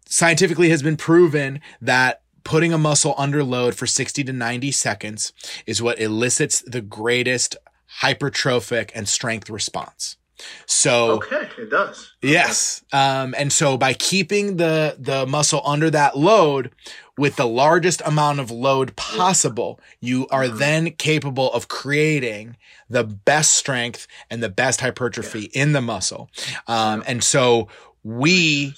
scientifically 0.07 0.69
has 0.69 0.81
been 0.81 0.97
proven 0.97 1.61
that 1.79 2.21
putting 2.43 2.73
a 2.73 2.77
muscle 2.77 3.13
under 3.17 3.43
load 3.43 3.75
for 3.75 3.85
60 3.85 4.23
to 4.23 4.33
90 4.33 4.71
seconds 4.71 5.33
is 5.67 5.81
what 5.81 5.99
elicits 5.99 6.63
the 6.65 6.81
greatest 6.81 7.55
hypertrophic 8.01 8.89
and 8.95 9.07
strength 9.07 9.49
response. 9.49 10.17
So, 10.65 11.11
Okay, 11.13 11.49
it 11.57 11.69
does. 11.69 12.13
Yes. 12.21 12.83
Um, 12.93 13.35
and 13.37 13.51
so 13.51 13.77
by 13.77 13.93
keeping 13.93 14.57
the, 14.57 14.95
the 14.97 15.25
muscle 15.25 15.61
under 15.65 15.89
that 15.89 16.17
load 16.17 16.71
with 17.17 17.35
the 17.35 17.47
largest 17.47 18.01
amount 18.05 18.39
of 18.39 18.49
load 18.49 18.95
possible, 18.95 19.79
you 19.99 20.27
are 20.29 20.47
then 20.47 20.91
capable 20.91 21.51
of 21.53 21.67
creating 21.67 22.57
the 22.89 23.03
best 23.03 23.53
strength 23.53 24.07
and 24.29 24.41
the 24.41 24.49
best 24.49 24.81
hypertrophy 24.81 25.43
in 25.53 25.73
the 25.73 25.81
muscle. 25.81 26.29
Um, 26.67 27.03
and 27.05 27.23
so 27.23 27.67
we, 28.03 28.73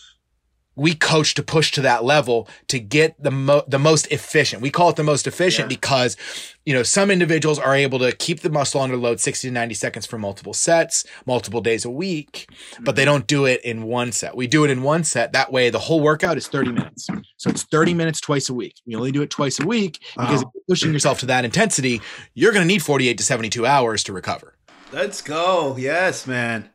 we 0.75 0.95
coach 0.95 1.33
to 1.35 1.43
push 1.43 1.71
to 1.71 1.81
that 1.81 2.03
level 2.03 2.47
to 2.67 2.79
get 2.79 3.21
the 3.21 3.31
mo- 3.31 3.63
the 3.67 3.79
most 3.79 4.07
efficient. 4.11 4.61
We 4.61 4.71
call 4.71 4.89
it 4.89 4.95
the 4.95 5.03
most 5.03 5.27
efficient 5.27 5.69
Yeah. 5.69 5.75
because, 5.75 6.17
you 6.65 6.73
know, 6.73 6.83
some 6.83 7.11
individuals 7.11 7.59
are 7.59 7.75
able 7.75 7.99
to 7.99 8.11
keep 8.11 8.39
the 8.39 8.49
muscle 8.49 8.81
under 8.81 8.97
load 8.97 9.19
60 9.19 9.47
to 9.47 9.53
90 9.53 9.75
seconds 9.75 10.05
for 10.05 10.17
multiple 10.17 10.53
sets, 10.53 11.05
multiple 11.25 11.61
days 11.61 11.85
a 11.85 11.89
week, 11.89 12.47
but 12.81 12.95
they 12.95 13.03
mm-hmm. 13.03 13.11
don't 13.11 13.27
do 13.27 13.45
it 13.45 13.61
in 13.63 13.83
one 13.83 14.11
set. 14.11 14.35
We 14.35 14.47
do 14.47 14.63
it 14.65 14.71
in 14.71 14.81
one 14.81 15.03
set. 15.03 15.33
That 15.33 15.51
way 15.51 15.69
the 15.69 15.79
whole 15.79 15.99
workout 15.99 16.37
is 16.37 16.47
30 16.47 16.71
minutes. 16.71 17.07
So 17.37 17.49
it's 17.49 17.63
30 17.63 17.93
minutes 17.93 18.19
twice 18.19 18.49
a 18.49 18.53
week. 18.53 18.75
You 18.85 18.97
only 18.97 19.11
do 19.11 19.21
it 19.21 19.29
twice 19.29 19.59
a 19.59 19.65
week 19.65 19.99
because 20.17 20.41
if 20.41 20.45
Wow. 20.45 20.51
you're 20.55 20.63
pushing 20.69 20.93
yourself 20.93 21.19
to 21.19 21.25
that 21.27 21.45
intensity, 21.45 22.01
you're 22.33 22.51
going 22.51 22.63
to 22.63 22.67
need 22.67 22.81
48 22.81 23.17
to 23.17 23.23
72 23.23 23.65
hours 23.65 24.03
to 24.05 24.13
recover. 24.13 24.55
Let's 24.91 25.21
go. 25.21 25.75
Yes, 25.77 26.27
man. 26.27 26.69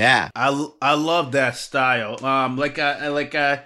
Yeah. 0.00 0.30
I 0.34 0.68
I 0.80 0.94
love 0.94 1.32
that 1.32 1.56
style. 1.56 2.24
Um, 2.24 2.56
like 2.56 2.78
I 2.78 3.08
like 3.08 3.34
I 3.34 3.64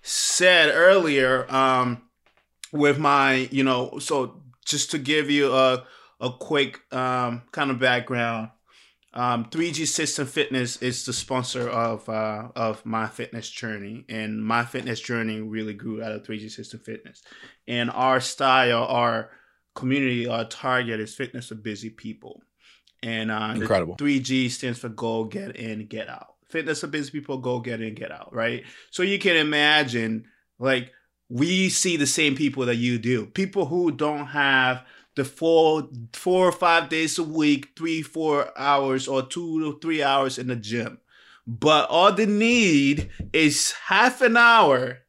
said 0.00 0.70
earlier, 0.74 1.44
um, 1.54 2.02
with 2.72 2.98
my 2.98 3.48
you 3.50 3.64
know, 3.64 3.98
so 3.98 4.40
just 4.64 4.90
to 4.92 4.98
give 4.98 5.30
you 5.30 5.52
a 5.52 5.84
a 6.20 6.30
quick 6.32 6.80
um 6.90 7.42
kind 7.52 7.70
of 7.70 7.78
background, 7.78 8.48
um, 9.12 9.44
3G 9.50 9.86
System 9.86 10.26
Fitness 10.26 10.78
is 10.78 11.04
the 11.04 11.12
sponsor 11.12 11.68
of 11.68 12.08
uh 12.08 12.48
of 12.56 12.86
my 12.86 13.06
fitness 13.06 13.50
journey, 13.50 14.06
and 14.08 14.42
my 14.42 14.64
fitness 14.64 15.00
journey 15.00 15.42
really 15.42 15.74
grew 15.74 16.02
out 16.02 16.12
of 16.12 16.22
3G 16.22 16.50
System 16.50 16.80
Fitness, 16.80 17.22
and 17.68 17.90
our 17.90 18.20
style, 18.20 18.84
our 18.84 19.32
community, 19.74 20.26
our 20.26 20.46
target 20.46 20.98
is 20.98 21.14
fitness 21.14 21.48
for 21.48 21.56
busy 21.56 21.90
people. 21.90 22.40
And 23.04 23.30
uh, 23.30 23.52
Incredible. 23.54 23.96
3G 23.96 24.50
stands 24.50 24.78
for 24.78 24.88
go, 24.88 25.24
get 25.24 25.56
in, 25.56 25.86
get 25.86 26.08
out. 26.08 26.34
Fitness 26.48 26.80
for 26.80 26.86
busy 26.86 27.10
people, 27.10 27.38
go, 27.38 27.60
get 27.60 27.80
in, 27.82 27.94
get 27.94 28.10
out, 28.10 28.32
right? 28.34 28.64
So 28.90 29.02
you 29.02 29.18
can 29.18 29.36
imagine, 29.36 30.24
like, 30.58 30.90
we 31.28 31.68
see 31.68 31.96
the 31.96 32.06
same 32.06 32.34
people 32.34 32.64
that 32.66 32.76
you 32.76 32.98
do. 32.98 33.26
People 33.26 33.66
who 33.66 33.90
don't 33.90 34.26
have 34.26 34.84
the 35.16 35.24
four, 35.24 35.88
four 36.12 36.48
or 36.48 36.52
five 36.52 36.88
days 36.88 37.18
a 37.18 37.22
week, 37.24 37.70
three, 37.76 38.02
four 38.02 38.50
hours, 38.58 39.06
or 39.06 39.22
two 39.22 39.60
to 39.60 39.78
three 39.80 40.02
hours 40.02 40.38
in 40.38 40.46
the 40.46 40.56
gym. 40.56 40.98
But 41.46 41.88
all 41.90 42.10
they 42.12 42.26
need 42.26 43.10
is 43.32 43.72
half 43.72 44.20
an 44.22 44.36
hour, 44.36 45.00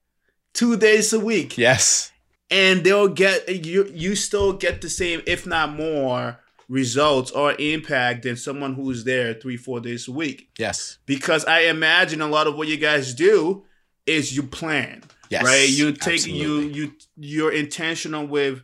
two 0.54 0.76
days 0.78 1.14
a 1.14 1.20
week 1.20 1.58
Yes. 1.58 2.12
and 2.52 2.84
they'll 2.84 3.08
get 3.08 3.66
you 3.66 3.90
you 3.94 4.16
still 4.16 4.54
get 4.54 4.82
the 4.82 4.90
same 4.90 5.22
if 5.26 5.46
not 5.48 5.72
more 5.74 6.40
results 6.68 7.32
or 7.32 7.54
impact 7.60 8.24
than 8.24 8.36
someone 8.36 8.74
who's 8.74 9.04
there 9.04 9.34
three 9.34 9.58
four 9.58 9.80
days 9.80 10.08
a 10.08 10.12
week 10.12 10.50
Yes. 10.58 10.98
because 11.06 11.46
i 11.46 11.62
imagine 11.62 12.22
a 12.22 12.28
lot 12.28 12.48
of 12.48 12.56
what 12.56 12.68
you 12.68 12.78
guys 12.78 13.14
do 13.14 13.66
is 14.06 14.36
you 14.36 14.44
plan 14.44 15.04
Yes. 15.30 15.44
right 15.44 15.70
you 15.70 15.92
take 15.92 16.16
absolutely. 16.16 16.40
you 16.42 16.60
you 16.86 16.94
you're 17.18 17.52
intentional 17.52 18.26
with 18.28 18.62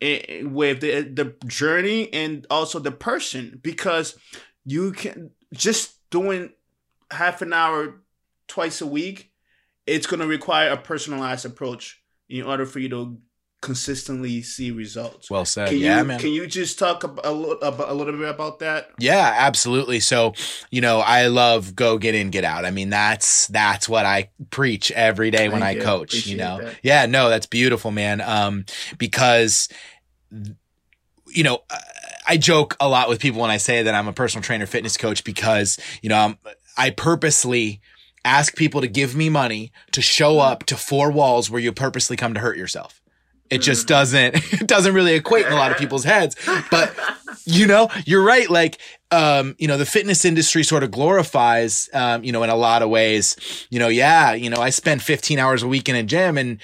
eh, 0.00 0.42
with 0.44 0.80
the 0.80 1.02
the 1.02 1.34
journey 1.46 2.12
and 2.12 2.46
also 2.50 2.78
the 2.78 2.92
person 2.92 3.58
because 3.62 4.16
you 4.64 4.92
can 4.92 5.30
just 5.52 5.98
doing 6.10 6.50
half 7.10 7.42
an 7.42 7.52
hour 7.52 8.02
twice 8.48 8.80
a 8.80 8.86
week 8.86 9.30
it's 9.86 10.06
going 10.06 10.20
to 10.20 10.26
require 10.26 10.70
a 10.70 10.76
personalized 10.78 11.44
approach 11.44 12.00
in 12.28 12.42
order 12.42 12.64
for 12.64 12.78
you 12.78 12.88
to 12.88 13.18
consistently 13.64 14.42
see 14.42 14.70
results 14.70 15.30
Well 15.30 15.44
said. 15.44 15.70
can 15.70 15.78
yeah, 15.78 15.98
you 15.98 16.04
man. 16.04 16.20
can 16.20 16.30
you 16.30 16.46
just 16.46 16.78
talk 16.78 17.02
a, 17.02 17.32
little 17.32 17.58
about, 17.60 17.88
a 17.88 17.94
little 17.94 18.12
bit 18.16 18.28
about 18.28 18.58
that 18.60 18.90
Yeah, 18.98 19.32
absolutely. 19.36 20.00
So, 20.00 20.34
you 20.70 20.80
know, 20.80 21.00
I 21.00 21.26
love 21.28 21.74
go 21.74 21.98
get 21.98 22.14
in, 22.14 22.30
get 22.30 22.44
out. 22.44 22.64
I 22.64 22.70
mean, 22.70 22.90
that's 22.90 23.46
that's 23.48 23.88
what 23.88 24.04
I 24.06 24.30
preach 24.50 24.90
every 24.92 25.30
day 25.30 25.48
when 25.48 25.62
I 25.62 25.72
you. 25.72 25.80
coach, 25.80 26.26
you 26.26 26.36
know. 26.36 26.58
that. 26.60 26.74
Yeah, 26.82 27.06
no, 27.06 27.28
that's 27.28 27.46
beautiful, 27.46 27.90
man. 27.90 28.20
Um 28.20 28.64
because 28.98 29.68
you 31.28 31.42
know, 31.42 31.62
I- 31.70 31.80
I 32.26 32.36
joke 32.38 32.74
a 32.80 32.88
lot 32.88 33.10
with 33.10 33.20
people 33.20 33.42
when 33.42 33.50
I 33.50 33.58
say 33.58 33.82
that 33.82 33.94
I'm 33.94 34.08
a 34.08 34.12
personal 34.12 34.42
trainer 34.42 34.64
fitness 34.66 34.96
coach 34.96 35.24
because, 35.24 35.78
you 36.00 36.08
know, 36.08 36.16
I'm, 36.16 36.38
I 36.76 36.88
purposely 36.88 37.82
ask 38.24 38.56
people 38.56 38.80
to 38.80 38.88
give 38.88 39.14
me 39.14 39.28
money 39.28 39.72
to 39.92 40.00
show 40.00 40.38
up 40.38 40.64
to 40.66 40.76
four 40.76 41.10
walls 41.10 41.50
where 41.50 41.60
you 41.60 41.70
purposely 41.70 42.16
come 42.16 42.32
to 42.32 42.40
hurt 42.40 42.56
yourself. 42.56 43.02
It 43.54 43.62
just 43.62 43.86
doesn't, 43.86 44.34
it 44.52 44.66
doesn't 44.66 44.94
really 44.94 45.14
equate 45.14 45.46
in 45.46 45.52
a 45.52 45.56
lot 45.56 45.70
of 45.70 45.78
people's 45.78 46.04
heads. 46.04 46.36
But 46.70 46.94
you 47.44 47.66
know, 47.66 47.88
you're 48.06 48.22
right. 48.22 48.48
Like, 48.48 48.78
um, 49.10 49.54
you 49.58 49.68
know, 49.68 49.76
the 49.76 49.86
fitness 49.86 50.24
industry 50.24 50.62
sort 50.64 50.82
of 50.82 50.90
glorifies, 50.90 51.88
um, 51.92 52.24
you 52.24 52.32
know, 52.32 52.42
in 52.42 52.50
a 52.50 52.56
lot 52.56 52.82
of 52.82 52.88
ways, 52.88 53.36
you 53.70 53.78
know, 53.78 53.88
yeah, 53.88 54.32
you 54.32 54.50
know, 54.50 54.60
I 54.60 54.70
spend 54.70 55.02
15 55.02 55.38
hours 55.38 55.62
a 55.62 55.68
week 55.68 55.88
in 55.88 55.96
a 55.96 56.02
gym 56.02 56.38
and 56.38 56.58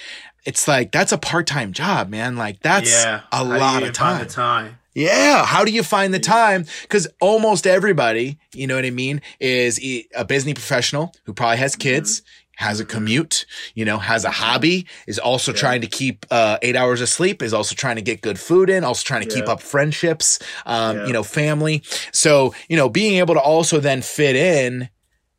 it's 0.46 0.66
like, 0.66 0.90
that's 0.90 1.12
a 1.12 1.18
part-time 1.18 1.72
job, 1.72 2.08
man. 2.08 2.36
Like 2.36 2.60
that's 2.60 2.90
yeah 2.90 3.22
a 3.30 3.44
lot 3.44 3.82
of 3.82 3.92
time. 3.92 4.26
time 4.26 4.78
Yeah. 4.94 5.44
How 5.44 5.64
do 5.64 5.70
you 5.70 5.82
find 5.82 6.12
the 6.12 6.18
time? 6.18 6.64
Cause 6.88 7.06
almost 7.20 7.66
everybody, 7.66 8.38
you 8.54 8.66
know 8.66 8.74
what 8.74 8.86
I 8.86 8.90
mean, 8.90 9.20
is 9.38 9.78
a 10.14 10.24
business 10.24 10.54
professional 10.54 11.14
who 11.24 11.34
probably 11.34 11.58
has 11.58 11.76
kids, 11.76 12.22
has 12.60 12.78
a 12.78 12.84
commute, 12.84 13.46
you 13.74 13.84
know, 13.84 13.98
has 13.98 14.24
a 14.24 14.30
hobby, 14.30 14.86
is 15.06 15.18
also 15.18 15.50
trying 15.52 15.80
to 15.80 15.86
keep, 15.86 16.26
uh, 16.30 16.58
eight 16.62 16.76
hours 16.76 17.00
of 17.00 17.08
sleep, 17.08 17.42
is 17.42 17.54
also 17.54 17.74
trying 17.74 17.96
to 17.96 18.02
get 18.02 18.20
good 18.20 18.38
food 18.38 18.68
in, 18.68 18.84
also 18.84 19.02
trying 19.02 19.22
to 19.26 19.34
keep 19.34 19.48
up 19.48 19.60
friendships, 19.62 20.38
um, 20.66 20.98
Yeah. 20.98 21.06
you 21.06 21.12
know, 21.12 21.22
family. 21.22 21.82
So, 22.12 22.54
you 22.68 22.76
know, 22.76 22.88
being 22.88 23.16
able 23.18 23.34
to 23.34 23.40
also 23.40 23.80
then 23.80 24.02
fit 24.02 24.36
in 24.36 24.90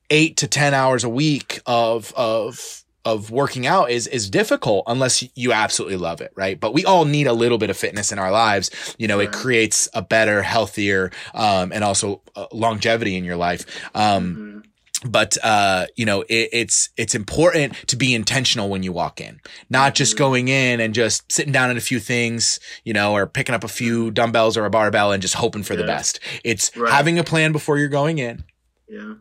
eight 0.09 0.35
to 0.37 0.47
10 0.47 0.73
hours 0.73 1.03
a 1.03 1.09
week 1.09 1.61
of, 1.65 2.11
of, 2.15 2.83
of 3.05 3.31
working 3.31 3.65
out 3.65 3.89
is 3.89 4.05
is 4.07 4.29
difficult 4.29 4.83
unless 4.85 5.23
you 5.35 5.51
absolutely 5.53 5.97
love 5.97 6.21
it, 6.21 6.31
right? 6.35 6.59
But 6.59 6.71
we 6.73 6.85
all 6.85 7.05
need 7.05 7.25
a 7.25 7.33
little 7.33 7.57
bit 7.57 7.69
of 7.71 7.77
fitness 7.77 8.11
in 8.11 8.19
our 8.19 8.31
lives. 8.31 8.69
You 8.99 9.07
know, 9.07 9.19
it 9.19 9.31
creates 9.31 9.89
a 9.95 10.01
better, 10.03 10.43
healthier, 10.43 11.11
um, 11.33 11.71
and 11.71 11.83
also 11.83 12.21
uh, 12.35 12.45
longevity 12.51 13.15
in 13.15 13.23
your 13.23 13.37
life. 13.37 13.65
Um, 13.95 14.35
Mhm. 14.63 14.70
But 15.05 15.37
uh 15.43 15.87
you 15.95 16.05
know 16.05 16.21
it, 16.29 16.49
it's 16.53 16.89
it's 16.97 17.15
important 17.15 17.73
to 17.87 17.95
be 17.95 18.13
intentional 18.13 18.69
when 18.69 18.83
you 18.83 18.91
walk 18.91 19.19
in. 19.21 19.39
Not 19.69 19.95
just 19.95 20.15
Mhm. 20.15 20.17
going 20.19 20.47
in 20.47 20.79
and 20.79 20.93
just 20.93 21.31
sitting 21.31 21.51
down 21.51 21.69
at 21.71 21.77
a 21.77 21.81
few 21.81 21.99
things 21.99 22.59
you 22.83 22.93
know 22.93 23.13
or 23.13 23.25
picking 23.27 23.55
up 23.55 23.63
a 23.63 23.67
few 23.67 24.11
dumbbells 24.11 24.57
or 24.57 24.65
a 24.65 24.69
barbell 24.69 25.11
and 25.11 25.21
just 25.21 25.33
hoping 25.35 25.63
for 25.63 25.75
the 25.75 25.83
best. 25.85 26.19
It's 26.43 26.75
Right. 26.77 26.91
having 26.91 27.17
a 27.19 27.23
plan 27.23 27.51
before 27.51 27.77
you're 27.77 27.87
going 27.89 28.19
in. 28.19 28.43
Yeah 28.87 29.13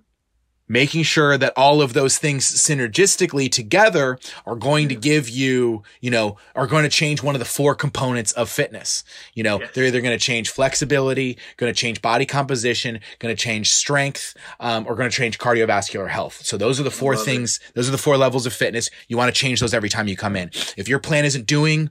making 0.71 1.03
sure 1.03 1.37
that 1.37 1.53
all 1.57 1.83
of 1.83 1.95
those 1.95 2.17
things 2.17 2.47
synergistically 2.49 3.51
together 3.51 4.19
are 4.47 4.55
going 4.55 4.89
to 4.89 4.95
give 4.95 5.29
you, 5.29 5.83
you 6.01 6.11
know, 6.11 6.37
are 6.55 6.69
going 6.69 6.85
to 6.85 6.89
change 6.89 7.23
one 7.25 7.35
of 7.35 7.41
the 7.41 7.45
four 7.45 7.75
components 7.75 8.31
of 8.33 8.49
fitness. 8.49 9.03
You 9.35 9.43
know, 9.43 9.59
Yes. 9.61 9.71
they're 9.75 9.85
either 9.87 10.01
going 10.01 10.17
to 10.17 10.25
change 10.25 10.49
flexibility, 10.49 11.37
going 11.57 11.73
to 11.73 11.77
change 11.79 12.01
body 12.01 12.25
composition, 12.25 13.01
going 13.19 13.35
to 13.35 13.43
change 13.43 13.73
strength, 13.73 14.35
um, 14.61 14.87
or 14.87 14.95
going 14.95 15.11
to 15.11 15.15
change 15.17 15.39
cardiovascular 15.39 16.09
health. 16.09 16.41
So 16.45 16.57
those 16.57 16.79
are 16.79 16.85
the 16.85 16.91
four 16.93 17.15
Love 17.15 17.23
it. 17.23 17.25
things. 17.25 17.59
Those 17.75 17.89
are 17.89 17.93
the 17.93 17.99
four 17.99 18.17
levels 18.17 18.47
of 18.47 18.53
fitness. 18.53 18.89
You 19.09 19.17
want 19.17 19.35
to 19.35 19.39
change 19.39 19.59
those 19.61 19.75
every 19.75 19.89
time 19.89 20.07
you 20.07 20.17
come 20.17 20.37
in. 20.37 20.51
If 20.77 20.89
your 20.89 21.01
plan 21.01 21.25
isn't 21.25 21.47
doing 21.47 21.91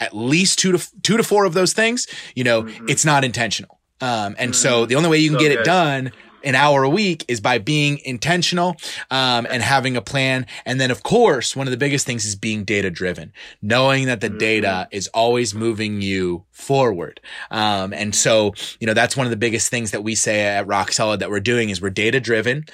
at 0.00 0.14
least 0.16 0.58
two 0.58 0.72
to 0.72 0.84
two 1.02 1.16
to 1.16 1.22
four 1.22 1.44
of 1.44 1.54
those 1.54 1.72
things, 1.72 2.06
you 2.34 2.42
know, 2.42 2.66
it's 2.88 3.04
not 3.04 3.24
intentional. 3.24 3.78
Um, 4.00 4.34
and 4.38 4.54
so 4.54 4.84
the 4.84 4.96
only 4.96 5.08
way 5.08 5.18
you 5.18 5.30
can 5.30 5.38
So 5.38 5.48
get 5.48 5.52
it 5.52 5.64
done 5.64 6.12
an 6.46 6.54
hour 6.54 6.84
a 6.84 6.88
week 6.88 7.24
is 7.28 7.40
by 7.40 7.58
being 7.58 7.98
intentional 8.04 8.76
um, 9.10 9.46
and 9.50 9.62
having 9.62 9.96
a 9.96 10.00
plan. 10.00 10.46
And 10.64 10.80
then, 10.80 10.90
of 10.90 11.02
course, 11.02 11.54
one 11.54 11.66
of 11.66 11.72
the 11.72 11.76
biggest 11.76 12.06
things 12.06 12.24
is 12.24 12.36
being 12.36 12.64
data 12.64 12.90
driven, 12.90 13.32
knowing 13.60 14.06
that 14.06 14.20
the 14.20 14.30
data 14.30 14.88
is 14.90 15.08
always 15.08 15.54
moving 15.54 16.00
you 16.00 16.44
forward. 16.52 17.20
Um, 17.50 17.92
and 17.92 18.14
so, 18.14 18.54
you 18.80 18.86
know, 18.86 18.94
that's 18.94 19.16
one 19.16 19.26
of 19.26 19.30
the 19.30 19.36
biggest 19.36 19.68
things 19.68 19.90
that 19.90 20.02
we 20.02 20.14
say 20.14 20.42
at 20.42 20.66
Rock 20.66 20.92
Solid 20.92 21.20
that 21.20 21.30
we're 21.30 21.40
doing 21.40 21.68
is 21.68 21.82
we're 21.82 21.90
data 21.90 22.20
driven 22.20 22.64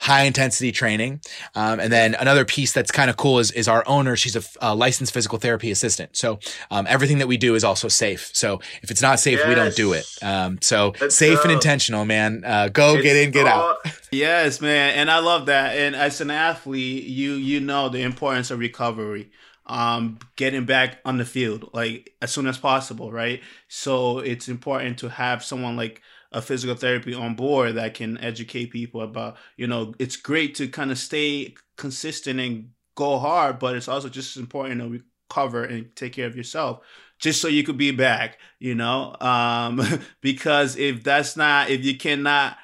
high 0.00 0.22
intensity 0.22 0.72
training. 0.72 1.20
Um, 1.54 1.80
and 1.80 1.92
then 1.92 2.14
another 2.14 2.44
piece 2.44 2.72
that's 2.72 2.90
kind 2.90 3.10
of 3.10 3.16
cool 3.16 3.38
is, 3.38 3.50
is 3.50 3.68
our 3.68 3.82
owner. 3.86 4.16
She's 4.16 4.36
a 4.60 4.74
licensed 4.74 5.12
physical 5.12 5.38
therapy 5.38 5.70
assistant. 5.70 6.16
So, 6.16 6.38
um, 6.70 6.86
everything 6.88 7.18
that 7.18 7.28
we 7.28 7.36
do 7.36 7.54
is 7.54 7.64
also 7.64 7.88
safe. 7.88 8.30
So 8.32 8.60
if 8.82 8.90
it's 8.90 9.02
not 9.02 9.20
safe, 9.20 9.40
we 9.46 9.54
don't 9.54 9.74
do 9.74 9.92
it. 9.92 10.06
Um, 10.22 10.58
so 10.62 10.94
Let's 11.00 11.16
safe 11.16 11.42
and 11.42 11.52
intentional, 11.52 12.04
man. 12.04 12.42
Uh, 12.44 12.68
go 12.68 13.00
get 13.00 13.16
in, 13.16 13.30
get 13.30 13.46
out. 13.46 13.76
Yes, 14.10 14.60
man, 14.60 14.94
and 14.94 15.10
I 15.10 15.18
love 15.18 15.46
that. 15.46 15.76
And 15.76 15.94
as 15.94 16.20
an 16.20 16.30
athlete, 16.30 17.04
you 17.04 17.34
you 17.34 17.60
know 17.60 17.88
the 17.90 18.02
importance 18.02 18.50
of 18.50 18.58
recovery, 18.58 19.30
um, 19.66 20.18
getting 20.36 20.64
back 20.64 20.98
on 21.04 21.18
the 21.18 21.24
field 21.24 21.70
like 21.74 22.14
as 22.22 22.32
soon 22.32 22.46
as 22.46 22.56
possible, 22.56 23.12
right? 23.12 23.42
So 23.68 24.20
it's 24.20 24.48
important 24.48 24.98
to 25.00 25.10
have 25.10 25.44
someone 25.44 25.76
like 25.76 26.00
a 26.32 26.42
physical 26.42 26.76
therapy 26.76 27.14
on 27.14 27.34
board 27.34 27.74
that 27.76 27.94
can 27.94 28.18
educate 28.18 28.70
people 28.70 29.00
about. 29.00 29.36
You 29.56 29.66
know, 29.66 29.94
it's 29.98 30.16
great 30.16 30.54
to 30.56 30.68
kind 30.68 30.90
of 30.90 30.98
stay 30.98 31.54
consistent 31.76 32.40
and 32.40 32.70
go 32.94 33.18
hard, 33.18 33.58
but 33.58 33.76
it's 33.76 33.88
also 33.88 34.08
just 34.08 34.36
as 34.36 34.40
important 34.40 34.80
to 34.80 35.02
recover 35.30 35.64
and 35.64 35.94
take 35.94 36.14
care 36.14 36.26
of 36.26 36.36
yourself 36.36 36.80
just 37.18 37.40
so 37.40 37.48
you 37.48 37.62
could 37.62 37.76
be 37.76 37.90
back 37.90 38.38
you 38.58 38.74
know 38.74 39.14
um 39.20 39.80
because 40.20 40.76
if 40.76 41.02
that's 41.02 41.36
not 41.36 41.70
if 41.70 41.84
you 41.84 41.96
cannot 41.96 42.56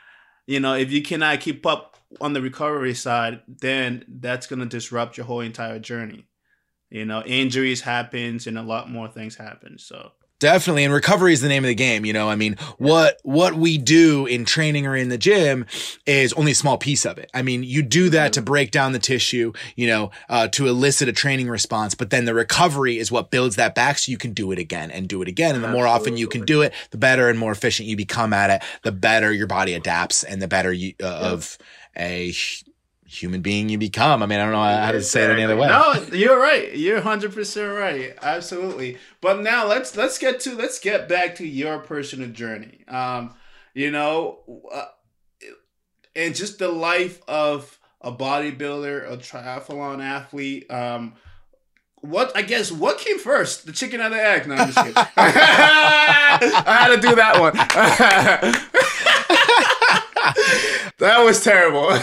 you 0.47 0.61
know 0.61 0.75
if 0.75 0.91
you 0.91 1.03
cannot 1.03 1.41
keep 1.41 1.67
up 1.67 1.97
on 2.21 2.33
the 2.33 2.41
recovery 2.41 2.95
side 2.95 3.41
then 3.49 4.05
that's 4.09 4.47
going 4.47 4.61
to 4.61 4.67
disrupt 4.67 5.17
your 5.17 5.27
whole 5.27 5.41
entire 5.41 5.79
journey 5.79 6.27
you 6.91 7.05
know 7.05 7.23
injuries 7.25 7.81
happens 7.81 8.47
and 8.47 8.59
a 8.59 8.63
lot 8.63 8.91
more 8.91 9.09
things 9.09 9.37
happen 9.37 9.79
so 9.79 10.13
Definitely. 10.41 10.85
And 10.85 10.93
recovery 10.93 11.33
is 11.33 11.41
the 11.41 11.49
name 11.49 11.65
of 11.65 11.69
the 11.69 11.75
game. 11.75 12.05
You 12.05 12.13
know, 12.13 12.29
I 12.29 12.35
mean, 12.35 12.57
what, 12.77 13.19
what 13.23 13.55
we 13.55 13.79
do 13.79 14.27
in 14.27 14.45
training 14.45 14.87
or 14.87 14.97
in 14.97 15.09
the 15.09 15.17
gym 15.17 15.65
is 16.07 16.33
only 16.35 16.53
a 16.53 16.55
small 16.57 16.77
piece 16.77 17.07
of 17.07 17.19
it. 17.19 17.31
I 17.33 17.43
mean, 17.43 17.63
you 17.63 17.83
do 17.83 18.11
that 18.11 18.33
to 18.35 18.43
break 18.43 18.71
down 18.71 18.93
the 18.93 18.99
tissue, 18.99 19.53
you 19.77 19.87
know, 19.87 20.11
uh, 20.29 20.49
to 20.49 20.67
elicit 20.67 21.09
a 21.09 21.13
training 21.13 21.49
response, 21.49 21.95
but 21.95 22.11
then 22.11 22.25
the 22.25 22.35
recovery 22.35 22.99
is 22.99 23.13
what 23.13 23.31
builds 23.31 23.57
that 23.57 23.75
back 23.75 23.99
so 23.99 24.11
you 24.11 24.19
can 24.19 24.33
do 24.33 24.51
it 24.51 24.59
again 24.59 24.91
and 24.91 25.09
do 25.09 25.23
it 25.23 25.29
again. 25.29 25.55
And 25.55 25.63
the 25.63 25.69
more 25.69 25.87
often 25.87 26.17
you 26.17 26.27
can 26.27 26.45
do 26.45 26.63
it, 26.63 26.75
the 26.91 26.99
better 26.99 27.29
and 27.29 27.39
more 27.39 27.53
efficient 27.53 27.89
you 27.89 27.97
become 27.97 28.33
at 28.33 28.51
it, 28.51 28.63
the 28.83 28.93
better 28.93 29.33
your 29.33 29.47
body 29.47 29.73
adapts 29.73 30.25
and 30.25 30.43
the 30.43 30.49
better 30.49 30.73
you, 30.73 30.95
uh, 31.03 31.07
of 31.07 31.57
a 31.97 32.35
human 33.15 33.41
being 33.41 33.69
you 33.69 33.79
become. 33.79 34.23
I 34.23 34.27
mean, 34.27 34.41
I 34.41 34.45
don't 34.45 34.53
know 34.53 34.63
how 34.63 34.93
to 34.93 35.03
say 35.03 35.25
it 35.25 35.31
any 35.31 35.45
other 35.45 35.57
way. 35.57 35.69
No, 35.69 35.95
you're 36.13 36.39
right. 36.39 36.77
You're 36.77 37.01
100% 37.01 37.79
right. 37.79 38.17
Absolutely. 38.21 38.99
But 39.21 39.43
now 39.43 39.67
let's 39.67 39.97
let's 39.97 40.19
get 40.19 40.41
to 40.41 40.55
let's 40.57 40.79
get 40.79 41.09
back 41.09 41.37
to 41.37 41.47
your 41.47 41.79
personal 41.79 42.29
journey. 42.29 42.85
Um, 42.89 43.35
you 43.73 43.91
know, 43.91 44.41
uh, 44.73 44.87
and 46.17 46.35
just 46.35 46.59
the 46.59 46.69
life 46.69 47.23
of 47.27 47.79
a 48.01 48.13
bodybuilder, 48.13 49.11
a 49.11 49.17
triathlon 49.17 50.03
athlete. 50.03 50.71
Um, 50.71 51.15
what 52.01 52.33
I 52.37 52.43
guess 52.43 52.71
what 52.71 52.99
came 52.99 53.19
first, 53.19 53.67
the 53.67 53.73
chicken 53.73 54.01
or 54.01 54.11
the 54.11 54.23
egg? 54.23 54.47
No, 54.47 54.55
I'm 54.55 54.71
just 54.71 54.79
kidding. 54.79 54.95
I 55.17 56.39
had 56.67 56.95
to 56.95 57.01
do 57.01 57.15
that 57.15 57.41
one. 57.41 57.55
that 60.99 61.23
was 61.25 61.43
terrible. 61.43 61.91
no, 61.91 61.97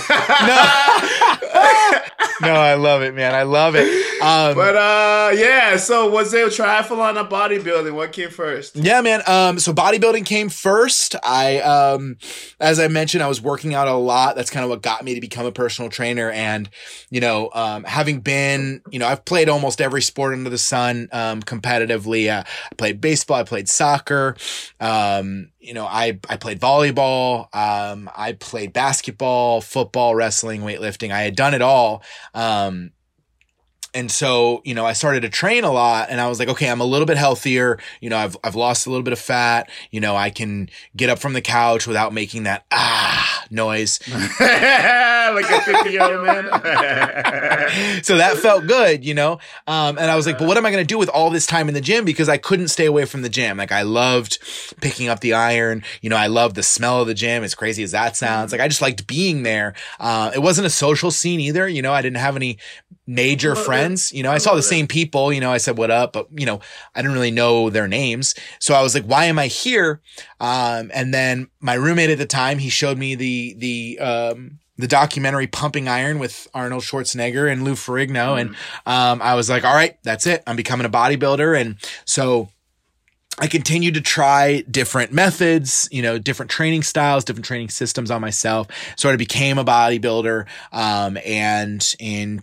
no, 2.41 2.53
I 2.53 2.75
love 2.75 3.01
it, 3.01 3.13
man. 3.15 3.33
I 3.33 3.43
love 3.43 3.75
it. 3.75 3.87
Um, 4.21 4.55
But 4.55 4.75
uh, 4.75 5.31
yeah. 5.33 5.77
So 5.77 6.09
was 6.09 6.31
there 6.31 6.47
triathlon 6.47 7.19
or 7.21 7.27
bodybuilding? 7.27 7.93
What 7.93 8.11
came 8.11 8.29
first? 8.29 8.75
Yeah, 8.75 9.01
man. 9.01 9.21
Um, 9.27 9.59
so 9.59 9.73
bodybuilding 9.73 10.25
came 10.25 10.49
first. 10.49 11.15
I, 11.23 11.59
um, 11.59 12.17
as 12.59 12.79
I 12.79 12.87
mentioned, 12.87 13.23
I 13.23 13.27
was 13.27 13.41
working 13.41 13.73
out 13.73 13.87
a 13.87 13.93
lot. 13.93 14.35
That's 14.35 14.49
kind 14.49 14.63
of 14.63 14.69
what 14.69 14.81
got 14.81 15.03
me 15.03 15.15
to 15.15 15.21
become 15.21 15.45
a 15.45 15.51
personal 15.51 15.89
trainer. 15.89 16.29
And, 16.29 16.69
you 17.09 17.21
know, 17.21 17.49
um, 17.53 17.83
having 17.83 18.19
been, 18.19 18.81
you 18.91 18.99
know, 18.99 19.07
I've 19.07 19.25
played 19.25 19.49
almost 19.49 19.81
every 19.81 20.01
sport 20.01 20.33
under 20.33 20.49
the 20.49 20.57
sun, 20.57 21.09
um, 21.11 21.41
competitively. 21.41 22.29
Uh, 22.29 22.43
I 22.71 22.75
played 22.75 23.01
baseball. 23.01 23.37
I 23.37 23.43
played 23.43 23.67
soccer. 23.67 24.35
Um, 24.79 25.49
you 25.61 25.73
know, 25.73 25.85
I, 25.85 26.19
I 26.27 26.37
played 26.37 26.59
volleyball. 26.59 27.53
Um, 27.55 28.09
I 28.15 28.33
played 28.33 28.73
basketball, 28.73 29.61
football, 29.61 30.15
wrestling, 30.15 30.61
weightlifting. 30.61 31.11
I 31.11 31.21
had 31.21 31.35
done 31.35 31.53
it 31.53 31.61
all. 31.61 32.03
Um, 32.33 32.91
and 33.93 34.09
so, 34.09 34.61
you 34.63 34.73
know, 34.73 34.85
I 34.85 34.93
started 34.93 35.21
to 35.21 35.29
train 35.29 35.65
a 35.65 35.71
lot 35.71 36.09
and 36.09 36.21
I 36.21 36.27
was 36.27 36.39
like, 36.39 36.47
okay, 36.47 36.69
I'm 36.69 36.79
a 36.79 36.85
little 36.85 37.05
bit 37.05 37.17
healthier. 37.17 37.77
You 37.99 38.09
know, 38.09 38.17
I've, 38.17 38.37
I've 38.41 38.55
lost 38.55 38.87
a 38.87 38.89
little 38.89 39.03
bit 39.03 39.11
of 39.11 39.19
fat. 39.19 39.69
You 39.91 39.99
know, 39.99 40.15
I 40.15 40.29
can 40.29 40.69
get 40.95 41.09
up 41.09 41.19
from 41.19 41.33
the 41.33 41.41
couch 41.41 41.87
without 41.87 42.13
making 42.13 42.43
that 42.43 42.65
ah 42.71 43.45
noise. 43.49 43.99
like 44.39 45.49
a 45.49 45.61
50 45.61 45.89
year 45.89 46.03
old 46.03 46.25
man. 46.25 46.45
so 48.03 48.17
that 48.17 48.37
felt 48.41 48.65
good, 48.65 49.03
you 49.03 49.13
know? 49.13 49.39
Um, 49.67 49.97
and 49.97 50.09
I 50.09 50.15
was 50.15 50.25
like, 50.25 50.39
but 50.39 50.47
what 50.47 50.57
am 50.57 50.65
I 50.65 50.71
going 50.71 50.83
to 50.83 50.87
do 50.87 50.97
with 50.97 51.09
all 51.09 51.29
this 51.29 51.45
time 51.45 51.67
in 51.67 51.73
the 51.73 51.81
gym? 51.81 52.05
Because 52.05 52.29
I 52.29 52.37
couldn't 52.37 52.69
stay 52.69 52.85
away 52.85 53.03
from 53.03 53.23
the 53.23 53.29
gym. 53.29 53.57
Like 53.57 53.73
I 53.73 53.81
loved 53.81 54.39
picking 54.79 55.09
up 55.09 55.19
the 55.19 55.33
iron. 55.33 55.83
You 56.01 56.09
know, 56.09 56.17
I 56.17 56.27
loved 56.27 56.55
the 56.55 56.63
smell 56.63 57.01
of 57.01 57.07
the 57.07 57.13
gym. 57.13 57.43
As 57.43 57.55
crazy 57.55 57.83
as 57.83 57.91
that 57.91 58.15
sounds. 58.15 58.53
Like 58.53 58.61
I 58.61 58.69
just 58.69 58.81
liked 58.81 59.05
being 59.05 59.43
there. 59.43 59.73
Uh, 59.99 60.31
it 60.33 60.39
wasn't 60.39 60.67
a 60.67 60.69
social 60.69 61.11
scene 61.11 61.41
either. 61.41 61.67
You 61.67 61.81
know, 61.81 61.91
I 61.91 62.01
didn't 62.01 62.17
have 62.17 62.37
any 62.37 62.57
major 63.07 63.53
it. 63.53 63.57
friends. 63.57 64.11
You 64.11 64.23
know, 64.23 64.31
I, 64.31 64.35
I 64.35 64.37
saw 64.37 64.53
the 64.53 64.59
it. 64.59 64.63
same 64.63 64.87
people, 64.87 65.33
you 65.33 65.41
know, 65.41 65.51
I 65.51 65.57
said 65.57 65.77
what 65.77 65.91
up, 65.91 66.13
but 66.13 66.27
you 66.31 66.45
know, 66.45 66.59
I 66.95 67.01
didn't 67.01 67.13
really 67.13 67.31
know 67.31 67.69
their 67.69 67.87
names. 67.87 68.35
So 68.59 68.73
I 68.73 68.81
was 68.81 68.93
like, 68.93 69.05
why 69.05 69.25
am 69.25 69.39
I 69.39 69.47
here? 69.47 70.01
Um, 70.39 70.91
and 70.93 71.13
then 71.13 71.49
my 71.59 71.73
roommate 71.73 72.09
at 72.09 72.17
the 72.17 72.25
time, 72.25 72.59
he 72.59 72.69
showed 72.69 72.97
me 72.97 73.15
the, 73.15 73.55
the, 73.57 73.99
um, 73.99 74.59
the 74.77 74.87
documentary 74.87 75.47
Pumping 75.47 75.87
Iron 75.87 76.19
with 76.19 76.47
Arnold 76.53 76.83
Schwarzenegger 76.83 77.51
and 77.51 77.63
Lou 77.63 77.73
Ferrigno. 77.73 78.39
And, 78.39 78.55
um, 78.85 79.21
I 79.21 79.35
was 79.35 79.49
like, 79.49 79.65
all 79.65 79.75
right, 79.75 79.97
that's 80.03 80.25
it. 80.25 80.43
I'm 80.47 80.55
becoming 80.55 80.85
a 80.85 80.89
bodybuilder. 80.89 81.59
And 81.59 81.75
so, 82.05 82.49
I 83.41 83.47
continued 83.47 83.95
to 83.95 84.01
try 84.01 84.61
different 84.69 85.11
methods, 85.11 85.89
you 85.91 86.03
know, 86.03 86.19
different 86.19 86.51
training 86.51 86.83
styles, 86.83 87.25
different 87.25 87.45
training 87.45 87.69
systems 87.69 88.11
on 88.11 88.21
myself. 88.21 88.67
Sort 88.97 89.15
of 89.15 89.17
became 89.17 89.57
a 89.57 89.65
bodybuilder. 89.65 90.45
Um, 90.71 91.17
and 91.25 91.95
in 91.99 92.39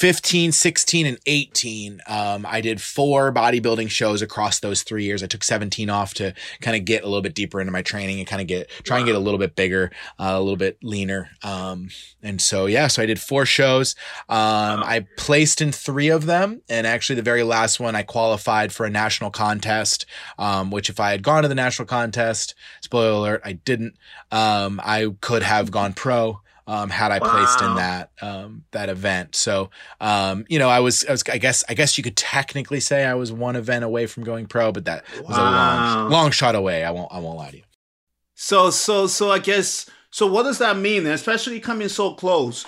2015, 0.00 0.52
16, 0.52 1.04
and 1.04 1.18
18, 1.26 2.00
um, 2.06 2.46
I 2.48 2.62
did 2.62 2.80
four 2.80 3.30
bodybuilding 3.30 3.90
shows 3.90 4.22
across 4.22 4.58
those 4.58 4.82
three 4.82 5.04
years. 5.04 5.22
I 5.22 5.26
took 5.26 5.44
17 5.44 5.90
off 5.90 6.14
to 6.14 6.32
kind 6.62 6.74
of 6.74 6.86
get 6.86 7.02
a 7.02 7.06
little 7.06 7.20
bit 7.20 7.34
deeper 7.34 7.60
into 7.60 7.70
my 7.70 7.82
training 7.82 8.18
and 8.18 8.26
kind 8.26 8.40
of 8.40 8.48
get, 8.48 8.70
try 8.82 8.96
and 8.96 9.04
get 9.04 9.14
a 9.14 9.18
little 9.18 9.36
bit 9.36 9.54
bigger, 9.54 9.90
uh, 10.18 10.32
a 10.32 10.40
little 10.40 10.56
bit 10.56 10.78
leaner. 10.82 11.28
Um, 11.42 11.90
and 12.22 12.40
so, 12.40 12.64
yeah, 12.64 12.86
so 12.86 13.02
I 13.02 13.06
did 13.06 13.20
four 13.20 13.44
shows. 13.44 13.94
Um, 14.30 14.82
I 14.82 15.04
placed 15.18 15.60
in 15.60 15.70
three 15.70 16.08
of 16.08 16.24
them. 16.24 16.62
And 16.70 16.86
actually 16.86 17.16
the 17.16 17.22
very 17.22 17.42
last 17.42 17.78
one, 17.78 17.94
I 17.94 18.02
qualified 18.02 18.72
for 18.72 18.86
a 18.86 18.90
national 18.90 19.30
contest, 19.30 20.06
um, 20.38 20.70
which 20.70 20.88
if 20.88 20.98
I 20.98 21.10
had 21.10 21.22
gone 21.22 21.42
to 21.42 21.48
the 21.48 21.54
national 21.54 21.84
contest, 21.84 22.54
spoiler 22.80 23.18
alert, 23.18 23.42
I 23.44 23.52
didn't, 23.52 23.96
um, 24.32 24.80
I 24.82 25.08
could 25.20 25.42
have 25.42 25.70
gone 25.70 25.92
pro. 25.92 26.40
Um, 26.66 26.88
had 26.90 27.10
I 27.10 27.18
placed 27.18 27.60
in 27.62 27.74
that 27.74 28.10
um, 28.20 28.64
that 28.70 28.88
event, 28.88 29.34
so 29.34 29.70
um, 30.00 30.44
you 30.48 30.58
know, 30.58 30.68
I 30.68 30.80
was, 30.80 31.04
I 31.08 31.12
was, 31.12 31.24
I 31.30 31.38
guess, 31.38 31.64
I 31.68 31.74
guess 31.74 31.98
you 31.98 32.04
could 32.04 32.16
technically 32.16 32.78
say 32.80 33.04
I 33.04 33.14
was 33.14 33.32
one 33.32 33.56
event 33.56 33.84
away 33.84 34.06
from 34.06 34.22
going 34.22 34.46
pro, 34.46 34.70
but 34.70 34.84
that 34.84 35.04
was 35.26 35.36
a 35.36 35.40
long, 35.40 36.10
long 36.10 36.30
shot 36.30 36.54
away. 36.54 36.84
I 36.84 36.90
won't, 36.92 37.12
I 37.12 37.18
won't 37.18 37.38
lie 37.38 37.50
to 37.50 37.56
you. 37.56 37.62
So 38.34 38.70
so 38.70 39.06
so 39.06 39.30
I 39.30 39.38
guess 39.38 39.84
so 40.10 40.26
what 40.26 40.44
does 40.44 40.58
that 40.58 40.76
mean? 40.78 41.06
Especially 41.06 41.60
coming 41.60 41.88
so 41.88 42.14
close. 42.14 42.64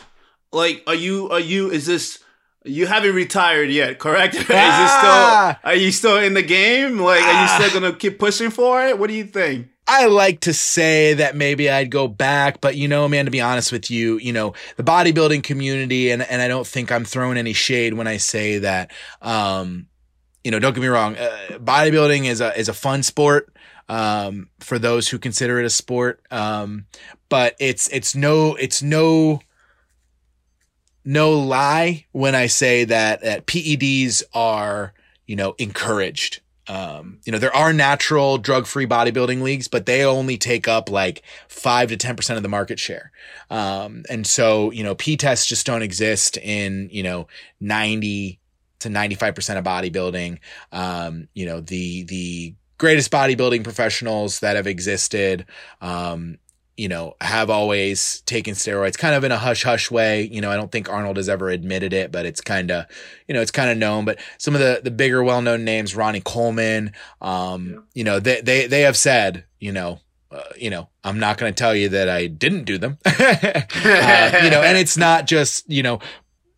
Like 0.53 0.83
are 0.87 0.95
you 0.95 1.31
are 1.31 1.41
you 1.41 1.71
is 1.71 1.87
this 1.87 2.19
you 2.65 2.87
haven't 2.87 3.15
retired 3.15 3.71
yet, 3.71 3.99
correct? 3.99 4.35
is 4.37 4.41
it 4.43 4.45
still 4.47 4.59
Ah! 4.59 5.59
are 5.65 5.75
you 5.75 5.91
still 5.91 6.19
in 6.19 6.35
the 6.35 6.43
game? 6.43 6.99
Like 6.99 7.23
are 7.23 7.43
you 7.43 7.49
still 7.69 7.81
gonna 7.81 7.97
keep 7.97 8.19
pushing 8.19 8.51
for 8.51 8.85
it? 8.85 8.99
What 8.99 9.09
do 9.09 9.15
you 9.15 9.25
think? 9.25 9.69
I 9.87 10.07
like 10.07 10.41
to 10.41 10.55
say 10.55 11.15
that 11.15 11.37
maybe 11.37 11.69
I'd 11.69 11.91
go 11.91 12.09
back, 12.09 12.61
but 12.61 12.77
you 12.77 12.89
know, 12.89 13.09
man, 13.09 13.25
to 13.25 13.31
be 13.31 13.41
honest 13.41 13.73
with 13.73 13.91
you, 13.91 14.19
you 14.19 14.33
know, 14.33 14.55
the 14.77 14.85
bodybuilding 14.85 15.43
community, 15.43 16.11
and, 16.11 16.23
and 16.23 16.41
I 16.41 16.49
don't 16.49 16.67
think 16.67 16.93
I'm 16.93 17.05
throwing 17.05 17.37
any 17.37 17.53
shade 17.53 17.95
when 17.95 18.07
I 18.07 18.17
say 18.17 18.59
that, 18.59 18.93
um, 19.21 19.87
you 20.45 20.51
know, 20.51 20.59
don't 20.59 20.75
get 20.75 20.81
me 20.81 20.89
wrong. 20.89 21.17
Uh, 21.17 21.59
bodybuilding 21.59 22.27
is 22.27 22.41
a, 22.41 22.57
is 22.59 22.69
a 22.69 22.75
fun 22.75 23.03
sport. 23.03 23.49
Um, 23.89 24.49
for 24.61 24.79
those 24.79 25.09
who 25.09 25.19
consider 25.19 25.59
it 25.59 25.67
a 25.67 25.71
sport. 25.71 26.23
Um, 26.31 26.87
but 27.29 27.57
it's, 27.59 27.89
it's 27.89 28.15
no, 28.15 28.55
it's 28.55 28.81
no, 28.81 29.41
no 31.05 31.33
lie 31.33 32.07
when 32.13 32.35
I 32.35 32.47
say 32.47 32.85
that, 32.85 33.21
that 33.23 33.47
PEDs 33.47 34.23
are 34.33 34.95
you 35.27 35.37
know, 35.37 35.55
encouraged. 35.59 36.41
Um, 36.73 37.19
you 37.27 37.33
know, 37.33 37.39
there 37.39 37.55
are 37.55 37.75
natural 37.75 38.39
drug 38.39 38.67
free 38.67 38.87
bodybuilding 38.87 39.43
leagues, 39.43 39.69
but 39.69 39.85
they 39.85 40.07
only 40.07 40.39
take 40.39 40.67
up 40.67 40.89
like 40.91 41.23
five 41.47 41.91
to 41.91 41.99
10% 41.99 42.39
of 42.39 42.43
the 42.43 42.49
market 42.49 42.79
share. 42.79 43.13
Um, 43.51 44.05
and 44.09 44.27
so, 44.27 44.71
you 44.71 44.83
know, 44.83 44.95
P 44.95 45.19
tests 45.19 45.45
just 45.45 45.67
don't 45.67 45.83
exist 45.83 46.39
in, 46.39 46.89
you 46.91 47.03
know, 47.03 47.29
90 47.61 48.41
to 48.79 48.89
95% 48.89 49.59
of 49.59 49.65
bodybuilding. 49.65 50.39
Um, 50.73 51.29
you 51.35 51.45
know, 51.45 51.61
the, 51.61 52.05
the 52.05 52.55
greatest 52.79 53.11
bodybuilding 53.11 53.65
professionals 53.65 54.41
that 54.41 54.57
have 54.57 54.67
existed, 54.67 55.45
um, 55.83 56.39
you 56.77 56.89
know, 56.89 57.15
have 57.21 57.51
always 57.51 58.23
taken 58.23 58.55
steroids 58.55 58.97
kind 58.97 59.15
of 59.15 59.25
in 59.25 59.33
a 59.33 59.39
hush 59.39 59.63
hush 59.63 59.91
way. 59.91 60.23
You 60.23 60.41
know, 60.41 60.51
I 60.51 60.57
don't 60.57 60.73
think 60.73 60.89
Arnold 60.89 61.17
has 61.17 61.29
ever 61.29 61.51
admitted 61.51 61.93
it, 61.93 62.11
but 62.11 62.25
it's 62.25 62.41
kind 62.41 62.71
of, 62.71 62.87
you 63.29 63.35
know, 63.35 63.43
it's 63.43 63.51
kind 63.51 63.71
of 63.71 63.77
known. 63.77 64.05
But 64.05 64.19
some 64.39 64.55
of 64.55 64.61
the, 64.61 64.81
the 64.83 64.91
bigger 64.91 65.23
well 65.23 65.43
known 65.43 65.65
names, 65.65 65.95
Ronnie 65.95 66.23
Coleman, 66.23 66.93
um, 67.21 67.69
yeah. 67.69 67.79
you 67.95 68.05
know, 68.05 68.21
they, 68.21 68.41
they, 68.41 68.67
they 68.67 68.81
have 68.83 68.97
said, 68.97 69.45
you 69.61 69.73
know, 69.73 70.01
uh, 70.31 70.41
you 70.57 70.71
know, 70.71 70.89
I'm 71.05 71.19
not 71.19 71.37
going 71.37 71.53
to 71.53 71.59
tell 71.59 71.75
you 71.75 71.91
that 71.91 72.09
I 72.09 72.27
didn't 72.27 72.65
do 72.65 72.79
them, 72.79 72.97
uh, 73.05 73.61
you 74.43 74.51
know, 74.51 74.63
and 74.63 74.79
it's 74.79 74.97
not 74.97 75.27
just, 75.27 75.71
you 75.71 75.83
know, 75.83 75.99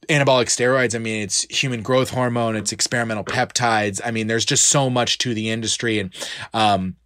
anabolic 0.08 0.46
steroids. 0.46 0.94
I 0.94 0.98
mean, 0.98 1.22
it's 1.22 1.42
human 1.44 1.82
growth 1.82 2.10
hormone, 2.10 2.54
it's 2.54 2.72
experimental 2.72 3.24
peptides. 3.24 4.00
I 4.04 4.12
mean, 4.12 4.28
there's 4.28 4.44
just 4.44 4.66
so 4.66 4.88
much 4.88 5.18
to 5.18 5.34
the 5.34 5.50
industry. 5.50 5.98
And, 5.98 6.14
um, 6.52 6.96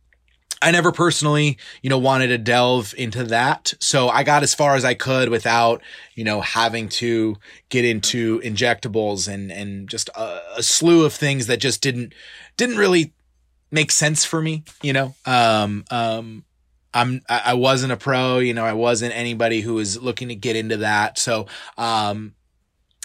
I 0.60 0.70
never 0.70 0.90
personally, 0.90 1.58
you 1.82 1.90
know, 1.90 1.98
wanted 1.98 2.28
to 2.28 2.38
delve 2.38 2.94
into 2.98 3.24
that. 3.24 3.74
So 3.80 4.08
I 4.08 4.24
got 4.24 4.42
as 4.42 4.54
far 4.54 4.74
as 4.74 4.84
I 4.84 4.94
could 4.94 5.28
without, 5.28 5.82
you 6.14 6.24
know, 6.24 6.40
having 6.40 6.88
to 6.90 7.36
get 7.68 7.84
into 7.84 8.40
injectables 8.40 9.32
and, 9.32 9.52
and 9.52 9.88
just 9.88 10.08
a, 10.16 10.40
a 10.56 10.62
slew 10.62 11.04
of 11.04 11.12
things 11.12 11.46
that 11.46 11.58
just 11.58 11.80
didn't, 11.80 12.12
didn't 12.56 12.76
really 12.76 13.12
make 13.70 13.92
sense 13.92 14.24
for 14.24 14.42
me, 14.42 14.64
you 14.82 14.92
know? 14.92 15.14
Um, 15.24 15.84
um, 15.90 16.44
I'm, 16.94 17.20
I 17.28 17.54
wasn't 17.54 17.92
a 17.92 17.96
pro, 17.96 18.38
you 18.38 18.54
know, 18.54 18.64
I 18.64 18.72
wasn't 18.72 19.14
anybody 19.14 19.60
who 19.60 19.74
was 19.74 20.02
looking 20.02 20.28
to 20.28 20.34
get 20.34 20.56
into 20.56 20.78
that. 20.78 21.18
So, 21.18 21.46
um, 21.76 22.34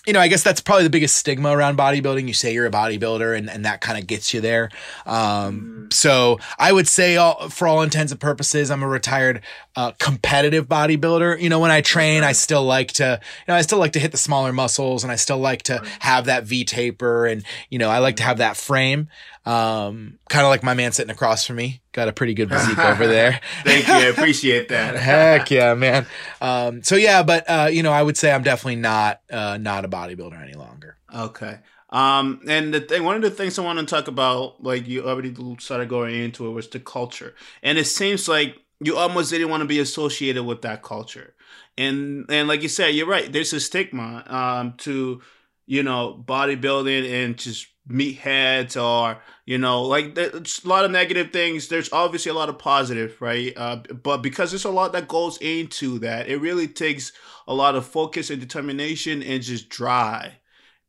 you 0.06 0.12
know, 0.12 0.20
I 0.20 0.28
guess 0.28 0.44
that's 0.44 0.60
probably 0.60 0.84
the 0.84 0.90
biggest 0.90 1.16
stigma 1.16 1.50
around 1.50 1.78
bodybuilding. 1.78 2.28
You 2.28 2.34
say 2.34 2.54
you're 2.54 2.66
a 2.66 2.72
bodybuilder 2.72 3.38
and, 3.38 3.50
and 3.50 3.64
that 3.64 3.80
kind 3.80 3.98
of 3.98 4.06
gets 4.06 4.34
you 4.34 4.42
there. 4.42 4.70
Um, 5.06 5.88
mm. 5.88 5.94
so 5.94 6.40
I 6.60 6.74
would 6.74 6.90
say 6.90 7.16
all, 7.16 7.50
for 7.50 7.68
all 7.68 7.82
intents 7.82 8.12
and 8.12 8.20
purposes, 8.20 8.70
I'm 8.70 8.84
a 8.84 8.88
retired, 8.88 9.42
uh, 9.78 9.94
competitive 10.00 10.68
bodybuilder. 10.68 11.40
You 11.42 11.50
know, 11.50 11.60
when 11.60 11.72
I 11.72 11.80
train, 11.80 12.24
I 12.24 12.34
still 12.34 12.64
like 12.66 12.92
to, 12.94 13.20
you 13.22 13.52
know, 13.52 13.56
I 13.56 13.62
still 13.62 13.80
like 13.80 13.94
to 13.94 14.00
hit 14.00 14.12
the 14.12 14.18
smaller 14.18 14.52
muscles 14.52 15.04
and 15.04 15.12
I 15.12 15.16
still 15.16 15.40
like 15.40 15.64
to 15.64 15.82
have 16.00 16.26
that 16.26 16.44
V 16.44 16.66
taper 16.66 17.26
and, 17.26 17.44
you 17.70 17.80
know, 17.80 17.90
I 17.90 18.00
like 18.00 18.18
to 18.18 18.24
have 18.24 18.40
that 18.40 18.58
frame. 18.58 19.08
Um, 19.46 20.20
kind 20.30 20.46
of 20.46 20.50
like 20.50 20.64
my 20.64 20.74
man 20.74 20.92
sitting 20.94 21.12
across 21.12 21.46
from 21.46 21.58
me. 21.58 21.82
Got 21.92 22.08
a 22.08 22.14
pretty 22.14 22.34
good 22.34 22.50
physique 22.50 22.78
over 22.80 23.08
there. 23.08 23.42
Thank 23.64 23.88
you. 23.88 23.94
I 23.94 24.04
appreciate 24.06 24.70
that. 24.70 24.96
Heck 24.96 25.52
yeah, 25.52 25.74
man. 25.74 26.06
Um, 26.42 26.84
so 26.84 26.96
yeah, 26.96 27.24
but, 27.24 27.50
uh, 27.50 27.70
you 27.72 27.84
know, 27.84 27.92
I 27.92 28.02
would 28.02 28.18
say 28.18 28.32
I'm 28.32 28.44
definitely 28.44 28.78
not, 28.78 29.22
uh, 29.30 29.58
not 29.58 29.86
a 29.86 29.90
bodybuilder 29.90 30.42
any 30.42 30.54
longer. 30.54 30.98
Okay. 31.14 31.60
Um, 31.90 32.42
and 32.48 32.74
the 32.74 32.82
thing, 32.82 33.04
one 33.04 33.16
of 33.16 33.22
the 33.22 33.30
things 33.30 33.60
I 33.60 33.64
want 33.64 33.80
to 33.80 33.86
talk 33.86 34.08
about, 34.08 34.64
like 34.64 34.88
you 34.88 35.08
already 35.08 35.36
started 35.60 35.90
going 35.90 36.16
into 36.16 36.48
it, 36.48 36.52
was 36.52 36.68
the 36.68 36.80
culture. 36.80 37.36
And 37.62 37.78
it 37.78 37.86
seems 37.86 38.28
like 38.28 38.58
you 38.80 38.98
almost 38.98 39.30
didn't 39.30 39.50
want 39.50 39.62
to 39.62 39.68
be 39.68 39.80
associated 39.80 40.44
with 40.44 40.64
that 40.64 40.82
culture. 40.82 41.36
And 41.78 42.26
and 42.30 42.48
like 42.48 42.62
you 42.62 42.70
said, 42.70 42.90
you're 42.90 43.08
right. 43.08 43.32
There's 43.32 43.54
a 43.54 43.60
stigma 43.60 44.24
um, 44.28 44.74
to 44.80 45.22
you 45.66 45.84
know 45.84 46.24
bodybuilding 46.28 47.12
and 47.12 47.38
just 47.38 47.68
meatheads 47.90 48.82
or 48.82 49.22
you 49.46 49.58
know 49.58 49.84
like 49.84 50.16
there's 50.16 50.62
a 50.64 50.68
lot 50.68 50.86
of 50.86 50.92
negative 50.92 51.32
things. 51.32 51.68
There's 51.68 51.92
obviously 51.92 52.30
a 52.30 52.36
lot 52.36 52.50
of 52.50 52.58
positive 52.60 53.18
right? 53.20 53.54
Uh, 53.56 53.78
but 54.02 54.18
because 54.18 54.52
there's 54.52 54.66
a 54.66 54.72
lot 54.72 54.94
that 54.94 55.08
goes 55.08 55.38
into 55.38 56.00
that 56.00 56.28
it 56.30 56.38
really 56.38 56.68
takes 56.68 57.12
a 57.48 57.54
lot 57.54 57.76
of 57.76 57.86
focus 57.86 58.30
and 58.30 58.40
determination 58.40 59.22
and 59.22 59.44
just 59.44 59.70
dry 59.70 60.38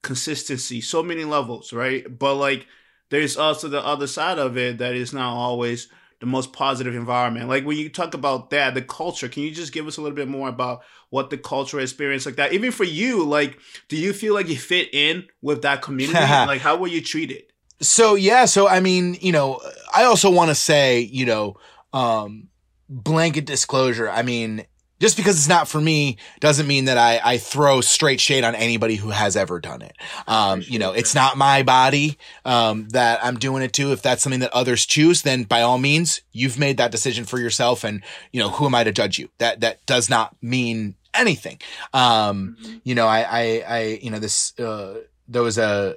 consistency 0.02 0.80
so 0.80 1.02
many 1.02 1.24
levels 1.24 1.72
right? 1.72 2.18
But 2.18 2.34
like 2.34 2.66
there's 3.11 3.36
also 3.36 3.68
the 3.68 3.84
other 3.84 4.07
side 4.07 4.38
of 4.38 4.57
it 4.57 4.78
that 4.78 4.94
is 4.94 5.12
not 5.12 5.34
always 5.34 5.88
the 6.20 6.26
most 6.26 6.52
positive 6.52 6.94
environment. 6.94 7.48
Like 7.48 7.64
when 7.64 7.76
you 7.76 7.88
talk 7.88 8.14
about 8.14 8.50
that 8.50 8.74
the 8.74 8.82
culture 8.82 9.28
can 9.28 9.42
you 9.42 9.50
just 9.50 9.72
give 9.72 9.86
us 9.88 9.96
a 9.96 10.00
little 10.00 10.16
bit 10.16 10.28
more 10.28 10.48
about 10.48 10.82
what 11.11 11.30
the 11.30 11.38
cultural 11.38 11.82
experience 11.82 12.24
like 12.24 12.36
that? 12.36 12.52
Even 12.52 12.70
for 12.70 12.84
you 12.84 13.24
like 13.24 13.59
do 13.88 13.96
you 13.96 14.12
feel 14.12 14.32
like 14.32 14.48
you 14.48 14.57
fit 14.57 14.94
in 14.94 15.26
with 15.42 15.62
that 15.62 15.82
community? 15.82 16.18
Like 16.46 16.61
how 16.61 16.76
were 16.76 16.86
you 16.86 17.00
treated 17.00 17.44
so 17.87 18.14
yeah 18.14 18.45
so 18.45 18.68
i 18.68 18.80
mean 18.80 19.16
you 19.20 19.32
know 19.32 19.61
i 19.95 20.05
also 20.05 20.30
want 20.30 20.49
to 20.49 20.55
say 20.55 21.01
you 21.01 21.26
know 21.26 21.57
um 21.93 22.49
blanket 22.89 23.47
disclosure 23.47 24.11
i 24.11 24.22
mean 24.22 24.64
just 25.01 25.16
because 25.16 25.37
it's 25.37 25.49
not 25.49 25.68
for 25.68 25.80
me 25.80 26.16
doesn't 26.41 26.66
mean 26.66 26.87
that 26.87 26.97
I, 26.97 27.20
I 27.22 27.39
throw 27.39 27.80
straight 27.80 28.20
shade 28.20 28.45
on 28.45 28.55
anybody 28.55 28.95
who 28.97 29.11
has 29.11 29.37
ever 29.37 29.61
done 29.61 29.82
it. 29.82 29.93
Um, 30.26 30.62
you 30.64 30.78
know, 30.78 30.93
it's 30.93 31.14
not 31.14 31.37
my 31.37 31.62
body, 31.62 32.16
um, 32.45 32.89
that 32.91 33.22
I'm 33.22 33.39
doing 33.39 33.62
it 33.62 33.72
to. 33.74 33.93
If 33.93 34.03
that's 34.03 34.22
something 34.22 34.41
that 34.41 34.53
others 34.53 34.87
choose, 34.87 35.20
then 35.20 35.43
by 35.43 35.62
all 35.62 35.78
means, 35.78 36.22
you've 36.32 36.59
made 36.59 36.78
that 36.78 36.91
decision 36.91 37.24
for 37.24 37.39
yourself. 37.39 37.85
And, 37.85 38.03
you 38.32 38.41
know, 38.41 38.49
who 38.49 38.66
am 38.66 38.74
I 38.74 38.85
to 38.85 38.93
judge 38.93 39.18
you? 39.18 39.28
That, 39.39 39.61
that 39.61 39.85
does 39.85 40.09
not 40.09 40.37
mean 40.41 40.95
anything. 41.12 41.61
Um, 41.93 42.57
mm-hmm. 42.62 42.76
you 42.85 42.95
know, 42.95 43.07
I, 43.07 43.20
I, 43.20 43.64
I, 43.68 43.80
you 44.01 44.11
know, 44.11 44.20
this, 44.20 44.59
uh, 44.59 45.01
there 45.28 45.43
was 45.43 45.59
a, 45.59 45.97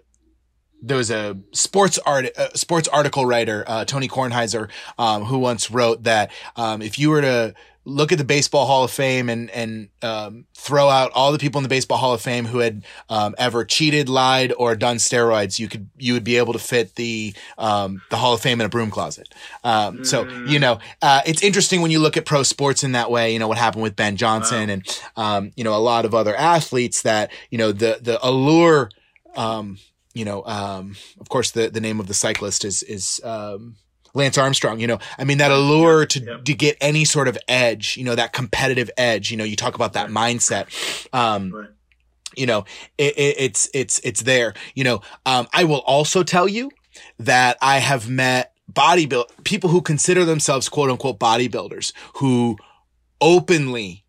there 0.82 0.98
was 0.98 1.12
a 1.12 1.38
sports 1.54 1.98
art, 2.00 2.26
uh, 2.38 2.50
sports 2.54 2.88
article 2.88 3.26
writer, 3.26 3.64
uh, 3.68 3.86
Tony 3.86 4.08
Kornheiser, 4.08 4.70
um, 4.98 5.24
who 5.26 5.40
once 5.40 5.72
wrote 5.72 6.04
that, 6.04 6.32
um, 6.56 6.82
if 6.82 7.00
you 7.00 7.10
were 7.10 7.22
to 7.22 7.54
look 7.88 8.12
at 8.12 8.18
the 8.18 8.26
Baseball 8.26 8.66
Hall 8.66 8.84
of 8.84 8.92
Fame 8.92 9.30
and 9.30 9.50
and 9.52 9.90
um, 10.02 10.46
throw 10.54 10.90
out 10.90 11.12
all 11.16 11.32
the 11.32 11.40
people 11.40 11.60
in 11.60 11.64
the 11.64 11.70
Baseball 11.70 11.98
Hall 11.98 12.14
of 12.14 12.22
Fame 12.22 12.46
who 12.46 12.60
had 12.60 12.84
um, 13.10 13.34
ever 13.38 13.64
cheated, 13.64 14.10
lied, 14.10 14.54
or 14.58 14.76
done 14.76 14.98
steroids, 14.98 15.58
you 15.58 15.68
could 15.68 15.90
you 15.98 16.14
would 16.14 16.24
be 16.24 16.38
able 16.38 16.54
to 16.54 16.60
fit 16.60 16.96
the 16.96 17.34
um, 17.58 18.02
the 18.10 18.18
Hall 18.18 18.34
of 18.34 18.42
Fame 18.42 18.60
in 18.60 18.66
a 18.66 18.70
broom 18.70 18.92
closet. 18.92 19.34
Mm. 19.64 20.06
So 20.06 20.28
you 20.46 20.60
know 20.60 20.80
uh, 21.02 21.22
it's 21.26 21.42
interesting 21.42 21.82
when 21.82 21.90
you 21.90 22.00
look 22.00 22.18
at 22.18 22.26
pro 22.26 22.44
sports 22.44 22.84
in 22.84 22.92
that 22.92 23.10
way. 23.10 23.32
You 23.34 23.40
know 23.40 23.48
what 23.48 23.58
happened 23.58 23.84
with 23.84 23.96
Ben 23.96 24.18
Johnson 24.18 24.68
wow. 24.68 24.74
and 24.74 25.02
um, 25.16 25.52
you 25.56 25.64
know 25.64 25.76
a 25.76 25.80
lot 25.80 26.06
of 26.06 26.14
other 26.14 26.36
athletes 26.36 27.02
that 27.04 27.32
you 27.50 27.58
know 27.58 27.72
the 27.72 28.00
the 28.02 28.20
allure. 28.26 28.90
Um, 30.18 30.20
you 30.20 30.26
know, 30.26 30.94
of 31.20 31.30
course, 31.30 31.52
the 31.52 31.70
the 31.70 31.82
name 31.82 32.00
of 32.00 32.08
the 32.08 32.14
cyclist 32.14 32.66
is 32.66 32.84
is 32.84 33.22
Lance 34.18 34.38
Armstrong, 34.38 34.80
you 34.80 34.88
know, 34.88 35.00
I 35.18 35.24
mean, 35.24 35.38
that 35.38 35.52
allure 35.52 36.06
to, 36.08 36.20
yep. 36.20 36.44
to 36.46 36.54
get 36.54 36.76
any 36.82 37.06
sort 37.06 37.28
of 37.28 37.38
edge, 37.48 37.96
you 37.96 38.04
know, 38.04 38.16
that 38.16 38.34
competitive 38.34 38.90
edge, 38.98 39.32
you 39.32 39.38
know, 39.38 39.44
you 39.44 39.56
talk 39.56 39.76
about 39.76 39.94
that 39.94 40.10
right. 40.10 40.36
mindset. 40.36 40.68
Um, 41.14 41.54
right. 41.54 41.70
you 42.36 42.48
know, 42.48 42.66
it, 42.98 43.18
it, 43.18 43.36
it's, 43.38 43.70
it's, 43.74 44.00
it's 44.00 44.24
there, 44.24 44.56
you 44.74 44.84
know, 44.84 45.02
um, 45.26 45.48
I 45.54 45.64
will 45.64 45.82
also 45.82 46.24
tell 46.24 46.48
you 46.48 46.72
that 47.20 47.58
I 47.62 47.78
have 47.78 48.10
met 48.10 48.54
bodybuild 48.72 49.26
people 49.44 49.70
who 49.70 49.82
consider 49.82 50.26
themselves 50.26 50.68
quote 50.68 50.90
unquote 50.90 51.20
bodybuilders 51.20 51.94
who 52.16 52.58
openly 53.22 54.04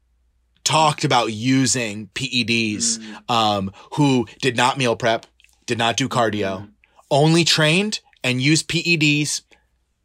talked 0.64 1.04
about 1.04 1.32
using 1.32 2.09
PEDs, 2.14 2.98
mm. 2.98 3.30
um, 3.30 3.72
who 3.94 4.26
did 4.40 4.56
not 4.56 4.76
meal 4.76 4.96
prep, 4.96 5.26
did 5.68 5.78
not 5.78 5.96
do 5.96 6.08
cardio, 6.08 6.62
mm. 6.62 6.68
only 7.12 7.44
trained 7.44 8.00
and 8.24 8.42
used 8.42 8.68
PEDs 8.68 9.42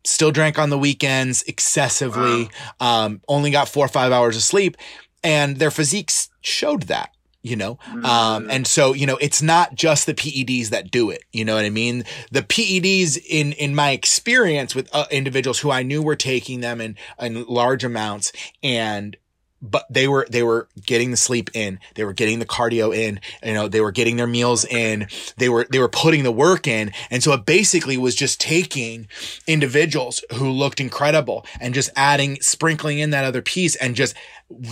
still 0.04 0.32
drank 0.32 0.60
on 0.60 0.70
the 0.70 0.78
weekends 0.78 1.42
excessively, 1.44 2.50
wow. 2.80 3.06
um, 3.06 3.22
only 3.28 3.50
got 3.50 3.70
four 3.70 3.86
or 3.86 3.90
five 3.90 4.12
hours 4.12 4.36
of 4.36 4.44
sleep, 4.44 4.78
and 5.24 5.58
their 5.58 5.72
physiques 5.72 6.30
showed 6.42 6.84
that. 6.84 7.10
You 7.46 7.58
know, 7.58 7.76
mm-hmm. 7.76 8.06
um, 8.06 8.50
and 8.50 8.66
so, 8.66 8.94
you 8.94 9.06
know, 9.06 9.18
it's 9.18 9.42
not 9.42 9.76
just 9.76 10.06
the 10.06 10.14
PEDs 10.14 10.70
that 10.70 10.90
do 10.90 11.10
it. 11.10 11.26
You 11.34 11.44
know 11.44 11.56
what 11.56 11.66
I 11.66 11.70
mean? 11.70 12.06
The 12.32 12.42
PEDs 12.42 13.18
in, 13.30 13.52
in 13.52 13.76
my 13.76 13.92
experience 13.92 14.74
with 14.74 14.88
uh, 14.96 15.08
individuals 15.12 15.60
who 15.60 15.70
I 15.70 15.84
knew 15.84 16.02
were 16.02 16.16
taking 16.16 16.62
them 16.62 16.80
in, 16.80 16.96
in 17.20 17.44
large 17.44 17.84
amounts 17.84 18.32
and 18.64 19.18
but 19.64 19.86
they 19.90 20.10
were 20.10 20.28
they 20.30 20.44
were 20.44 20.68
getting 20.86 21.12
the 21.12 21.18
sleep 21.18 21.50
in. 21.54 21.80
They 21.96 22.04
were 22.04 22.14
getting 22.14 22.40
the 22.40 22.46
cardio 22.46 22.96
in. 22.96 23.22
You 23.42 23.54
know 23.54 23.68
they 23.70 23.80
were 23.80 23.94
getting 23.94 24.18
their 24.18 24.28
meals 24.28 24.66
in. 24.66 25.08
They 25.38 25.48
were 25.48 25.66
they 25.72 25.80
were 25.80 25.90
putting 25.90 26.24
the 26.24 26.32
work 26.32 26.68
in. 26.68 26.92
And 27.10 27.24
so 27.24 27.32
it 27.32 27.46
basically 27.46 27.98
was 27.98 28.14
just 28.14 28.42
taking 28.42 29.08
individuals 29.48 30.24
who 30.34 30.50
looked 30.50 30.82
incredible 30.82 31.46
and 31.62 31.74
just 31.74 31.90
adding 31.96 32.42
sprinkling 32.42 33.00
in 33.00 33.12
that 33.12 33.24
other 33.24 33.42
piece 33.42 33.76
and 33.78 33.96
just 33.96 34.16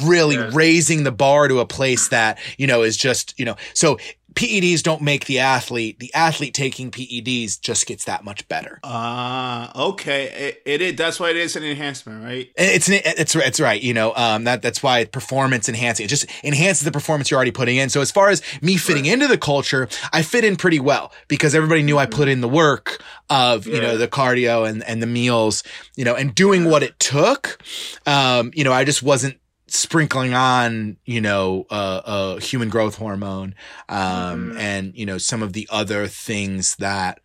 really 0.03 0.35
yeah. 0.35 0.49
raising 0.53 1.03
the 1.03 1.11
bar 1.11 1.47
to 1.47 1.59
a 1.59 1.65
place 1.65 2.09
that 2.09 2.37
you 2.57 2.67
know 2.67 2.83
is 2.83 2.97
just 2.97 3.37
you 3.39 3.45
know 3.45 3.55
so 3.73 3.97
PEDs 4.33 4.81
don't 4.81 5.01
make 5.01 5.25
the 5.25 5.39
athlete. 5.39 5.99
The 5.99 6.13
athlete 6.13 6.53
taking 6.53 6.89
PEDs 6.89 7.59
just 7.59 7.85
gets 7.85 8.05
that 8.05 8.23
much 8.23 8.47
better. 8.47 8.79
Ah, 8.83 9.71
okay. 9.89 10.23
It, 10.25 10.61
it 10.65 10.81
is. 10.81 10.95
That's 10.95 11.19
why 11.19 11.31
it 11.31 11.35
is 11.35 11.55
an 11.55 11.63
enhancement, 11.63 12.23
right? 12.23 12.49
And 12.57 12.69
It's 12.69 12.87
an, 12.87 13.01
it's 13.03 13.35
it's 13.35 13.59
right. 13.59 13.81
You 13.81 13.93
know, 13.93 14.13
um, 14.15 14.45
that 14.45 14.61
that's 14.61 14.81
why 14.81 15.03
performance 15.05 15.67
enhancing. 15.67 16.05
It 16.05 16.09
just 16.09 16.27
enhances 16.43 16.85
the 16.85 16.91
performance 16.91 17.29
you're 17.29 17.37
already 17.37 17.51
putting 17.51 17.75
in. 17.75 17.89
So 17.89 17.99
as 17.99 18.11
far 18.11 18.29
as 18.29 18.41
me 18.61 18.77
fitting 18.77 19.05
into 19.05 19.27
the 19.27 19.37
culture, 19.37 19.89
I 20.13 20.21
fit 20.21 20.45
in 20.45 20.55
pretty 20.55 20.79
well 20.79 21.11
because 21.27 21.53
everybody 21.53 21.83
knew 21.83 21.97
I 21.97 22.05
put 22.05 22.29
in 22.29 22.39
the 22.41 22.49
work 22.49 23.03
of 23.29 23.67
you 23.67 23.81
know 23.81 23.97
the 23.97 24.07
cardio 24.07 24.67
and 24.67 24.83
and 24.85 25.01
the 25.01 25.07
meals, 25.07 25.63
you 25.95 26.05
know, 26.05 26.15
and 26.15 26.33
doing 26.33 26.65
what 26.65 26.83
it 26.83 26.97
took. 26.99 27.61
Um, 28.05 28.51
you 28.53 28.63
know, 28.63 28.71
I 28.71 28.85
just 28.85 29.03
wasn't 29.03 29.40
sprinkling 29.73 30.33
on 30.33 30.97
you 31.05 31.21
know 31.21 31.65
uh, 31.69 32.01
uh 32.03 32.35
human 32.37 32.69
growth 32.69 32.95
hormone 32.97 33.55
um 33.89 34.51
Mhm. 34.51 34.59
and 34.59 34.95
you 34.95 35.05
know 35.05 35.17
some 35.17 35.41
of 35.41 35.53
the 35.53 35.67
other 35.71 36.07
things 36.07 36.75
that 36.75 37.19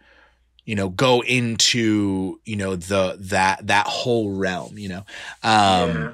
you 0.64 0.74
know 0.74 0.88
go 0.88 1.22
into 1.22 2.40
you 2.44 2.56
know 2.56 2.76
the 2.76 3.16
that 3.20 3.66
that 3.66 3.86
whole 3.86 4.30
realm 4.30 4.78
you 4.78 4.88
know 4.88 5.04
um 5.42 5.90
yeah. 5.90 6.10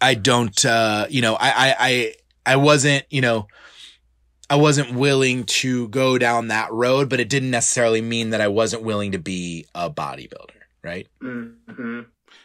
i 0.00 0.14
don't 0.14 0.64
uh 0.64 1.06
you 1.10 1.22
know 1.22 1.34
I, 1.34 1.48
I 1.50 1.74
i 1.80 2.14
i 2.44 2.56
wasn't 2.56 3.04
you 3.10 3.20
know 3.20 3.46
i 4.50 4.56
wasn't 4.56 4.94
willing 4.94 5.44
to 5.44 5.88
go 5.88 6.18
down 6.18 6.48
that 6.48 6.72
road 6.72 7.08
but 7.08 7.20
it 7.20 7.28
didn't 7.28 7.50
necessarily 7.50 8.00
mean 8.00 8.30
that 8.30 8.40
i 8.40 8.48
wasn't 8.48 8.82
willing 8.82 9.12
to 9.12 9.18
be 9.18 9.66
a 9.74 9.90
bodybuilder 9.90 10.60
right 10.82 11.06
hmm 11.20 12.00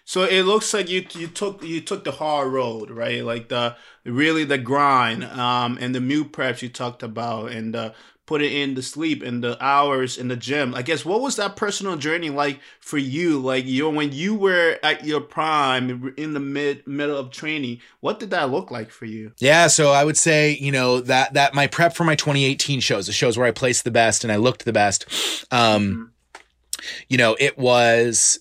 So 0.06 0.24
it 0.24 0.43
looks 0.43 0.74
like 0.74 0.89
you 0.89 1.06
you 1.14 1.28
took 1.28 1.64
you 1.64 1.82
took 1.82 2.04
the 2.04 2.12
hard 2.12 2.52
road, 2.52 2.89
right? 2.89 3.24
Like 3.24 3.49
the 3.49 3.76
really 4.04 4.43
the 4.43 4.58
grind, 4.58 5.24
um, 5.24 5.78
and 5.80 5.93
the 5.93 6.02
meal 6.02 6.26
preps 6.26 6.62
you 6.62 6.70
talked 6.70 7.04
about, 7.04 7.52
and 7.52 7.76
uh, 7.76 7.91
put 8.32 8.41
it 8.41 8.54
in 8.54 8.76
the 8.76 8.82
sleep 8.82 9.22
and 9.22 9.43
the 9.43 9.62
hours 9.62 10.18
in 10.18 10.30
the 10.30 10.38
gym. 10.38 10.74
I 10.74 10.84
guess 10.84 11.04
what 11.04 11.20
was 11.20 11.36
that 11.36 11.56
personal 11.56 11.97
journey 11.97 12.30
like 12.30 12.62
for 12.80 12.97
you? 12.97 13.39
Like 13.39 13.66
you 13.66 13.89
when 13.89 14.14
you 14.14 14.36
were 14.36 14.80
at 14.82 15.04
your 15.04 15.22
prime 15.22 16.14
in 16.16 16.34
the 16.34 16.39
mid 16.39 16.88
middle 16.88 17.18
of 17.18 17.32
training, 17.32 17.82
what 17.99 18.20
did 18.20 18.30
that 18.30 18.49
look 18.49 18.72
like 18.72 18.89
for 18.89 19.06
you? 19.06 19.34
Yeah, 19.39 19.68
so 19.68 19.91
I 19.91 20.06
would 20.06 20.18
say, 20.18 20.58
you 20.62 20.72
know, 20.72 21.02
that 21.02 21.34
that 21.34 21.54
my 21.54 21.68
prep 21.68 21.93
for 21.93 22.06
my 22.06 22.16
2018 22.16 22.80
shows, 22.80 23.08
the 23.08 23.14
shows 23.14 23.38
where 23.38 23.47
I 23.47 23.52
placed 23.52 23.84
the 23.84 23.91
best 23.91 24.24
and 24.24 24.32
I 24.32 24.38
looked 24.38 24.64
the 24.64 24.74
best, 24.74 25.06
um, 25.52 26.14
you 27.10 27.18
know, 27.18 27.36
it 27.39 27.58
was 27.58 28.39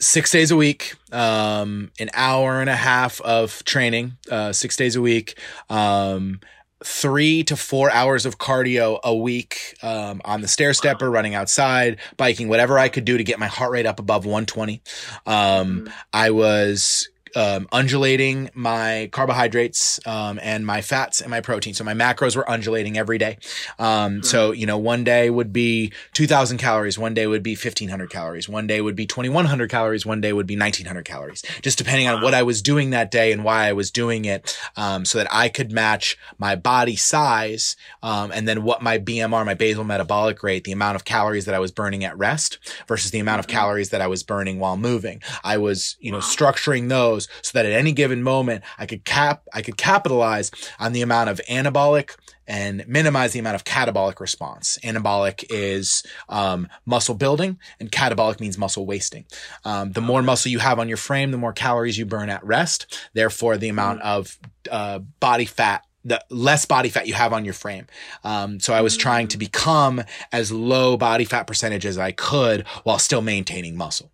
six 0.00 0.30
days 0.30 0.50
a 0.50 0.56
week, 0.56 0.94
um, 1.12 1.90
an 1.98 2.10
hour 2.14 2.60
and 2.60 2.70
a 2.70 2.76
half 2.76 3.20
of 3.20 3.64
training, 3.64 4.16
uh, 4.30 4.52
six 4.52 4.76
days 4.76 4.96
a 4.96 5.00
week, 5.00 5.38
um, 5.70 6.40
three 6.84 7.42
to 7.44 7.56
four 7.56 7.90
hours 7.90 8.26
of 8.26 8.38
cardio 8.38 9.00
a 9.02 9.14
week 9.14 9.76
um, 9.82 10.20
on 10.24 10.42
the 10.42 10.48
stair 10.48 10.74
stepper, 10.74 11.10
running 11.10 11.34
outside, 11.34 11.98
biking, 12.16 12.48
whatever 12.48 12.78
I 12.78 12.88
could 12.88 13.04
do 13.04 13.16
to 13.16 13.24
get 13.24 13.38
my 13.38 13.46
heart 13.46 13.72
rate 13.72 13.86
up 13.86 13.98
above 13.98 14.26
120. 14.26 14.82
Um, 15.26 15.90
I 16.12 16.30
was 16.30 17.08
um, 17.36 17.68
undulating 17.72 18.50
my 18.54 19.08
carbohydrates 19.12 20.00
um, 20.06 20.38
and 20.42 20.66
my 20.66 20.80
fats 20.80 21.20
and 21.20 21.30
my 21.30 21.40
protein. 21.40 21.74
So 21.74 21.84
my 21.84 21.94
macros 21.94 22.36
were 22.36 22.48
undulating 22.48 22.98
every 22.98 23.18
day. 23.18 23.38
Um, 23.78 24.22
So, 24.22 24.52
you 24.52 24.66
know, 24.66 24.78
one 24.78 25.04
day 25.04 25.30
would 25.30 25.52
be 25.52 25.92
2000 26.14 26.58
calories, 26.58 26.98
one 26.98 27.14
day 27.14 27.26
would 27.26 27.42
be 27.42 27.52
1500 27.52 28.10
calories, 28.10 28.48
one 28.48 28.66
day 28.66 28.80
would 28.80 28.96
be 28.96 29.06
2100 29.06 29.70
calories, 29.70 30.06
one 30.06 30.20
day 30.20 30.32
would 30.32 30.46
be 30.46 30.56
1900 30.56 31.04
calories, 31.04 31.42
just 31.62 31.78
depending 31.78 32.08
on 32.08 32.22
what 32.22 32.34
I 32.34 32.42
was 32.42 32.62
doing 32.62 32.90
that 32.90 33.10
day 33.10 33.32
and 33.32 33.44
why 33.44 33.66
I 33.66 33.72
was 33.72 33.90
doing 33.90 34.24
it 34.24 34.58
um, 34.76 35.04
so 35.04 35.18
that 35.18 35.28
I 35.30 35.48
could 35.48 35.72
match 35.72 36.16
my 36.38 36.56
body 36.56 36.96
size 36.96 37.76
um, 38.02 38.30
and 38.32 38.48
then 38.48 38.62
what 38.64 38.82
my 38.82 38.98
BMR, 38.98 39.44
my 39.44 39.54
basal 39.54 39.84
metabolic 39.84 40.42
rate, 40.42 40.64
the 40.64 40.72
amount 40.72 40.96
of 40.96 41.04
calories 41.04 41.44
that 41.44 41.54
I 41.54 41.58
was 41.58 41.70
burning 41.72 42.04
at 42.04 42.16
rest 42.16 42.58
versus 42.88 43.10
the 43.10 43.18
amount 43.18 43.40
of 43.40 43.46
calories 43.46 43.90
that 43.90 44.00
I 44.00 44.06
was 44.06 44.22
burning 44.22 44.58
while 44.58 44.76
moving. 44.76 45.22
I 45.42 45.58
was, 45.58 45.96
you 46.00 46.10
know, 46.10 46.18
structuring 46.18 46.88
those 46.88 47.23
so 47.42 47.50
that 47.54 47.66
at 47.66 47.72
any 47.72 47.92
given 47.92 48.22
moment 48.22 48.64
I 48.78 48.86
could 48.86 49.04
cap, 49.04 49.46
I 49.52 49.62
could 49.62 49.76
capitalize 49.76 50.50
on 50.78 50.92
the 50.92 51.02
amount 51.02 51.30
of 51.30 51.40
anabolic 51.48 52.16
and 52.46 52.86
minimize 52.86 53.32
the 53.32 53.38
amount 53.38 53.54
of 53.54 53.64
catabolic 53.64 54.20
response. 54.20 54.78
Anabolic 54.84 55.44
is 55.50 56.02
um, 56.28 56.68
muscle 56.84 57.14
building, 57.14 57.58
and 57.80 57.90
catabolic 57.90 58.40
means 58.40 58.58
muscle 58.58 58.86
wasting. 58.86 59.24
Um, 59.64 59.92
the 59.92 60.00
more 60.00 60.22
muscle 60.22 60.50
you 60.50 60.58
have 60.58 60.78
on 60.78 60.88
your 60.88 60.96
frame, 60.96 61.30
the 61.30 61.38
more 61.38 61.52
calories 61.52 61.96
you 61.96 62.06
burn 62.06 62.28
at 62.28 62.44
rest. 62.44 63.08
Therefore, 63.14 63.56
the 63.56 63.68
amount 63.68 64.02
of 64.02 64.38
uh, 64.70 64.98
body 65.20 65.46
fat 65.46 65.84
the 66.04 66.22
less 66.28 66.66
body 66.66 66.90
fat 66.90 67.06
you 67.06 67.14
have 67.14 67.32
on 67.32 67.44
your 67.44 67.54
frame. 67.54 67.86
Um, 68.24 68.60
so 68.60 68.74
I 68.74 68.82
was 68.82 68.94
trying 68.96 69.28
to 69.28 69.38
become 69.38 70.02
as 70.32 70.52
low 70.52 70.96
body 70.98 71.24
fat 71.24 71.46
percentage 71.46 71.86
as 71.86 71.96
I 71.96 72.12
could 72.12 72.66
while 72.82 72.98
still 72.98 73.22
maintaining 73.22 73.74
muscle. 73.76 74.10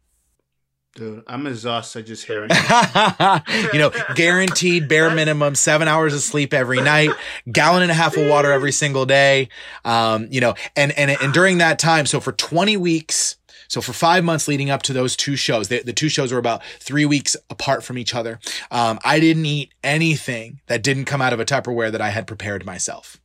Dude, 0.96 1.22
I'm 1.28 1.46
exhausted 1.46 2.06
just 2.06 2.24
hearing. 2.24 2.50
you 3.72 3.78
know, 3.78 3.92
guaranteed 4.16 4.88
bare 4.88 5.14
minimum 5.14 5.54
seven 5.54 5.86
hours 5.86 6.14
of 6.14 6.20
sleep 6.20 6.52
every 6.52 6.80
night, 6.80 7.10
gallon 7.50 7.82
and 7.82 7.92
a 7.92 7.94
half 7.94 8.16
of 8.16 8.28
water 8.28 8.50
every 8.50 8.72
single 8.72 9.06
day. 9.06 9.48
Um, 9.84 10.26
you 10.32 10.40
know, 10.40 10.54
and, 10.74 10.90
and, 10.98 11.12
and 11.12 11.32
during 11.32 11.58
that 11.58 11.78
time, 11.78 12.06
so 12.06 12.18
for 12.18 12.32
20 12.32 12.76
weeks, 12.76 13.36
so 13.68 13.80
for 13.80 13.92
five 13.92 14.24
months 14.24 14.48
leading 14.48 14.68
up 14.68 14.82
to 14.82 14.92
those 14.92 15.14
two 15.14 15.36
shows, 15.36 15.68
the, 15.68 15.80
the 15.80 15.92
two 15.92 16.08
shows 16.08 16.32
were 16.32 16.40
about 16.40 16.64
three 16.80 17.06
weeks 17.06 17.36
apart 17.50 17.84
from 17.84 17.96
each 17.96 18.12
other. 18.12 18.40
Um, 18.72 18.98
I 19.04 19.20
didn't 19.20 19.46
eat 19.46 19.72
anything 19.84 20.58
that 20.66 20.82
didn't 20.82 21.04
come 21.04 21.22
out 21.22 21.32
of 21.32 21.38
a 21.38 21.44
Tupperware 21.44 21.92
that 21.92 22.00
I 22.00 22.10
had 22.10 22.26
prepared 22.26 22.66
myself. 22.66 23.20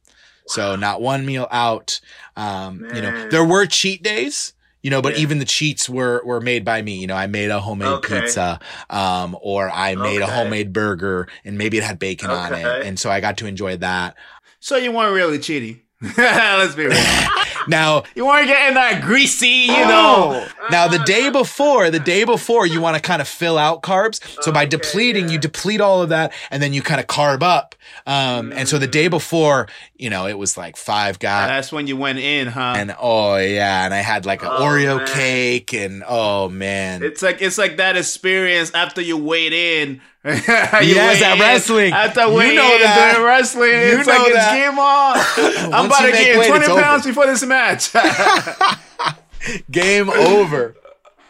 So 0.45 0.75
not 0.75 1.01
one 1.01 1.25
meal 1.25 1.47
out. 1.49 1.99
Um, 2.35 2.85
you 2.93 3.01
know, 3.01 3.29
there 3.29 3.43
were 3.43 3.65
cheat 3.65 4.03
days, 4.03 4.53
you 4.85 4.91
know, 4.91 5.01
but 5.01 5.15
Yeah. 5.15 5.23
even 5.23 5.39
the 5.39 5.45
cheats 5.45 5.89
were, 5.89 6.21
were 6.25 6.39
made 6.39 6.63
by 6.63 6.79
me. 6.83 6.93
You 6.99 7.07
know, 7.07 7.15
I 7.15 7.25
made 7.25 7.49
a 7.49 7.59
homemade 7.59 7.87
Okay. 7.87 8.21
pizza, 8.21 8.59
um, 8.91 9.35
or 9.41 9.67
I 9.71 9.95
made 9.95 10.21
a 10.21 10.27
homemade 10.27 10.73
burger 10.73 11.27
and 11.43 11.57
maybe 11.57 11.79
it 11.79 11.83
had 11.83 11.97
bacon 11.97 12.29
on 12.29 12.53
it. 12.53 12.85
And 12.85 12.99
so 12.99 13.09
I 13.09 13.19
got 13.19 13.37
to 13.37 13.47
enjoy 13.47 13.77
that. 13.77 14.15
so 14.59 14.75
you 14.75 14.91
weren't 14.91 15.15
really 15.15 15.39
cheating. 15.39 15.81
Let's 16.17 16.75
be 16.75 16.85
real. 16.85 16.93
Now, 17.67 18.03
You 18.15 18.25
weren't 18.25 18.47
getting 18.47 18.75
that 18.75 19.01
greasy, 19.03 19.47
you 19.47 19.83
Oh. 19.83 19.87
know. 19.89 20.47
Now 20.71 20.87
the 20.87 20.99
day 20.99 21.29
before, 21.29 21.91
the 21.91 21.99
day 21.99 22.23
before, 22.23 22.65
you 22.65 22.81
want 22.81 22.95
to 22.95 23.01
kind 23.01 23.21
of 23.21 23.27
fill 23.27 23.57
out 23.57 23.81
carbs. 23.83 24.19
So 24.43 24.51
by 24.51 24.61
Okay, 24.61 24.69
depleting, 24.69 25.25
yeah. 25.27 25.33
you 25.33 25.37
deplete 25.39 25.81
all 25.81 26.01
of 26.01 26.09
that, 26.09 26.33
and 26.51 26.61
then 26.61 26.73
you 26.73 26.81
kind 26.81 26.99
of 26.99 27.07
carb 27.07 27.43
up. 27.43 27.75
Um, 28.07 28.51
and 28.51 28.67
so 28.67 28.77
the 28.79 28.87
day 28.87 29.07
before, 29.07 29.67
you 29.95 30.09
know, 30.09 30.25
it 30.27 30.37
was 30.37 30.57
like 30.57 30.75
five 30.75 31.19
guys. 31.19 31.49
That's 31.49 31.71
when 31.71 31.85
you 31.87 31.95
went 31.97 32.19
in, 32.19 32.47
huh? 32.47 32.73
And 32.77 32.95
oh 32.99 33.35
yeah, 33.37 33.85
and 33.85 33.93
I 33.93 33.97
had 33.97 34.25
like 34.25 34.41
an 34.41 34.49
Oh, 34.51 34.61
Oreo 34.63 34.97
man. 34.97 35.07
cake, 35.07 35.73
and 35.73 36.03
oh 36.07 36.49
man, 36.49 37.03
It's 37.03 37.21
like 37.21 37.41
it's 37.41 37.57
like 37.57 37.77
that 37.77 37.95
experience 37.97 38.71
after 38.73 39.01
you 39.01 39.17
weighed 39.17 39.53
in. 39.53 40.01
You 40.81 40.95
Yes, 40.95 41.21
weigh 41.21 41.27
at 41.27 41.39
wrestling. 41.39 41.93
After 41.93 42.21
You 42.21 42.55
know 42.55 42.79
that. 42.79 43.11
during 43.13 43.25
wrestling, 43.27 43.69
You 43.69 43.99
it's 43.99 44.07
know 44.07 44.13
like 44.13 44.33
that. 44.33 44.55
it's 44.55 44.63
game 44.65 44.79
on. 44.79 45.71
I'm 45.73 45.85
about 45.85 46.01
to 46.01 46.11
gain 46.11 46.39
weight, 46.39 46.47
20 46.47 46.65
pounds 46.65 47.01
over. 47.05 47.09
before 47.09 47.25
this 47.27 47.43
match. 47.45 47.91
game 49.71 50.09
over. 50.09 50.75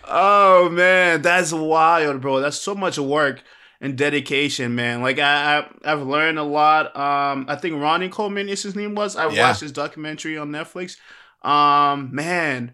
oh 0.08 0.70
man, 0.70 1.22
that's 1.22 1.52
wild, 1.52 2.22
bro. 2.22 2.39
That's 2.39 2.58
so 2.58 2.74
much 2.76 2.98
work 2.98 3.41
and 3.82 3.98
dedication, 3.98 4.76
man. 4.76 5.02
Like 5.02 5.20
I, 5.20 5.60
I 5.84 5.91
I've 5.91 6.02
learned 6.04 6.39
a 6.39 6.43
lot. 6.43 6.96
Um, 6.96 7.46
I 7.50 7.56
think 7.58 7.82
Ronnie 7.82 8.10
Coleman 8.10 8.48
is 8.50 8.64
his 8.64 8.76
name 8.76 8.96
was. 8.96 9.16
I 9.16 9.28
Yeah. 9.30 9.48
watched 9.50 9.62
his 9.62 9.72
documentary 9.74 10.38
on 10.38 10.52
Netflix. 10.52 10.98
Um, 11.46 12.10
man, 12.16 12.74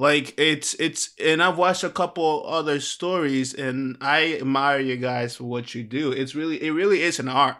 like 0.00 0.32
it's 0.38 0.72
it's 0.80 1.10
and 1.22 1.42
I've 1.42 1.58
watched 1.58 1.84
a 1.84 1.90
couple 1.90 2.46
other 2.46 2.80
stories 2.80 3.52
and 3.52 3.98
I 4.00 4.38
admire 4.40 4.80
you 4.80 4.96
guys 4.96 5.36
for 5.36 5.44
what 5.44 5.74
you 5.74 5.82
do. 5.82 6.10
It's 6.10 6.34
really 6.34 6.62
it 6.62 6.70
really 6.70 7.02
is 7.02 7.18
an 7.18 7.28
art, 7.28 7.58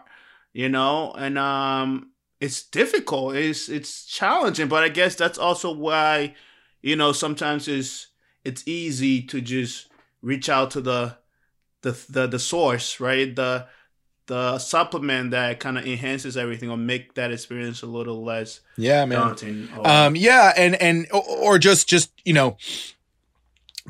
you 0.51 0.67
know, 0.67 1.11
and 1.11 1.37
um 1.37 2.13
it's 2.39 2.63
difficult. 2.63 3.35
It's 3.35 3.69
it's 3.69 4.05
challenging, 4.07 4.69
but 4.69 4.83
I 4.83 4.89
guess 4.89 5.13
that's 5.13 5.37
also 5.37 5.71
why, 5.71 6.33
you 6.81 6.95
know, 6.95 7.11
sometimes 7.11 7.67
it's 7.67 8.07
it's 8.43 8.67
easy 8.67 9.21
to 9.27 9.39
just 9.39 9.89
reach 10.23 10.49
out 10.49 10.71
to 10.71 10.81
the 10.81 11.17
the 11.83 11.91
the, 12.09 12.25
the 12.25 12.39
source, 12.39 12.99
right? 12.99 13.35
The 13.35 13.67
the 14.27 14.57
supplement 14.59 15.31
that 15.31 15.59
kind 15.59 15.77
of 15.77 15.85
enhances 15.85 16.37
everything 16.37 16.69
or 16.69 16.77
make 16.77 17.15
that 17.15 17.31
experience 17.31 17.81
a 17.81 17.87
little 17.87 18.23
less 18.23 18.61
Yeah, 18.77 19.03
man. 19.05 19.19
daunting. 19.19 19.69
or- 19.77 19.87
Um, 19.87 20.15
yeah, 20.15 20.53
and 20.55 20.75
and 20.75 21.07
or, 21.11 21.23
or 21.23 21.59
just 21.59 21.89
just 21.89 22.11
you 22.23 22.33
know 22.33 22.57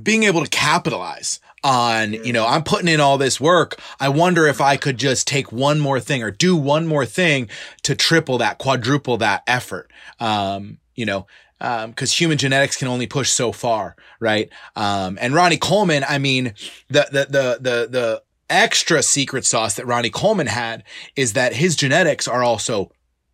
being 0.02 0.24
able 0.24 0.44
to 0.44 0.50
capitalize 0.50 1.40
on 1.64 2.14
you 2.14 2.34
know 2.34 2.48
I'm 2.48 2.64
putting 2.64 2.88
in 2.88 3.00
all 3.00 3.18
this 3.18 3.40
work. 3.40 3.80
I 4.00 4.10
wonder 4.10 4.48
if 4.48 4.62
I 4.62 4.78
could 4.78 4.98
just 4.98 5.28
take 5.28 5.52
one 5.52 5.80
more 5.80 6.00
thing 6.00 6.24
or 6.24 6.32
do 6.32 6.56
one 6.56 6.88
more 6.88 7.06
thing 7.06 7.50
to 7.84 7.94
triple 7.96 8.38
that, 8.40 8.58
quadruple 8.58 9.18
that 9.18 9.44
effort. 9.48 9.92
Um, 10.20 10.80
you 10.96 11.06
know. 11.06 11.28
Um, 11.64 11.92
because 11.92 12.12
human 12.20 12.40
genetics 12.40 12.76
can 12.76 12.88
only 12.88 13.06
push 13.06 13.30
so 13.30 13.52
far, 13.52 13.96
right? 14.20 14.50
Um, 14.76 15.20
and 15.22 15.32
Ronnie 15.36 15.58
Coleman, 15.60 16.04
I 16.10 16.18
mean, 16.18 16.56
the 16.90 17.08
the 17.12 17.26
the 17.30 17.58
the 17.62 17.88
the 17.88 18.24
extra 18.52 19.02
secret 19.02 19.46
sauce 19.46 19.76
that 19.76 19.88
Ronnie 19.88 20.10
Coleman 20.10 20.48
had 20.48 20.84
is 21.16 21.34
that 21.34 21.54
his 21.54 21.76
genetics 21.76 22.28
are 22.28 22.44
also 22.44 22.92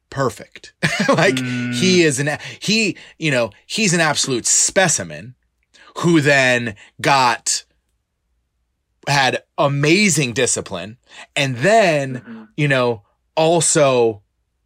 perfect. 0.09 0.73
like 1.09 1.39
he 1.39 2.03
is 2.03 2.19
an 2.19 2.37
he, 2.59 2.97
you 3.17 3.31
know, 3.31 3.51
he's 3.65 3.93
an 3.93 3.99
absolute 3.99 4.45
specimen 4.45 5.35
who 5.97 6.21
then 6.21 6.75
got 7.01 7.65
had 9.07 9.43
amazing 9.57 10.33
discipline 10.33 10.97
and 11.35 11.57
then, 11.57 12.49
you 12.57 12.67
know, 12.67 13.03
also 13.35 14.21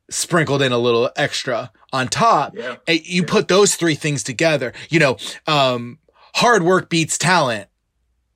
sprinkled 0.10 0.62
in 0.62 0.72
a 0.72 0.78
little 0.78 1.10
extra 1.16 1.72
on 1.93 2.08
top. 2.08 2.56
Yeah. 2.56 2.78
And 2.88 3.06
you 3.06 3.24
put 3.24 3.47
those 3.47 3.76
three 3.76 3.95
things 3.95 4.24
together, 4.24 4.74
you 4.89 4.99
know, 4.99 5.18
um, 5.47 5.99
hard 6.36 6.64
work 6.64 6.89
beats 6.89 7.18
talent 7.18 7.68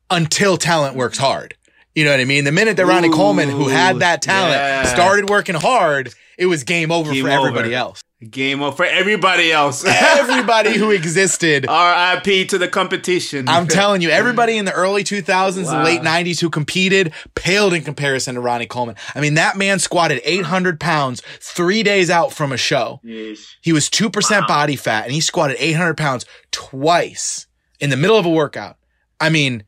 until 0.09 0.57
talent 0.57 0.95
works 0.95 1.17
hard. 1.17 1.55
You 1.95 2.03
know 2.03 2.11
what 2.11 2.19
I 2.19 2.25
mean? 2.25 2.43
The 2.43 2.51
minute 2.51 2.75
that 2.77 2.85
Ronnie 2.85 3.07
Ooh, 3.07 3.13
Coleman, 3.13 3.49
who 3.49 3.69
had 3.69 3.99
that 3.99 4.21
talent, 4.21 4.55
yeah. 4.55 4.83
started 4.83 5.29
working 5.29 5.55
hard, 5.55 6.13
it 6.37 6.45
was 6.47 6.63
game 6.65 6.91
over 6.91 7.11
Game 7.13 7.23
for 7.23 7.29
everybody 7.29 7.69
over. 7.69 7.75
else. 7.75 8.01
Game 8.29 8.61
over 8.61 8.75
for 8.75 8.85
everybody 8.85 9.51
else. 9.51 9.85
Everybody 9.87 10.73
who 10.77 10.89
existed. 10.91 11.67
R.I.P. 11.67 12.45
to 12.47 12.57
the 12.57 12.67
competition. 12.67 13.47
I'm 13.47 13.67
telling 13.79 14.01
you, 14.01 14.09
everybody 14.09 14.57
in 14.57 14.65
the 14.65 14.71
early 14.71 15.03
2000s, 15.03 15.65
Wow. 15.65 15.77
the 15.79 15.83
late 15.83 16.01
90s 16.01 16.39
who 16.41 16.49
competed 16.49 17.13
paled 17.35 17.73
in 17.73 17.83
comparison 17.83 18.35
to 18.35 18.41
Ronnie 18.41 18.65
Coleman. 18.67 18.95
I 19.13 19.21
mean, 19.21 19.35
that 19.35 19.57
man 19.57 19.79
squatted 19.79 20.21
800 20.23 20.79
pounds 20.79 21.21
three 21.39 21.83
days 21.83 22.09
out 22.09 22.33
from 22.33 22.51
a 22.51 22.57
show. 22.57 22.99
Yeesh. 23.05 23.45
He 23.61 23.71
was 23.73 23.89
2% 23.89 24.47
body 24.47 24.75
fat 24.75 25.03
and 25.03 25.13
he 25.13 25.21
squatted 25.21 25.57
800 25.59 25.95
pounds 25.95 26.25
twice 26.51 27.47
in 27.79 27.89
the 27.89 27.97
middle 27.97 28.17
of 28.17 28.25
a 28.25 28.29
workout. 28.29 28.77
I 29.19 29.29
mean, 29.29 29.63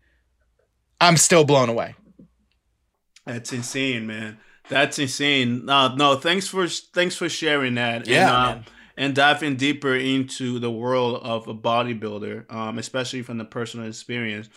I'm 0.99 1.17
still 1.17 1.43
blown 1.43 1.69
away. 1.69 1.95
That's 3.28 3.53
insane, 3.53 4.07
man. 4.07 4.38
That's 4.69 4.97
insane. 4.99 5.65
No, 5.65 5.93
no, 5.95 6.15
thanks 6.15 6.47
for 6.47 6.67
thanks 6.67 7.15
for 7.15 7.30
sharing 7.30 7.75
that. 7.75 8.07
Yeah, 8.07 8.49
and, 8.51 8.59
uh, 8.59 8.69
and 8.97 9.15
diving 9.15 9.55
deeper 9.57 9.95
into 9.95 10.59
the 10.59 10.71
world 10.71 11.21
of 11.23 11.47
a 11.47 11.53
bodybuilder, 11.53 12.51
um, 12.51 12.78
especially 12.80 13.21
from 13.21 13.38
the 13.38 13.45
personal 13.45 13.88
experience 13.88 14.49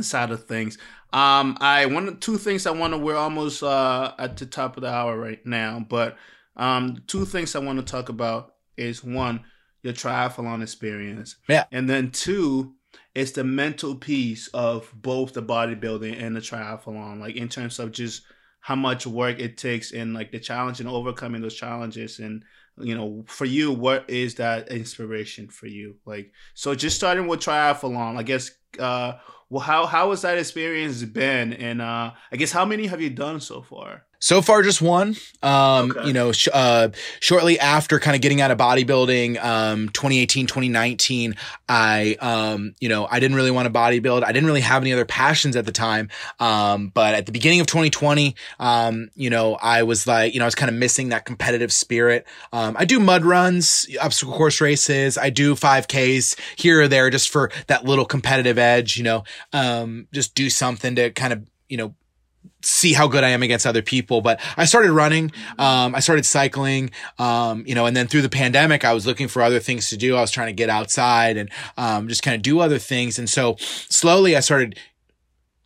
side 0.00 0.30
of 0.30 0.44
things. 0.46 0.78
Um, 1.12 1.56
I 1.60 1.86
one 1.86 2.18
two 2.20 2.38
things 2.38 2.66
I 2.66 2.70
want 2.70 2.92
to. 2.94 2.98
We're 2.98 3.16
almost 3.16 3.62
uh 3.62 4.12
at 4.18 4.36
the 4.36 4.46
top 4.46 4.76
of 4.76 4.82
the 4.82 4.90
hour 4.90 5.18
right 5.18 5.44
now, 5.44 5.84
but 5.88 6.16
um, 6.56 7.02
two 7.06 7.24
things 7.24 7.54
I 7.54 7.60
want 7.60 7.78
to 7.78 7.84
talk 7.90 8.08
about 8.08 8.54
is 8.76 9.02
one 9.04 9.44
your 9.82 9.92
triathlon 9.92 10.62
experience, 10.62 11.36
Yeah. 11.48 11.64
and 11.70 11.88
then 11.88 12.10
two 12.10 12.74
it's 13.18 13.32
the 13.32 13.42
mental 13.42 13.96
piece 13.96 14.46
of 14.48 14.92
both 14.94 15.32
the 15.32 15.42
bodybuilding 15.42 16.22
and 16.22 16.36
the 16.36 16.40
triathlon, 16.40 17.18
like 17.18 17.34
in 17.34 17.48
terms 17.48 17.80
of 17.80 17.90
just 17.90 18.22
how 18.60 18.76
much 18.76 19.06
work 19.06 19.40
it 19.40 19.56
takes 19.56 19.92
and 19.92 20.14
like 20.14 20.30
the 20.30 20.38
challenge 20.38 20.78
and 20.78 20.88
overcoming 20.88 21.42
those 21.42 21.54
challenges. 21.56 22.20
And 22.20 22.44
you 22.80 22.94
know 22.94 23.24
for 23.26 23.44
you 23.44 23.72
what 23.72 24.08
is 24.08 24.36
that 24.36 24.68
inspiration 24.68 25.48
for 25.48 25.66
you? 25.66 25.96
Like 26.06 26.32
so 26.54 26.76
just 26.76 26.96
starting 26.96 27.26
with 27.26 27.40
triathlon 27.40 28.16
i 28.16 28.22
guess 28.22 28.52
uh 28.78 29.14
well 29.50 29.62
how 29.62 29.86
how 29.86 30.10
has 30.10 30.22
that 30.22 30.38
experience 30.38 31.02
been? 31.02 31.52
And 31.54 31.82
uh 31.82 32.12
i 32.30 32.36
guess 32.36 32.52
how 32.52 32.64
many 32.64 32.86
have 32.86 33.00
you 33.00 33.10
done 33.10 33.40
so 33.40 33.62
far 33.62 34.04
So 34.20 34.42
far, 34.42 34.62
just 34.62 34.82
one. 34.82 35.14
Um, 35.44 35.92
Okay. 35.92 36.08
you 36.08 36.12
know, 36.12 36.32
sh- 36.32 36.48
uh, 36.52 36.88
shortly 37.20 37.60
after 37.60 38.00
kind 38.00 38.16
of 38.16 38.20
getting 38.20 38.40
out 38.40 38.50
of 38.50 38.58
bodybuilding, 38.58 39.42
um, 39.42 39.88
2018, 39.90 40.48
2019, 40.48 41.36
I, 41.68 42.16
um, 42.20 42.74
you 42.80 42.88
know, 42.88 43.06
I 43.08 43.20
didn't 43.20 43.36
really 43.36 43.52
want 43.52 43.66
to 43.66 43.72
bodybuild. 43.72 44.24
I 44.24 44.32
didn't 44.32 44.46
really 44.46 44.62
have 44.62 44.82
any 44.82 44.92
other 44.92 45.04
passions 45.04 45.54
at 45.54 45.66
the 45.66 45.72
time. 45.72 46.08
Um, 46.40 46.88
but 46.88 47.14
at 47.14 47.26
the 47.26 47.32
beginning 47.32 47.60
of 47.60 47.68
2020, 47.68 48.34
um, 48.58 49.08
you 49.14 49.30
know, 49.30 49.54
I 49.54 49.84
was 49.84 50.04
like, 50.06 50.34
you 50.34 50.40
know, 50.40 50.46
I 50.46 50.48
was 50.48 50.56
kind 50.56 50.68
of 50.70 50.74
missing 50.76 51.10
that 51.10 51.24
competitive 51.24 51.72
spirit. 51.72 52.26
Um, 52.52 52.76
I 52.76 52.84
do 52.86 52.98
mud 52.98 53.24
runs, 53.24 53.86
obstacle 54.00 54.34
course 54.34 54.60
races. 54.60 55.16
I 55.16 55.30
do 55.30 55.54
5Ks 55.54 56.34
here 56.56 56.82
or 56.82 56.88
there 56.88 57.08
just 57.10 57.28
for 57.28 57.52
that 57.68 57.84
little 57.84 58.04
competitive 58.04 58.58
edge, 58.58 58.96
you 58.96 59.04
know, 59.04 59.22
um, 59.52 60.08
just 60.12 60.34
do 60.34 60.50
something 60.50 60.96
to 60.96 61.10
kind 61.12 61.32
of, 61.32 61.42
you 61.68 61.76
know, 61.76 61.94
see 62.62 62.92
how 62.92 63.08
good 63.08 63.24
I 63.24 63.30
am 63.30 63.42
against 63.42 63.66
other 63.66 63.82
people. 63.82 64.20
But 64.20 64.40
I 64.56 64.64
started 64.64 64.92
running. 64.92 65.32
Um, 65.58 65.94
I 65.94 66.00
started 66.00 66.26
cycling. 66.26 66.90
Um, 67.18 67.64
you 67.66 67.74
know, 67.74 67.86
and 67.86 67.96
then 67.96 68.06
through 68.06 68.22
the 68.22 68.28
pandemic, 68.28 68.84
I 68.84 68.92
was 68.92 69.06
looking 69.06 69.28
for 69.28 69.42
other 69.42 69.60
things 69.60 69.90
to 69.90 69.96
do. 69.96 70.16
I 70.16 70.20
was 70.20 70.30
trying 70.30 70.48
to 70.48 70.52
get 70.52 70.70
outside 70.70 71.36
and 71.36 71.50
um, 71.76 72.08
just 72.08 72.22
kind 72.22 72.34
of 72.34 72.42
do 72.42 72.60
other 72.60 72.78
things. 72.78 73.18
And 73.18 73.28
so 73.28 73.56
slowly, 73.58 74.36
I 74.36 74.40
started 74.40 74.78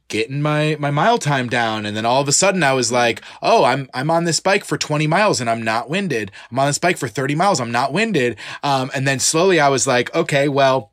getting 0.09 0.43
my 0.43 0.77
my 0.79 0.91
mile 0.91 1.17
time 1.17 1.49
down 1.49 1.87
and 1.87 1.97
then 1.97 2.05
all 2.05 2.21
of 2.21 2.29
a 2.29 2.33
sudden 2.33 2.63
I 2.63 2.75
was 2.75 2.93
like 2.93 3.23
oh 3.41 3.65
I'm 3.65 3.89
I'm 3.95 4.11
on 4.11 4.25
this 4.25 4.41
bike 4.41 4.63
for 4.63 4.77
20 4.77 5.07
miles 5.07 5.41
and 5.41 5.49
I'm 5.49 5.63
not 5.63 5.89
winded 5.89 6.31
I'm 6.51 6.59
on 6.59 6.67
this 6.67 6.79
bike 6.79 6.99
for 6.99 7.09
30 7.09 7.35
miles 7.35 7.61
I'm 7.61 7.73
not 7.73 7.95
winded 7.95 8.37
um 8.63 8.91
and 8.95 9.09
then 9.09 9.19
slowly 9.19 9.59
I 9.59 9.71
was 9.71 9.87
like 9.87 10.15
okay 10.15 10.51
well 10.51 10.92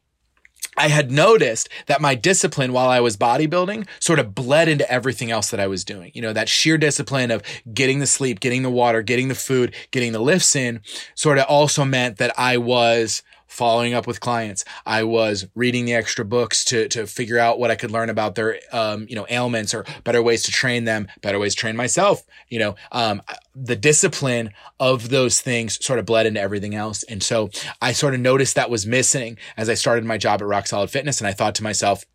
I 0.80 0.88
had 0.88 1.12
noticed 1.12 1.68
that 1.88 2.00
my 2.00 2.16
discipline 2.16 2.72
while 2.72 2.90
I 2.90 3.02
was 3.02 3.18
bodybuilding 3.18 3.86
sort 4.00 4.18
of 4.18 4.34
bled 4.34 4.70
into 4.70 4.90
everything 4.90 5.30
else 5.30 5.52
that 5.52 5.60
I 5.60 5.68
was 5.68 5.84
doing. 5.84 6.12
You 6.14 6.22
know, 6.22 6.32
that 6.32 6.48
sheer 6.48 6.78
discipline 6.78 7.32
of 7.32 7.44
getting 7.74 8.00
the 8.00 8.08
sleep, 8.08 8.40
getting 8.40 8.64
the 8.64 8.70
water, 8.70 9.02
getting 9.02 9.28
the 9.28 9.36
food, 9.36 9.76
getting 9.92 10.14
the 10.14 10.20
lifts 10.20 10.56
in 10.56 10.80
sort 11.16 11.38
of 11.38 11.46
also 11.46 11.84
meant 11.84 12.18
that 12.18 12.34
I 12.40 12.58
was 12.58 13.24
following 13.50 13.94
up 13.94 14.08
with 14.08 14.20
clients. 14.22 14.64
I 14.86 15.04
was 15.04 15.48
reading 15.56 15.86
the 15.86 15.96
extra 15.96 16.24
books 16.24 16.64
to, 16.66 16.88
to 16.90 17.08
figure 17.08 17.40
out 17.40 17.60
what 17.60 17.72
I 17.72 17.76
could 17.76 17.92
learn 17.92 18.10
about 18.10 18.36
their, 18.36 18.60
um, 18.72 19.08
you 19.10 19.16
know, 19.16 19.26
ailments 19.30 19.74
or 19.74 19.86
better 20.04 20.22
ways 20.22 20.44
to 20.44 20.52
train 20.52 20.86
them, 20.86 21.08
better 21.22 21.40
ways 21.40 21.56
to 21.56 21.60
train 21.60 21.76
myself. 21.76 22.24
You 22.48 22.60
know, 22.60 22.76
um, 22.92 23.22
the 23.56 23.76
discipline 23.76 24.52
of 24.80 25.10
those 25.10 25.42
things 25.42 25.84
sort 25.84 26.00
of 26.00 26.06
bled 26.06 26.28
into 26.28 26.40
everything 26.40 26.76
else. 26.76 27.04
And 27.04 27.22
so 27.22 27.50
I 27.82 27.92
sort 27.92 28.14
of 28.14 28.20
noticed 28.20 28.56
that 28.56 28.70
was 28.70 28.86
missing 28.86 29.38
as 29.58 29.68
I 29.68 29.74
started 29.74 30.06
my 30.06 30.18
job 30.18 30.42
at 30.42 30.48
Rock 30.48 30.68
Solid 30.68 30.92
Fitness. 30.92 31.20
And 31.20 31.28
I 31.28 31.34
thought 31.34 31.56
to 31.56 31.64
myself, 31.64 32.06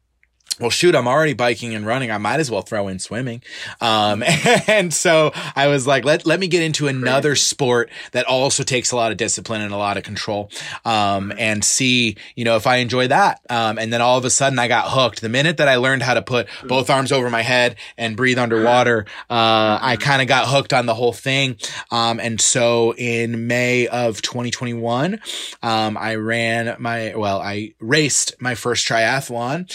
well, 0.61 0.71
shoot, 0.71 0.95
I'm 0.95 1.09
already 1.09 1.35
biking 1.35 1.75
and 1.75 1.87
running. 1.87 2.11
I 2.11 2.19
might 2.19 2.41
as 2.41 2.51
well 2.51 2.63
throw 2.63 2.89
in 2.89 2.99
swimming. 2.99 3.43
Um, 3.81 4.23
and 4.67 4.93
so 4.95 5.33
I 5.57 5.67
was 5.67 5.87
like, 5.87 6.05
let, 6.05 6.27
let 6.27 6.39
me 6.39 6.47
get 6.47 6.63
into 6.63 6.87
another 6.87 7.35
sport 7.35 7.91
that 8.13 8.27
also 8.27 8.63
takes 8.63 8.93
a 8.93 8.97
lot 8.97 9.11
of 9.11 9.19
discipline 9.19 9.63
and 9.63 9.73
a 9.73 9.77
lot 9.77 9.97
of 9.97 10.05
control. 10.05 10.51
Um, 10.85 11.33
and 11.39 11.65
see, 11.65 12.17
you 12.37 12.45
know, 12.45 12.57
if 12.57 12.67
I 12.67 12.77
enjoy 12.77 13.09
that. 13.09 13.41
Um, 13.51 13.79
and 13.79 13.93
then 13.93 14.01
all 14.01 14.17
of 14.17 14.25
a 14.25 14.31
sudden 14.31 14.59
I 14.59 14.69
got 14.69 14.91
hooked. 14.91 15.21
The 15.21 15.29
minute 15.29 15.57
that 15.57 15.69
I 15.69 15.77
learned 15.77 16.03
how 16.03 16.15
to 16.15 16.23
put 16.23 16.47
both 16.65 16.89
arms 16.89 17.11
over 17.11 17.31
my 17.31 17.43
head 17.43 17.77
and 17.99 18.17
breathe 18.17 18.39
underwater, 18.39 19.07
uh, 19.29 19.79
I 19.81 19.97
kind 19.99 20.23
of 20.23 20.29
got 20.29 20.49
hooked 20.49 20.73
on 20.73 20.87
the 20.87 20.95
whole 20.95 21.13
thing. 21.13 21.57
Um, 21.91 22.21
and 22.21 22.41
so 22.41 22.95
in 22.95 23.47
May 23.49 23.89
of 23.89 24.23
2021, 24.23 25.21
um, 25.63 25.97
I 25.97 26.15
ran 26.15 26.77
my, 26.79 27.15
well, 27.17 27.41
I 27.41 27.75
raced 27.81 28.41
my 28.41 28.55
first 28.55 28.87
triathlon. 28.87 29.71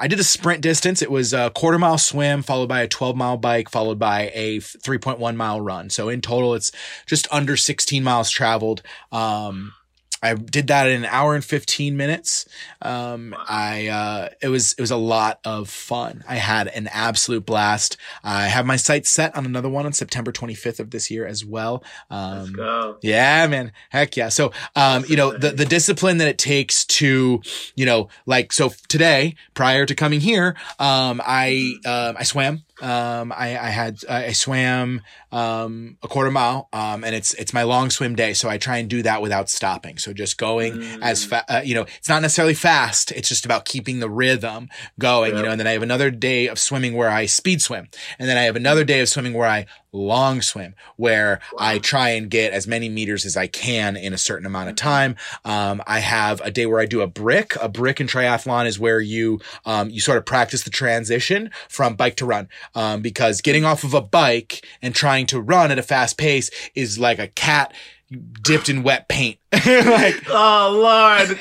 I 0.00 0.08
did 0.08 0.18
a 0.18 0.24
sprint 0.24 0.62
distance. 0.62 1.02
It 1.02 1.10
was 1.10 1.34
a 1.34 1.50
quarter 1.50 1.78
mile 1.78 1.98
swim 1.98 2.42
followed 2.42 2.70
by 2.70 2.80
a 2.80 2.88
12 2.88 3.16
mile 3.16 3.36
bike 3.36 3.68
followed 3.68 3.98
by 3.98 4.30
a 4.32 4.56
3.1 4.58 5.36
mile 5.36 5.60
run. 5.60 5.90
So 5.90 6.08
in 6.08 6.22
total, 6.22 6.54
it's 6.54 6.72
just 7.04 7.28
under 7.30 7.54
16 7.54 8.02
miles 8.02 8.30
traveled. 8.30 8.82
Um, 9.12 9.74
I 10.22 10.34
did 10.34 10.66
that 10.68 10.88
in 10.88 11.04
an 11.04 11.10
hour 11.10 11.34
and 11.34 11.44
15 11.44 11.96
minutes. 11.96 12.46
Um, 12.82 13.34
I, 13.48 13.88
uh, 13.88 14.28
it 14.42 14.48
was, 14.48 14.74
it 14.74 14.80
was 14.80 14.90
a 14.90 14.96
lot 14.96 15.40
of 15.44 15.68
fun. 15.70 16.24
I 16.28 16.36
had 16.36 16.68
an 16.68 16.88
absolute 16.88 17.46
blast. 17.46 17.96
I 18.22 18.46
have 18.48 18.66
my 18.66 18.76
sights 18.76 19.10
set 19.10 19.34
on 19.36 19.46
another 19.46 19.68
one 19.68 19.86
on 19.86 19.92
September 19.92 20.32
25th 20.32 20.80
of 20.80 20.90
this 20.90 21.10
year 21.10 21.26
as 21.26 21.44
well. 21.44 21.82
Um, 22.10 22.38
Let's 22.38 22.50
go. 22.50 22.98
yeah, 23.02 23.46
man. 23.46 23.72
Heck 23.88 24.16
yeah. 24.16 24.28
So, 24.28 24.52
um, 24.76 25.04
you 25.08 25.16
know, 25.16 25.36
the, 25.36 25.52
the 25.52 25.64
discipline 25.64 26.18
that 26.18 26.28
it 26.28 26.38
takes 26.38 26.84
to, 26.86 27.40
you 27.74 27.86
know, 27.86 28.08
like, 28.26 28.52
so 28.52 28.72
today, 28.88 29.36
prior 29.54 29.86
to 29.86 29.94
coming 29.94 30.20
here, 30.20 30.56
um, 30.78 31.20
I, 31.24 31.74
um, 31.86 32.16
I 32.18 32.24
swam. 32.24 32.64
Um, 32.80 33.32
I, 33.32 33.58
I 33.58 33.70
had, 33.70 33.98
I 34.08 34.32
swam, 34.32 35.02
um, 35.32 35.98
a 36.02 36.08
quarter 36.08 36.30
mile. 36.30 36.68
Um, 36.72 37.04
and 37.04 37.14
it's, 37.14 37.34
it's 37.34 37.52
my 37.52 37.62
long 37.62 37.90
swim 37.90 38.16
day. 38.16 38.32
So 38.32 38.48
I 38.48 38.58
try 38.58 38.78
and 38.78 38.88
do 38.88 39.02
that 39.02 39.22
without 39.22 39.48
stopping. 39.48 39.98
So 39.98 40.12
just 40.12 40.38
going 40.38 40.82
as 41.02 41.24
fast, 41.24 41.44
uh, 41.50 41.62
you 41.64 41.74
know, 41.74 41.86
it's 41.98 42.08
not 42.08 42.22
necessarily 42.22 42.54
fast. 42.54 43.12
It's 43.12 43.28
just 43.28 43.44
about 43.44 43.64
keeping 43.64 44.00
the 44.00 44.10
rhythm 44.10 44.68
going, 44.98 45.36
you 45.36 45.42
know, 45.42 45.50
and 45.50 45.60
then 45.60 45.66
I 45.66 45.72
have 45.72 45.82
another 45.82 46.10
day 46.10 46.48
of 46.48 46.58
swimming 46.58 46.94
where 46.94 47.10
I 47.10 47.26
speed 47.26 47.62
swim. 47.62 47.88
And 48.18 48.28
then 48.28 48.36
I 48.36 48.42
have 48.42 48.56
another 48.56 48.84
day 48.84 49.00
of 49.00 49.08
swimming 49.08 49.34
where 49.34 49.48
I 49.48 49.66
long 49.92 50.42
swim, 50.42 50.74
where 50.96 51.40
I 51.58 51.78
try 51.78 52.10
and 52.10 52.30
get 52.30 52.52
as 52.52 52.66
many 52.66 52.88
meters 52.88 53.24
as 53.24 53.36
I 53.36 53.46
can 53.46 53.96
in 53.96 54.12
a 54.12 54.18
certain 54.18 54.46
amount 54.46 54.70
of 54.70 54.76
time. 54.76 55.16
Um, 55.44 55.82
I 55.86 56.00
have 56.00 56.40
a 56.40 56.50
day 56.50 56.66
where 56.66 56.80
I 56.80 56.86
do 56.86 57.02
a 57.02 57.06
brick. 57.06 57.56
A 57.60 57.68
brick 57.68 58.00
in 58.00 58.06
triathlon 58.06 58.66
is 58.66 58.78
where 58.78 59.00
you, 59.00 59.40
um, 59.64 59.90
you 59.90 60.00
sort 60.00 60.18
of 60.18 60.26
practice 60.26 60.62
the 60.62 60.70
transition 60.70 61.50
from 61.68 61.94
bike 61.94 62.16
to 62.16 62.26
run. 62.26 62.48
Um, 62.74 63.02
because 63.02 63.40
getting 63.40 63.64
off 63.64 63.84
of 63.84 63.94
a 63.94 64.00
bike 64.00 64.66
and 64.82 64.94
trying 64.94 65.10
trying 65.10 65.26
to 65.26 65.40
run 65.40 65.72
at 65.72 65.78
a 65.78 65.82
fast 65.82 66.16
pace 66.16 66.50
is 66.74 66.98
like 66.98 67.18
a 67.18 67.26
cat 67.26 67.74
dipped 68.42 68.68
in 68.68 68.82
wet 68.82 69.08
paint. 69.08 69.38
like 69.52 70.22
oh 70.28 70.80
Lord. 70.82 71.38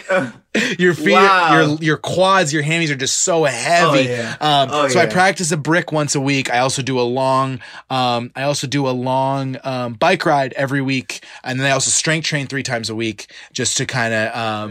your 0.79 0.93
feet, 0.93 1.13
Wow. 1.13 1.53
your 1.67 1.77
your 1.77 1.97
quads, 1.97 2.51
your 2.51 2.63
hammies 2.63 2.89
are 2.89 2.95
just 2.95 3.19
so 3.19 3.43
heavy. 3.43 4.09
Oh, 4.09 4.11
yeah. 4.11 4.35
Um, 4.41 4.69
Oh, 4.71 4.87
so 4.87 4.99
I 4.99 5.05
practice 5.05 5.51
a 5.51 5.57
brick 5.57 5.91
once 5.91 6.15
a 6.15 6.21
week. 6.21 6.51
I 6.51 6.59
also 6.59 6.81
do 6.81 6.99
a 6.99 7.01
long, 7.03 7.59
um, 7.89 8.31
I 8.35 8.43
also 8.43 8.67
do 8.67 8.87
a 8.87 8.91
long 8.91 9.57
um, 9.63 9.93
bike 9.93 10.25
ride 10.25 10.53
every 10.53 10.81
week, 10.81 11.23
and 11.43 11.59
then 11.59 11.67
I 11.67 11.71
also 11.71 11.91
strength 11.91 12.25
train 12.25 12.47
three 12.47 12.63
times 12.63 12.89
a 12.89 12.95
week 12.95 13.31
just 13.53 13.77
to 13.77 13.85
kind 13.85 14.13
of. 14.13 14.69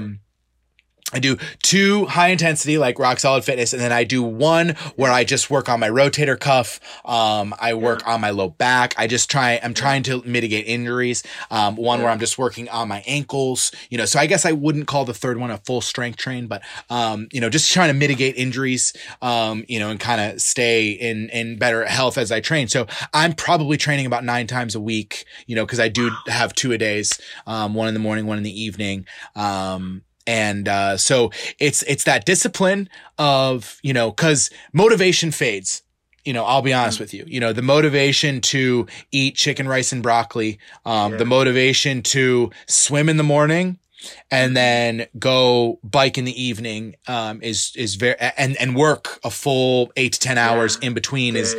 I 1.10 1.20
do 1.20 1.38
two 1.62 2.04
high 2.04 2.28
intensity, 2.28 2.76
like 2.76 2.98
rock 2.98 3.18
solid 3.18 3.42
fitness, 3.42 3.72
and 3.72 3.80
then 3.80 3.92
I 3.92 4.04
do 4.04 4.22
one 4.22 4.70
where 4.96 5.10
I 5.10 5.24
just 5.24 5.48
work 5.48 5.70
on 5.70 5.80
my 5.80 5.88
rotator 5.88 6.38
cuff. 6.38 6.80
Um, 7.06 7.54
I 7.58 7.72
work 7.72 8.06
on 8.06 8.20
my 8.20 8.28
low 8.28 8.50
back. 8.50 8.94
I 8.98 9.06
just 9.06 9.30
try, 9.30 9.58
I'm 9.62 9.72
trying 9.72 10.02
to 10.02 10.22
mitigate 10.26 10.66
injuries. 10.66 11.22
Um, 11.50 11.76
one 11.76 12.02
where 12.02 12.10
I'm 12.10 12.18
just 12.18 12.36
working 12.36 12.68
on 12.68 12.88
my 12.88 13.02
ankles, 13.06 13.72
you 13.88 13.96
know, 13.96 14.04
so 14.04 14.18
I 14.20 14.26
guess 14.26 14.44
I 14.44 14.52
wouldn't 14.52 14.86
call 14.86 15.06
the 15.06 15.14
third 15.14 15.38
one 15.38 15.50
a 15.50 15.56
full 15.56 15.80
strength 15.80 16.18
train, 16.18 16.46
but, 16.46 16.60
um, 16.90 17.28
you 17.32 17.40
know, 17.40 17.48
just 17.48 17.72
trying 17.72 17.88
to 17.88 17.94
mitigate 17.94 18.36
injuries, 18.36 18.92
um, 19.22 19.64
you 19.66 19.78
know, 19.78 19.88
and 19.88 19.98
kind 19.98 20.20
of 20.20 20.42
stay 20.42 20.90
in, 20.90 21.30
in 21.30 21.58
better 21.58 21.86
health 21.86 22.18
as 22.18 22.30
I 22.30 22.40
train. 22.40 22.68
So 22.68 22.86
I'm 23.14 23.32
probably 23.32 23.78
training 23.78 24.04
about 24.04 24.24
nine 24.24 24.46
times 24.46 24.74
a 24.74 24.80
week, 24.80 25.24
you 25.46 25.56
know, 25.56 25.64
cause 25.64 25.80
I 25.80 25.88
do 25.88 26.10
have 26.26 26.52
two 26.54 26.72
a 26.72 26.78
days, 26.78 27.18
um, 27.46 27.72
one 27.72 27.88
in 27.88 27.94
the 27.94 28.00
morning, 28.00 28.26
one 28.26 28.36
in 28.36 28.44
the 28.44 28.62
evening. 28.62 29.06
Um, 29.34 30.02
and 30.28 30.68
uh, 30.68 30.96
so 30.96 31.32
it's 31.58 31.82
it's 31.84 32.04
that 32.04 32.24
discipline 32.26 32.88
of 33.18 33.78
you 33.82 33.92
know 33.92 34.10
because 34.10 34.50
motivation 34.72 35.30
fades. 35.32 35.82
You 36.24 36.34
know 36.34 36.44
i'll 36.44 36.60
be 36.62 36.74
honest 36.74 37.00
with 37.00 37.14
you. 37.14 37.24
You 37.26 37.40
know 37.40 37.52
the 37.54 37.62
motivation 37.62 38.40
to 38.52 38.86
eat 39.10 39.34
chicken 39.34 39.66
rice 39.66 39.92
and 39.92 40.02
broccoli 40.02 40.58
um, 40.84 41.16
the 41.16 41.24
motivation 41.24 42.02
to 42.14 42.50
swim 42.66 43.08
in 43.08 43.16
the 43.16 43.22
morning 43.24 43.78
and 44.30 44.54
then 44.54 45.06
go 45.18 45.78
bike 45.82 46.18
in 46.18 46.24
the 46.26 46.42
evening 46.42 46.96
um, 47.06 47.40
is 47.42 47.72
is 47.76 47.94
very 47.94 48.16
and 48.36 48.56
and 48.60 48.76
work 48.76 49.18
a 49.24 49.30
full 49.30 49.90
eight 49.96 50.12
to 50.14 50.20
ten 50.20 50.36
hours 50.36 50.76
in 50.82 50.92
between 50.92 51.34
is 51.34 51.54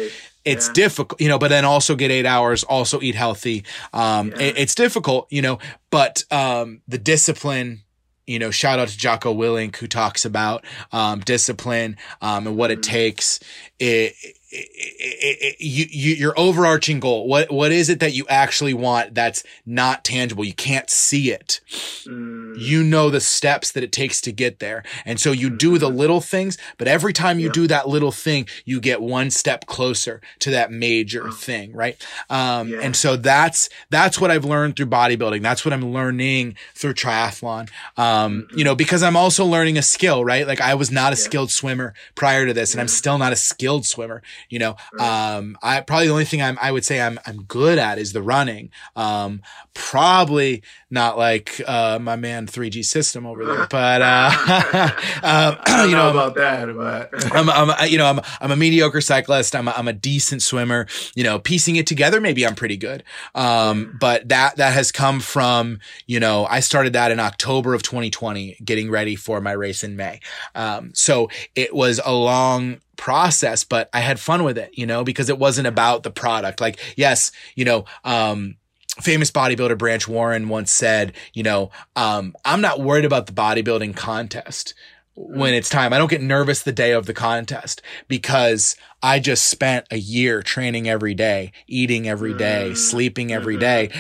it's 0.45 0.69
difficult, 0.69 1.19
you 1.19 1.27
know, 1.27 1.37
but 1.39 1.49
then 1.49 1.65
also 1.65 1.95
get 1.95 2.11
eight 2.11 2.25
hours, 2.25 2.63
also 2.63 3.01
eat 3.01 3.13
healthy. 3.15 3.63
Um, 3.93 4.31
it- 4.39 4.57
it's 4.57 4.73
difficult, 4.73 5.27
you 5.29 5.41
know, 5.41 5.59
but, 5.91 6.23
um, 6.31 6.81
the 6.87 6.97
discipline, 6.97 7.81
you 8.29 8.37
know, 8.37 8.51
shout 8.51 8.77
out 8.77 8.87
to 8.87 8.97
Jocko 8.97 9.33
Willink 9.33 9.75
who 9.77 9.87
talks 9.87 10.23
about, 10.23 10.63
um, 10.91 11.19
discipline, 11.21 11.97
um, 12.21 12.45
and 12.45 12.55
what 12.55 12.69
it 12.69 12.83
takes. 12.83 13.39
It, 13.79 14.13
it, 14.51 14.67
it, 14.73 15.37
it, 15.41 15.55
you, 15.61 15.85
you, 15.89 16.15
your 16.15 16.33
overarching 16.37 16.99
goal, 16.99 17.27
what, 17.27 17.51
what 17.51 17.71
is 17.71 17.87
it 17.89 17.99
that 17.99 18.13
you 18.13 18.25
actually 18.29 18.73
want 18.73 19.13
that's 19.13 19.43
not 19.65 20.03
tangible? 20.03 20.43
You 20.43 20.53
can't 20.53 20.89
see 20.89 21.31
it. 21.31 21.61
Mm. 22.05 22.55
You 22.57 22.83
know 22.83 23.11
the 23.11 23.21
steps 23.21 23.71
that 23.71 23.83
it 23.83 23.91
takes 23.91 24.21
to 24.21 24.31
get 24.31 24.59
there. 24.59 24.83
And 25.05 25.19
so 25.19 25.31
you 25.31 25.51
do 25.51 25.77
the 25.77 25.87
mm-hmm. 25.87 25.97
little 25.97 26.21
things, 26.21 26.57
but 26.77 26.87
every 26.87 27.13
time 27.13 27.39
you 27.39 27.51
do 27.51 27.67
that 27.67 27.87
little 27.87 28.11
thing, 28.11 28.47
you 28.65 28.79
get 28.79 29.01
one 29.01 29.29
step 29.29 29.67
closer 29.67 30.19
to 30.39 30.49
that 30.51 30.71
major 30.71 31.27
uh-huh. 31.27 31.35
thing, 31.35 31.73
right? 31.73 32.03
Um, 32.29 32.73
and 32.73 32.95
so 32.95 33.17
that's, 33.17 33.69
that's 33.91 34.19
what 34.19 34.31
I've 34.31 34.45
learned 34.45 34.77
through 34.77 34.87
bodybuilding. 34.87 35.43
That's 35.43 35.63
what 35.63 35.73
I'm 35.73 35.93
learning 35.93 36.55
through 36.73 36.95
triathlon. 36.95 37.69
Um, 37.97 38.33
you 38.33 38.41
mm-hmm. 38.41 38.63
know, 38.63 38.75
because 38.75 39.03
I'm 39.03 39.15
also 39.15 39.45
learning 39.45 39.77
a 39.77 39.83
skill, 39.83 40.25
right? 40.25 40.47
Like 40.47 40.61
I 40.61 40.73
was 40.73 40.89
not 40.89 41.13
a 41.13 41.15
skilled 41.15 41.51
swimmer 41.51 41.93
prior 42.15 42.47
to 42.47 42.53
this 42.53 42.73
and 42.73 42.81
I'm 42.81 42.87
still 42.87 43.19
not 43.19 43.31
a 43.31 43.35
skilled 43.35 43.85
swimmer, 43.85 44.23
you 44.49 44.59
know. 44.59 44.75
Um, 44.99 45.57
I 45.61 45.81
probably 45.81 46.07
the 46.07 46.13
only 46.13 46.25
thing 46.25 46.41
I'm, 46.41 46.57
I 46.61 46.71
would 46.71 46.85
say 46.85 47.01
I'm, 47.01 47.19
I'm 47.25 47.43
good 47.43 47.77
at 47.77 47.97
is 47.97 48.13
the 48.13 48.21
running. 48.21 48.71
Um, 48.95 49.41
probably 49.73 50.63
not 50.89 51.17
like, 51.17 51.61
uh, 51.67 51.99
my 52.01 52.15
man 52.15 52.47
3G 52.47 52.83
system 52.83 53.25
over 53.25 53.45
there, 53.45 53.67
but, 53.69 54.01
uh, 54.01 54.31
uh, 55.23 55.85
you 55.87 55.95
know, 55.95 56.09
about 56.09 56.35
that, 56.35 56.75
but 56.75 57.09
I'm, 57.35 57.49
I'm, 57.49 57.89
you 57.89 57.97
know, 57.97 58.05
I'm, 58.05 58.19
I'm 58.41 58.51
a 58.51 58.55
mediocre 58.55 59.01
cyclist. 59.01 59.55
I'm 59.55 59.67
a, 59.67 59.71
I'm 59.71 59.87
a 59.87 59.93
decent 59.93 60.41
swimmer. 60.41 60.87
You 61.15 61.23
know, 61.23 61.39
piecing 61.39 61.75
it 61.75 61.87
together, 61.87 62.21
maybe 62.21 62.45
I'm 62.45 62.55
pretty 62.55 62.77
good. 62.77 63.03
Um, 63.35 63.97
but 63.99 64.29
that 64.29 64.57
that 64.57 64.73
has 64.73 64.91
come 64.91 65.19
from, 65.19 65.79
you 66.07 66.19
know, 66.19 66.45
I 66.45 66.59
started 66.59 66.93
that 66.93 67.11
in 67.11 67.19
October 67.19 67.73
of 67.73 67.83
2020, 67.83 68.57
getting 68.63 68.89
ready 68.89 69.15
for 69.15 69.41
my 69.41 69.51
race 69.51 69.83
in 69.83 69.95
May. 69.95 70.19
Um, 70.55 70.91
so 70.93 71.29
it 71.55 71.73
was 71.73 71.99
a 72.03 72.13
long 72.13 72.81
process, 72.99 73.63
but 73.63 73.89
I 73.93 74.01
had 74.01 74.19
fun 74.19 74.43
with 74.43 74.57
it, 74.57 74.77
you 74.77 74.85
know, 74.85 75.03
because 75.05 75.29
it 75.29 75.39
wasn't 75.39 75.67
about 75.67 76.03
the 76.03 76.11
product. 76.11 76.59
Like, 76.59 76.79
yes, 76.97 77.31
you 77.55 77.63
know, 77.63 77.85
um, 78.03 78.57
famous 79.01 79.31
bodybuilder 79.31 79.77
Branch 79.77 80.05
Warren 80.05 80.49
once 80.49 80.69
said, 80.69 81.13
you 81.33 81.41
know, 81.41 81.71
um, 81.95 82.35
I'm 82.43 82.59
not 82.59 82.81
worried 82.81 83.05
about 83.05 83.25
the 83.25 83.31
bodybuilding 83.31 83.95
contest 83.95 84.73
when 85.15 85.53
it's 85.53 85.69
time. 85.69 85.93
I 85.93 85.97
don't 85.97 86.09
get 86.09 86.21
nervous 86.21 86.61
the 86.63 86.73
day 86.73 86.91
of 86.91 87.05
the 87.05 87.13
contest 87.13 87.81
because 88.09 88.75
I 89.01 89.19
just 89.19 89.45
spent 89.45 89.85
a 89.91 89.97
year 89.97 90.43
training 90.43 90.89
every 90.89 91.13
day, 91.13 91.53
eating 91.67 92.07
every 92.07 92.33
day, 92.33 92.73
sleeping 92.73 93.31
every 93.31 93.57
day. 93.57 93.91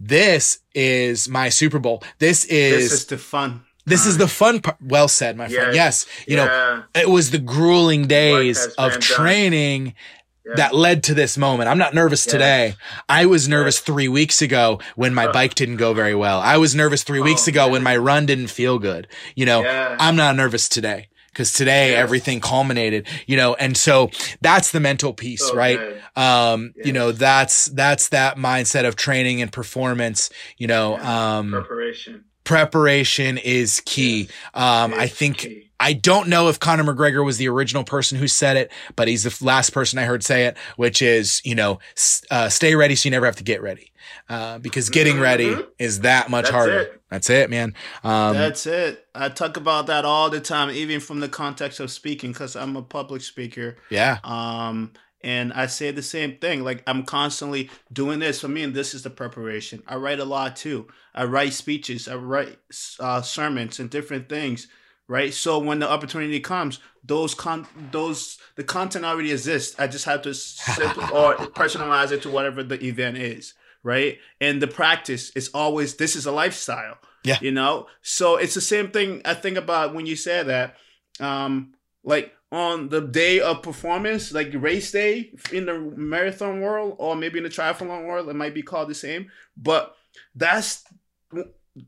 This 0.00 0.58
is 0.74 1.28
my 1.28 1.50
Super 1.50 1.78
Bowl. 1.78 2.02
This 2.18 2.44
is 2.46 2.90
this 2.90 2.92
is 2.92 3.06
the 3.06 3.18
fun. 3.18 3.64
This 3.90 4.06
is 4.06 4.16
the 4.16 4.28
fun 4.28 4.60
part. 4.60 4.76
Well 4.80 5.08
said, 5.08 5.36
my 5.36 5.48
friend. 5.48 5.74
Yes. 5.74 6.06
You 6.26 6.36
know, 6.36 6.82
it 6.94 7.08
was 7.10 7.30
the 7.30 7.38
grueling 7.38 8.06
days 8.06 8.64
of 8.78 8.92
done. 8.92 9.00
training 9.00 9.94
that 10.56 10.74
led 10.74 11.04
to 11.04 11.14
this 11.14 11.36
moment. 11.38 11.68
I'm 11.68 11.78
not 11.78 11.94
nervous 11.94 12.24
today. 12.24 12.74
I 13.08 13.26
was 13.26 13.46
nervous 13.48 13.78
three 13.78 14.08
weeks 14.08 14.42
ago 14.42 14.80
when 14.96 15.14
my 15.14 15.30
bike 15.30 15.54
didn't 15.54 15.76
go 15.76 15.92
very 15.94 16.14
well. 16.14 16.40
I 16.40 16.56
was 16.56 16.74
nervous 16.74 17.04
three 17.04 17.20
weeks 17.20 17.46
ago 17.46 17.68
when 17.68 17.82
my 17.84 17.96
run 17.96 18.26
didn't 18.26 18.48
feel 18.48 18.78
good. 18.80 19.06
You 19.36 19.46
know, 19.46 19.60
Oh, 19.60 19.62
Yeah. 19.62 19.96
I'm 20.00 20.16
not 20.16 20.34
nervous 20.36 20.68
today. 20.68 21.06
Cause 21.32 21.52
today 21.52 21.94
everything 21.94 22.40
culminated, 22.40 23.06
you 23.28 23.36
know, 23.36 23.54
and 23.54 23.76
so 23.76 24.10
that's 24.40 24.72
the 24.72 24.80
mental 24.80 25.14
piece, 25.14 25.48
right? 25.54 25.78
Um, 26.16 26.72
you 26.84 26.92
know, 26.92 27.12
that's, 27.12 27.66
that's 27.66 28.08
that 28.08 28.36
mindset 28.36 28.84
of 28.84 28.96
training 28.96 29.40
and 29.40 29.52
performance, 29.52 30.28
you 30.58 30.66
know, 30.66 30.98
um, 30.98 31.52
Preparation. 31.52 32.24
Preparation 32.50 33.38
is 33.38 33.80
key. 33.86 34.28
Um, 34.54 34.92
I 34.94 35.06
think. 35.06 35.46
I 35.82 35.94
don't 35.94 36.28
know 36.28 36.50
if 36.50 36.60
Conor 36.60 36.84
McGregor 36.84 37.24
was 37.24 37.38
the 37.38 37.48
original 37.48 37.84
person 37.84 38.18
who 38.18 38.28
said 38.28 38.58
it, 38.58 38.70
but 38.96 39.08
he's 39.08 39.22
the 39.22 39.34
last 39.42 39.70
person 39.70 39.98
I 39.98 40.02
heard 40.04 40.22
say 40.22 40.44
it, 40.44 40.58
which 40.76 41.00
is 41.00 41.40
you 41.42 41.54
know 41.54 41.78
uh, 42.30 42.50
stay 42.50 42.74
ready 42.74 42.94
so 42.94 43.06
you 43.06 43.12
never 43.12 43.24
have 43.24 43.36
to 43.36 43.44
get 43.44 43.62
ready, 43.62 43.90
uh, 44.28 44.58
because 44.58 44.90
getting 44.90 45.18
ready 45.18 45.56
is 45.78 46.00
that 46.00 46.28
much 46.28 46.44
That's 46.44 46.54
harder. 46.54 46.78
it. 46.80 47.02
That's 47.08 47.30
it, 47.30 47.48
man. 47.48 47.74
Um, 48.04 48.34
That's 48.36 48.66
it. 48.66 49.06
I 49.14 49.30
talk 49.30 49.56
about 49.56 49.86
that 49.86 50.04
all 50.04 50.28
the 50.28 50.40
time, 50.40 50.68
even 50.70 51.00
from 51.00 51.20
the 51.20 51.30
context 51.30 51.80
of 51.80 51.90
speaking, 51.90 52.32
because 52.32 52.56
I'm 52.56 52.76
a 52.76 52.82
public 52.82 53.22
speaker. 53.22 53.76
yeah, 53.88 54.18
Um, 54.22 54.92
and 55.22 55.52
I 55.52 55.66
say 55.66 55.90
the 55.90 56.02
same 56.02 56.36
thing. 56.36 56.64
Like 56.64 56.82
I'm 56.86 57.04
constantly 57.04 57.70
doing 57.92 58.18
this 58.18 58.40
for 58.40 58.48
me, 58.48 58.62
and 58.62 58.74
this 58.74 58.94
is 58.94 59.02
the 59.02 59.10
preparation. 59.10 59.82
I 59.86 59.96
write 59.96 60.20
a 60.20 60.24
lot 60.24 60.56
too. 60.56 60.88
I 61.14 61.24
write 61.24 61.52
speeches. 61.52 62.08
I 62.08 62.16
write 62.16 62.58
uh, 62.98 63.22
sermons 63.22 63.78
and 63.78 63.90
different 63.90 64.28
things. 64.28 64.68
Right. 65.08 65.34
So 65.34 65.58
when 65.58 65.80
the 65.80 65.90
opportunity 65.90 66.38
comes, 66.38 66.78
those 67.04 67.34
con 67.34 67.66
those 67.90 68.38
the 68.54 68.64
content 68.64 69.04
already 69.04 69.32
exists. 69.32 69.78
I 69.78 69.88
just 69.88 70.04
have 70.04 70.22
to 70.22 70.34
simply 70.34 71.04
or 71.12 71.34
personalize 71.36 72.12
it 72.12 72.22
to 72.22 72.30
whatever 72.30 72.62
the 72.62 72.82
event 72.84 73.18
is. 73.18 73.54
Right. 73.82 74.18
And 74.40 74.62
the 74.62 74.68
practice 74.68 75.30
is 75.30 75.50
always 75.52 75.96
this 75.96 76.14
is 76.14 76.26
a 76.26 76.32
lifestyle. 76.32 76.98
Yeah. 77.24 77.38
You 77.40 77.50
know. 77.50 77.88
So 78.02 78.36
it's 78.36 78.54
the 78.54 78.60
same 78.60 78.90
thing. 78.90 79.20
I 79.24 79.34
think 79.34 79.56
about 79.56 79.94
when 79.94 80.06
you 80.06 80.16
say 80.16 80.42
that. 80.42 80.76
Um, 81.18 81.74
like 82.02 82.32
on 82.52 82.88
the 82.88 83.00
day 83.00 83.40
of 83.40 83.62
performance, 83.62 84.32
like 84.32 84.50
race 84.54 84.90
day 84.90 85.32
in 85.52 85.66
the 85.66 85.78
marathon 85.78 86.60
world, 86.60 86.96
or 86.98 87.14
maybe 87.14 87.38
in 87.38 87.44
the 87.44 87.50
triathlon 87.50 88.06
world, 88.06 88.28
it 88.28 88.34
might 88.34 88.54
be 88.54 88.62
called 88.62 88.88
the 88.88 88.94
same. 88.94 89.30
But 89.56 89.94
that's 90.34 90.84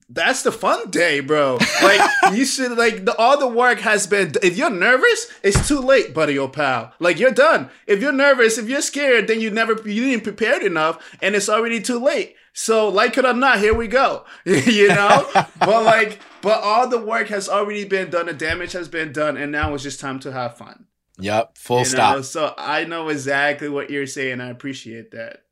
that's 0.09 0.43
the 0.43 0.53
fun 0.53 0.91
day, 0.91 1.21
bro. 1.21 1.59
Like 1.83 2.11
you 2.33 2.45
should 2.45 2.79
like 2.79 3.05
the 3.05 3.17
all 3.17 3.39
the 3.39 3.49
work 3.49 3.81
has 3.81 4.07
been. 4.07 4.33
If 4.43 4.57
you're 4.57 4.71
nervous, 4.71 5.27
it's 5.43 5.67
too 5.67 5.81
late, 5.81 6.15
buddy 6.15 6.39
or 6.39 6.49
pal. 6.49 6.93
Like 7.01 7.19
you're 7.19 7.33
done. 7.33 7.71
If 7.87 8.01
you're 8.01 8.13
nervous, 8.13 8.57
if 8.57 8.69
you're 8.69 8.83
scared, 8.83 9.27
then 9.27 9.41
you 9.41 9.51
never 9.51 9.73
you 9.89 10.05
didn't 10.05 10.25
prepared 10.25 10.63
enough, 10.63 11.17
and 11.21 11.35
it's 11.35 11.49
already 11.49 11.81
too 11.81 11.99
late. 11.99 12.37
So 12.53 12.89
like 12.89 13.17
it 13.19 13.25
or 13.25 13.33
not, 13.33 13.59
here 13.59 13.75
we 13.75 13.89
go. 13.89 14.25
you 14.45 14.89
know, 14.89 15.29
but 15.59 15.85
like, 15.85 16.21
but 16.43 16.61
all 16.63 16.89
the 16.89 16.99
work 17.01 17.29
has 17.29 17.49
already 17.49 17.85
been 17.85 18.11
done. 18.11 18.27
The 18.27 18.33
damage 18.35 18.73
has 18.73 18.89
been 18.89 19.13
done, 19.13 19.37
and 19.37 19.51
now 19.53 19.73
it's 19.75 19.83
just 19.83 20.01
time 20.01 20.19
to 20.21 20.33
have 20.33 20.57
fun. 20.59 20.87
yep, 21.19 21.57
full 21.57 21.81
You 21.81 21.85
stop. 21.87 22.17
know? 22.17 22.23
So 22.23 22.53
I 22.59 22.85
know 22.85 23.09
exactly 23.09 23.69
what 23.69 23.91
you're 23.91 24.07
saying. 24.07 24.41
I 24.41 24.51
appreciate 24.51 25.13
that. 25.13 25.43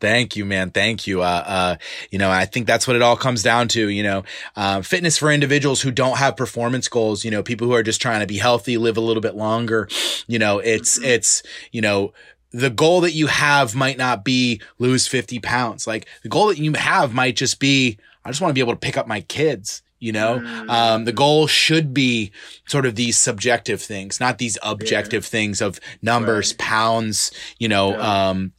Thank 0.00 0.36
you, 0.36 0.44
man. 0.44 0.70
Thank 0.70 1.06
you. 1.06 1.22
Uh, 1.22 1.44
uh, 1.46 1.76
you 2.10 2.18
know, 2.18 2.30
I 2.30 2.44
think 2.44 2.66
that's 2.66 2.86
what 2.86 2.94
it 2.96 3.00
all 3.00 3.16
comes 3.16 3.42
down 3.42 3.68
to, 3.68 3.88
you 3.88 4.02
know, 4.02 4.24
um, 4.54 4.82
fitness 4.82 5.16
for 5.16 5.30
individuals 5.30 5.80
who 5.80 5.90
don't 5.90 6.18
have 6.18 6.36
performance 6.36 6.88
goals, 6.88 7.24
you 7.24 7.30
know, 7.30 7.42
people 7.42 7.66
who 7.66 7.72
are 7.72 7.82
just 7.82 8.02
trying 8.02 8.20
to 8.20 8.26
be 8.26 8.36
healthy, 8.36 8.76
live 8.76 8.98
a 8.98 9.00
little 9.00 9.22
bit 9.22 9.34
longer. 9.34 9.88
You 10.26 10.38
know, 10.38 10.58
it's, 10.58 10.98
it's, 11.02 11.42
you 11.72 11.80
know, 11.80 12.12
the 12.50 12.68
goal 12.70 13.00
that 13.02 13.12
you 13.12 13.28
have 13.28 13.74
might 13.74 13.96
not 13.96 14.24
be 14.24 14.60
lose 14.78 15.06
50 15.06 15.38
pounds. 15.38 15.86
Like 15.86 16.06
the 16.22 16.28
goal 16.28 16.48
that 16.48 16.58
you 16.58 16.72
have 16.74 17.14
might 17.14 17.36
just 17.36 17.58
be, 17.58 17.96
I 18.26 18.30
just 18.30 18.42
want 18.42 18.50
to 18.50 18.54
be 18.54 18.60
able 18.60 18.74
to 18.74 18.78
pick 18.78 18.98
up 18.98 19.06
my 19.06 19.22
kids. 19.22 19.80
You 19.98 20.12
know, 20.12 20.42
um, 20.68 21.04
the 21.04 21.12
goal 21.12 21.46
should 21.46 21.94
be 21.94 22.32
sort 22.66 22.84
of 22.84 22.94
these 22.94 23.16
subjective 23.18 23.80
things, 23.80 24.20
not 24.20 24.38
these 24.38 24.58
objective 24.62 25.24
things 25.24 25.60
of 25.62 25.80
numbers, 26.02 26.52
Right. 26.52 26.58
pounds, 26.58 27.30
you 27.58 27.68
know, 27.68 27.96
Yeah. 27.96 28.30
um, 28.30 28.52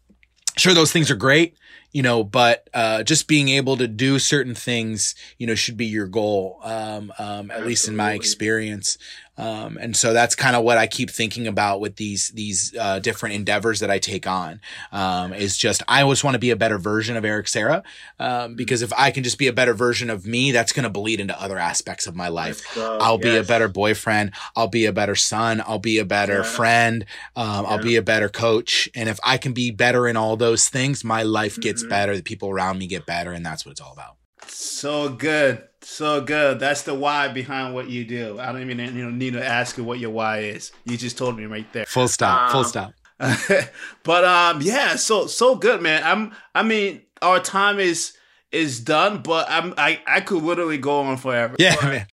sure 0.57 0.73
those 0.73 0.91
things 0.91 1.11
are 1.11 1.15
great 1.15 1.55
you 1.91 2.01
know 2.01 2.23
but 2.23 2.69
uh 2.73 3.03
just 3.03 3.27
being 3.27 3.49
able 3.49 3.77
to 3.77 3.87
do 3.87 4.19
certain 4.19 4.55
things 4.55 5.15
you 5.37 5.45
know 5.47 5.55
should 5.55 5.77
be 5.77 5.85
your 5.85 6.07
goal 6.07 6.59
um 6.63 7.11
um 7.19 7.51
at 7.51 7.63
least 7.63 7.87
in 7.87 7.95
my 7.95 8.13
experience 8.13 8.97
um 9.37 9.77
and 9.81 9.95
so 9.95 10.13
that's 10.13 10.35
kind 10.35 10.55
of 10.55 10.63
what 10.63 10.77
i 10.77 10.87
keep 10.87 11.09
thinking 11.09 11.47
about 11.47 11.79
with 11.79 11.95
these 11.97 12.29
these 12.29 12.73
uh 12.79 12.99
different 12.99 13.35
endeavors 13.35 13.79
that 13.79 13.91
i 13.91 13.99
take 13.99 14.25
on 14.27 14.59
um 14.91 15.33
is 15.33 15.57
just 15.57 15.83
i 15.87 16.01
always 16.01 16.23
want 16.23 16.35
to 16.35 16.39
be 16.39 16.51
a 16.51 16.55
better 16.55 16.77
version 16.77 17.17
of 17.17 17.25
eric 17.25 17.47
sarah 17.47 17.83
um 18.19 18.55
because 18.55 18.81
if 18.81 18.91
i 18.97 19.11
can 19.11 19.23
just 19.23 19.37
be 19.37 19.47
a 19.47 19.53
better 19.53 19.73
version 19.73 20.09
of 20.09 20.25
me 20.25 20.51
that's 20.51 20.71
going 20.71 20.83
to 20.83 20.89
bleed 20.89 21.19
into 21.19 21.39
other 21.41 21.57
aspects 21.57 22.07
of 22.07 22.15
my 22.15 22.27
life 22.29 22.63
Let's. 22.77 23.03
I'll 23.03 23.17
be 23.17 23.35
a 23.35 23.43
better 23.43 23.67
boyfriend. 23.67 24.31
I'll 24.55 24.67
be 24.67 24.85
a 24.85 24.93
better 24.93 25.15
son. 25.15 25.61
I'll 25.65 25.79
be 25.79 25.99
a 25.99 26.05
better 26.05 26.37
Yeah. 26.37 26.43
friend. 26.43 27.05
Um, 27.35 27.65
I'll 27.65 27.77
be 27.79 27.95
a 27.97 28.01
better 28.01 28.29
coach. 28.29 28.89
And 28.95 29.09
if 29.09 29.19
I 29.23 29.37
can 29.37 29.53
be 29.53 29.69
better 29.71 30.07
in 30.07 30.15
all 30.17 30.37
those 30.37 30.69
things, 30.69 31.03
my 31.03 31.23
life 31.23 31.59
gets 31.59 31.83
Mhm. 31.83 31.89
better. 31.89 32.15
The 32.15 32.23
people 32.23 32.49
around 32.49 32.79
me 32.79 32.87
get 32.87 33.05
better. 33.05 33.31
And 33.31 33.45
that's 33.45 33.65
what 33.65 33.71
it's 33.73 33.81
all 33.81 33.91
about. 33.93 34.15
So 34.47 35.09
good, 35.09 35.63
so 35.85 36.21
good. 36.21 36.59
That's 36.59 36.81
the 36.83 36.93
why 36.93 37.27
behind 37.27 37.73
what 37.73 37.89
you 37.89 38.03
do. 38.05 38.39
I 38.39 38.51
don't 38.51 38.61
even 38.61 38.79
you 38.79 39.05
know, 39.05 39.11
need 39.11 39.33
to 39.33 39.45
ask 39.45 39.77
you 39.77 39.83
what 39.83 39.99
your 39.99 40.09
why 40.09 40.39
is. 40.39 40.71
You 40.85 40.97
just 40.97 41.17
told 41.17 41.37
me 41.37 41.45
right 41.45 41.71
there. 41.73 41.85
Full 41.85 42.07
stop. 42.07 42.51
full 42.51 42.61
Um, 42.61 42.65
stop. 42.65 42.93
but 44.03 44.23
um, 44.25 44.61
yeah, 44.61 44.95
so 44.95 45.27
so 45.27 45.55
good, 45.55 45.81
man. 45.81 46.03
I'm. 46.03 46.33
I 46.53 46.63
mean, 46.63 47.01
our 47.21 47.39
time 47.39 47.79
is 47.79 48.17
is 48.51 48.79
done, 48.81 49.21
but 49.21 49.47
I'm. 49.49 49.73
I 49.77 50.01
I 50.05 50.21
could 50.21 50.43
literally 50.43 50.77
go 50.77 51.01
on 51.01 51.17
forever. 51.17 51.55
Yeah, 51.57 51.75
But 51.75 51.83
man. 51.85 52.07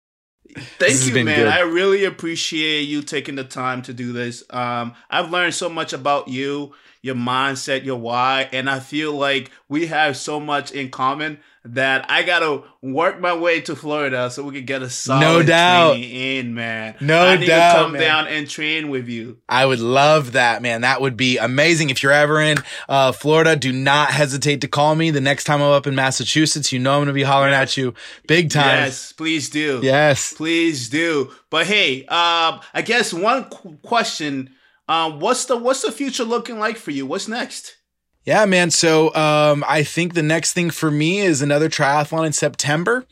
Thank 0.55 0.93
has 0.93 1.09
you, 1.09 1.25
man. 1.25 1.37
good. 1.37 1.49
I 1.49 1.61
really 1.61 2.05
appreciate 2.05 2.83
you 2.83 3.03
taking 3.03 3.37
the 3.37 3.45
time 3.45 3.81
to 3.83 3.95
do 3.95 4.13
this. 4.13 4.45
Um, 4.51 4.95
I've 5.09 5.31
learned 5.31 5.55
so 5.55 5.69
much 5.71 5.93
about 5.95 6.29
you, 6.29 6.75
your 7.03 7.17
mindset, 7.17 7.85
your 7.85 7.99
why, 7.99 8.49
and 8.53 8.71
I 8.71 8.79
feel 8.81 9.13
like 9.13 9.51
we 9.69 9.87
have 9.87 10.17
so 10.17 10.39
much 10.39 10.71
in 10.71 10.91
common 10.91 11.39
that 11.65 12.05
I 12.09 12.23
gotta 12.25 12.63
work 12.81 13.21
my 13.21 13.35
way 13.37 13.61
to 13.63 13.77
Florida 13.77 14.29
so 14.31 14.43
we 14.43 14.53
can 14.55 14.65
get 14.65 14.83
a 14.83 14.91
solid 14.91 15.47
doubt. 15.47 15.97
in, 15.97 16.55
man. 16.55 16.97
No 17.01 17.25
I 17.25 17.37
need 17.37 17.47
doubt, 17.47 17.75
to 17.75 17.83
come 17.83 17.93
man. 17.93 18.01
down 18.01 18.27
and 18.27 18.49
train 18.51 18.89
with 18.89 19.09
you. 19.09 19.39
I 19.49 19.65
would 19.67 19.79
love 19.79 20.33
that, 20.33 20.61
man. 20.63 20.81
That 20.81 21.01
would 21.01 21.17
be 21.17 21.39
amazing. 21.39 21.91
If 21.91 22.03
you're 22.03 22.11
ever 22.11 22.41
in 22.41 22.59
uh, 22.89 23.13
Florida, 23.13 23.55
do 23.55 23.73
not 23.73 24.11
hesitate 24.11 24.61
to 24.63 24.69
call 24.69 24.97
me. 24.97 25.11
The 25.13 25.21
next 25.21 25.45
time 25.45 25.63
I'm 25.63 25.71
up 25.71 25.87
in 25.87 25.95
Massachusetts, 25.95 26.73
you 26.73 26.81
know 26.81 26.99
I'm 27.01 27.07
to 27.07 27.13
be 27.13 27.23
hollering 27.23 27.55
at 27.55 27.77
you 27.77 27.95
big 28.27 28.51
time. 28.51 28.85
Yes, 28.85 29.13
please 29.13 29.49
do. 29.49 29.81
Yes. 29.85 30.33
Please 30.33 30.89
do. 30.89 31.31
But 31.49 31.67
hey, 31.67 32.01
um, 32.07 32.61
I 32.75 32.83
guess 32.85 33.13
one 33.13 33.45
qu- 33.45 33.77
question: 33.83 34.51
um, 34.93 35.21
What's 35.21 35.47
the 35.47 35.57
what's 35.57 35.83
the 35.83 35.93
future 35.93 36.25
looking 36.25 36.59
like 36.59 36.77
for 36.77 36.91
you? 36.91 37.07
What's 37.07 37.29
next? 37.29 37.77
Yeah, 38.25 38.47
man. 38.47 38.71
So, 38.71 39.13
um, 39.17 39.65
I 39.67 39.83
think 39.83 40.15
the 40.15 40.23
next 40.23 40.53
thing 40.53 40.71
for 40.71 40.93
me 40.93 41.19
is 41.19 41.43
another 41.43 41.69
triathlon 41.69 42.25
in 42.25 42.33
September. 42.33 43.05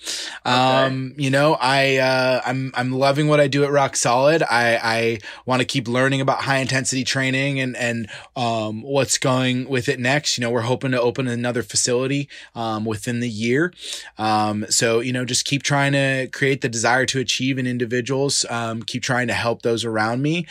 Um, 0.44 1.14
you 1.16 1.30
know, 1.30 1.56
I, 1.60 1.96
uh, 1.96 2.42
I'm, 2.46 2.70
I'm 2.76 2.92
loving 2.92 3.26
what 3.26 3.40
I 3.40 3.48
do 3.48 3.64
at 3.64 3.72
Rock 3.72 3.96
Solid. 3.96 4.44
I, 4.44 4.78
I 4.80 5.18
want 5.46 5.62
to 5.62 5.66
keep 5.66 5.88
learning 5.88 6.20
about 6.20 6.42
high 6.42 6.58
intensity 6.58 7.02
training 7.02 7.58
and, 7.58 7.76
and, 7.76 8.08
um, 8.36 8.82
what's 8.82 9.18
going 9.18 9.68
with 9.68 9.88
it 9.88 9.98
next. 9.98 10.38
You 10.38 10.42
know, 10.42 10.50
we're 10.50 10.60
hoping 10.60 10.92
to 10.92 11.00
open 11.00 11.26
another 11.26 11.64
facility, 11.64 12.28
um, 12.54 12.84
within 12.84 13.18
the 13.18 13.28
year. 13.28 13.72
Um, 14.16 14.64
so, 14.68 15.00
you 15.00 15.12
know, 15.12 15.24
just 15.24 15.44
keep 15.44 15.64
trying 15.64 15.90
to 15.92 16.28
create 16.32 16.60
the 16.60 16.68
desire 16.68 17.04
to 17.06 17.18
achieve 17.18 17.58
in 17.58 17.66
individuals, 17.66 18.46
um, 18.48 18.84
keep 18.84 19.02
trying 19.02 19.26
to 19.26 19.34
help 19.34 19.62
those 19.62 19.84
around 19.84 20.22
me. 20.22 20.46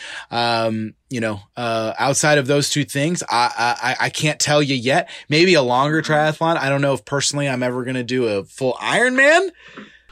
You 1.10 1.20
know, 1.20 1.40
uh, 1.56 1.92
outside 1.98 2.38
of 2.38 2.46
those 2.46 2.70
two 2.70 2.84
things, 2.84 3.22
I, 3.28 3.74
I, 3.82 4.06
I 4.06 4.10
can't 4.10 4.38
tell 4.38 4.62
you 4.62 4.76
yet. 4.76 5.10
Maybe 5.28 5.54
a 5.54 5.62
longer 5.62 6.02
triathlon. 6.02 6.56
I 6.56 6.68
don't 6.68 6.80
know 6.80 6.94
if 6.94 7.04
personally 7.04 7.48
I'm 7.48 7.62
ever 7.62 7.82
going 7.82 7.96
to 7.96 8.04
do 8.04 8.28
a 8.28 8.44
full 8.44 8.74
Ironman, 8.74 9.50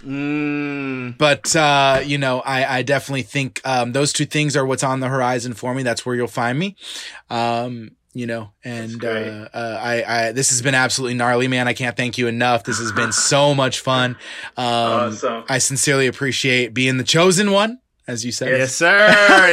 Mm, 0.04 1.18
but, 1.18 1.54
uh, 1.56 2.00
you 2.04 2.18
know, 2.18 2.40
I, 2.40 2.78
I 2.78 2.82
definitely 2.82 3.22
think, 3.22 3.60
um, 3.64 3.92
those 3.92 4.12
two 4.12 4.26
things 4.26 4.56
are 4.56 4.64
what's 4.64 4.84
on 4.84 5.00
the 5.00 5.08
horizon 5.08 5.54
for 5.54 5.74
me. 5.74 5.82
That's 5.82 6.06
where 6.06 6.14
you'll 6.14 6.28
find 6.28 6.58
me. 6.58 6.76
Um, 7.30 7.90
you 8.14 8.26
know, 8.26 8.52
and, 8.64 9.04
uh, 9.04 9.48
uh, 9.52 9.80
I, 9.82 10.04
I, 10.28 10.32
this 10.32 10.50
has 10.50 10.62
been 10.62 10.74
absolutely 10.74 11.14
gnarly, 11.14 11.48
man. 11.48 11.68
I 11.68 11.72
can't 11.72 11.96
thank 11.96 12.16
you 12.16 12.26
enough. 12.26 12.64
This 12.64 12.78
has 12.78 12.92
been 12.92 13.12
so 13.12 13.54
much 13.54 13.80
fun. 13.80 14.12
Um, 14.56 14.66
awesome. 14.66 15.44
I 15.48 15.58
sincerely 15.58 16.06
appreciate 16.06 16.74
being 16.74 16.96
the 16.96 17.04
chosen 17.04 17.50
one, 17.50 17.80
as 18.08 18.24
you 18.24 18.32
said. 18.32 18.48
Yes, 18.48 18.74
sir. 18.74 18.96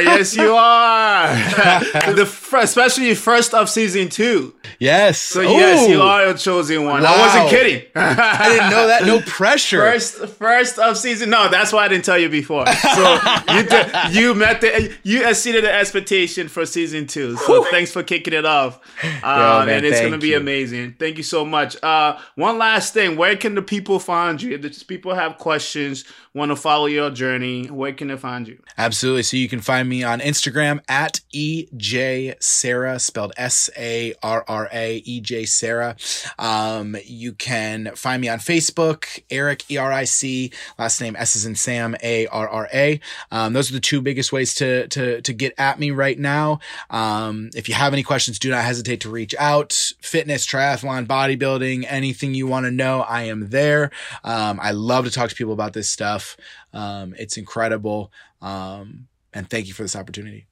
yes, 0.02 0.34
you 0.34 0.54
are. 0.54 1.28
the 2.14 2.56
especially 2.58 3.14
first 3.14 3.52
of 3.52 3.68
season 3.68 4.08
two. 4.08 4.54
Yes. 4.78 5.20
So 5.20 5.42
yes, 5.42 5.88
you 5.88 6.00
are 6.00 6.28
a 6.28 6.34
chosen 6.34 6.86
one. 6.86 7.04
I 7.04 7.18
wasn't 7.18 7.50
kidding. 7.50 7.86
I 7.94 8.48
didn't 8.48 8.70
know 8.70 8.86
that. 8.86 9.04
No 9.04 9.20
pressure. 9.26 9.78
First, 9.78 10.26
first 10.28 10.78
of 10.78 10.96
season. 10.96 11.28
No, 11.28 11.50
that's 11.50 11.70
why 11.72 11.84
I 11.84 11.88
didn't 11.88 12.06
tell 12.06 12.18
you 12.18 12.30
before. 12.30 12.66
So 12.66 13.18
you 13.52 13.62
did, 13.62 14.14
you 14.14 14.34
met 14.34 14.62
the 14.62 14.92
you 15.02 15.28
exceeded 15.28 15.64
the 15.64 15.72
expectation 15.72 16.48
for 16.48 16.64
season 16.64 17.06
two. 17.06 17.36
So 17.36 17.64
thanks 17.64 17.92
for 17.92 18.02
kicking 18.02 18.32
it 18.32 18.46
off. 18.46 18.80
Um, 19.22 19.66
man, 19.66 19.68
and 19.68 19.86
it's 19.86 20.00
gonna 20.00 20.16
be 20.16 20.28
you. 20.28 20.38
amazing. 20.38 20.96
Thank 20.98 21.18
you 21.18 21.22
so 21.22 21.44
much. 21.44 21.76
Uh, 21.82 22.18
one 22.36 22.56
last 22.56 22.94
thing, 22.94 23.18
where 23.18 23.36
can 23.36 23.54
the 23.54 23.62
people 23.62 23.98
find 23.98 24.40
you? 24.40 24.54
If 24.54 24.62
the 24.62 24.84
people 24.86 25.14
have 25.14 25.36
questions, 25.36 26.04
want 26.36 26.50
to 26.50 26.56
follow 26.56 26.86
your 26.86 27.10
journey, 27.10 27.66
where 27.66 27.92
can 27.92 28.08
they 28.08 28.16
find 28.16 28.45
you? 28.46 28.62
Absolutely. 28.78 29.22
So 29.22 29.36
you 29.36 29.48
can 29.48 29.60
find 29.60 29.88
me 29.88 30.02
on 30.02 30.20
Instagram 30.20 30.80
at 30.88 31.20
EJ 31.34 32.42
Sarra, 32.42 32.98
spelled 32.98 33.32
S 33.36 33.70
A 33.76 34.14
R 34.22 34.44
R 34.46 34.68
A, 34.72 35.02
EJ 35.02 35.48
Sarra. 35.48 35.96
Um, 36.38 36.96
you 37.04 37.32
can 37.32 37.92
find 37.94 38.20
me 38.20 38.28
on 38.28 38.38
Facebook, 38.38 39.22
Eric, 39.30 39.70
E 39.70 39.76
R 39.76 39.92
I 39.92 40.04
C, 40.04 40.52
last 40.78 41.00
name 41.00 41.16
S 41.16 41.36
is 41.36 41.46
in 41.46 41.54
Sam, 41.54 41.96
A 42.02 42.26
R 42.26 42.48
R 42.48 42.68
A. 42.72 43.00
Um, 43.30 43.52
those 43.52 43.70
are 43.70 43.74
the 43.74 43.80
two 43.80 44.00
biggest 44.00 44.32
ways 44.32 44.54
to, 44.56 44.88
to, 44.88 45.20
to 45.20 45.32
get 45.32 45.54
at 45.58 45.78
me 45.78 45.90
right 45.90 46.18
now. 46.18 46.60
Um, 46.90 47.50
if 47.54 47.68
you 47.68 47.74
have 47.74 47.92
any 47.92 48.02
questions, 48.02 48.38
do 48.38 48.50
not 48.50 48.64
hesitate 48.64 49.00
to 49.02 49.10
reach 49.10 49.34
out. 49.38 49.72
Fitness, 50.00 50.46
triathlon, 50.46 51.06
bodybuilding, 51.06 51.86
anything 51.88 52.34
you 52.34 52.46
want 52.46 52.66
to 52.66 52.70
know, 52.70 53.00
I 53.00 53.24
am 53.24 53.50
there. 53.50 53.90
Um, 54.24 54.58
I 54.62 54.72
love 54.72 55.04
to 55.04 55.10
talk 55.10 55.30
to 55.30 55.36
people 55.36 55.52
about 55.52 55.72
this 55.72 55.88
stuff. 55.88 56.36
Um, 56.72 57.14
it's 57.18 57.36
incredible. 57.36 58.12
Um, 58.40 59.08
and 59.32 59.48
thank 59.48 59.66
you 59.66 59.74
for 59.74 59.82
this 59.82 59.96
opportunity. 59.96 60.46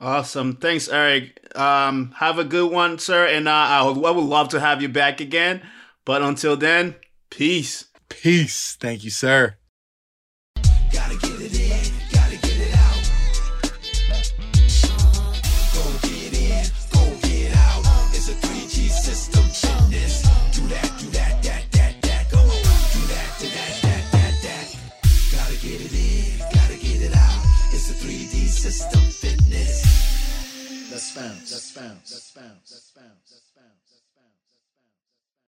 Awesome. 0.00 0.56
Thanks, 0.56 0.88
Eric. 0.88 1.40
Um, 1.56 2.12
have 2.18 2.38
a 2.38 2.44
good 2.44 2.70
one, 2.70 2.98
sir. 2.98 3.26
And 3.26 3.48
uh, 3.48 3.52
I 3.52 3.82
would 3.82 4.04
I 4.04 4.10
would 4.10 4.24
love 4.24 4.48
to 4.50 4.60
have 4.60 4.82
you 4.82 4.88
back 4.88 5.20
again. 5.20 5.62
But 6.04 6.22
until 6.22 6.56
then, 6.56 6.96
peace. 7.30 7.86
Peace. 8.08 8.76
Thank 8.78 9.04
you, 9.04 9.10
sir. 9.10 9.56
Bounce, 31.14 31.52
let's 31.52 31.72
bounce, 31.74 32.12
let's 32.12 32.30
bounce, 32.32 32.70
let's 32.72 32.90
bounce. 32.96 33.23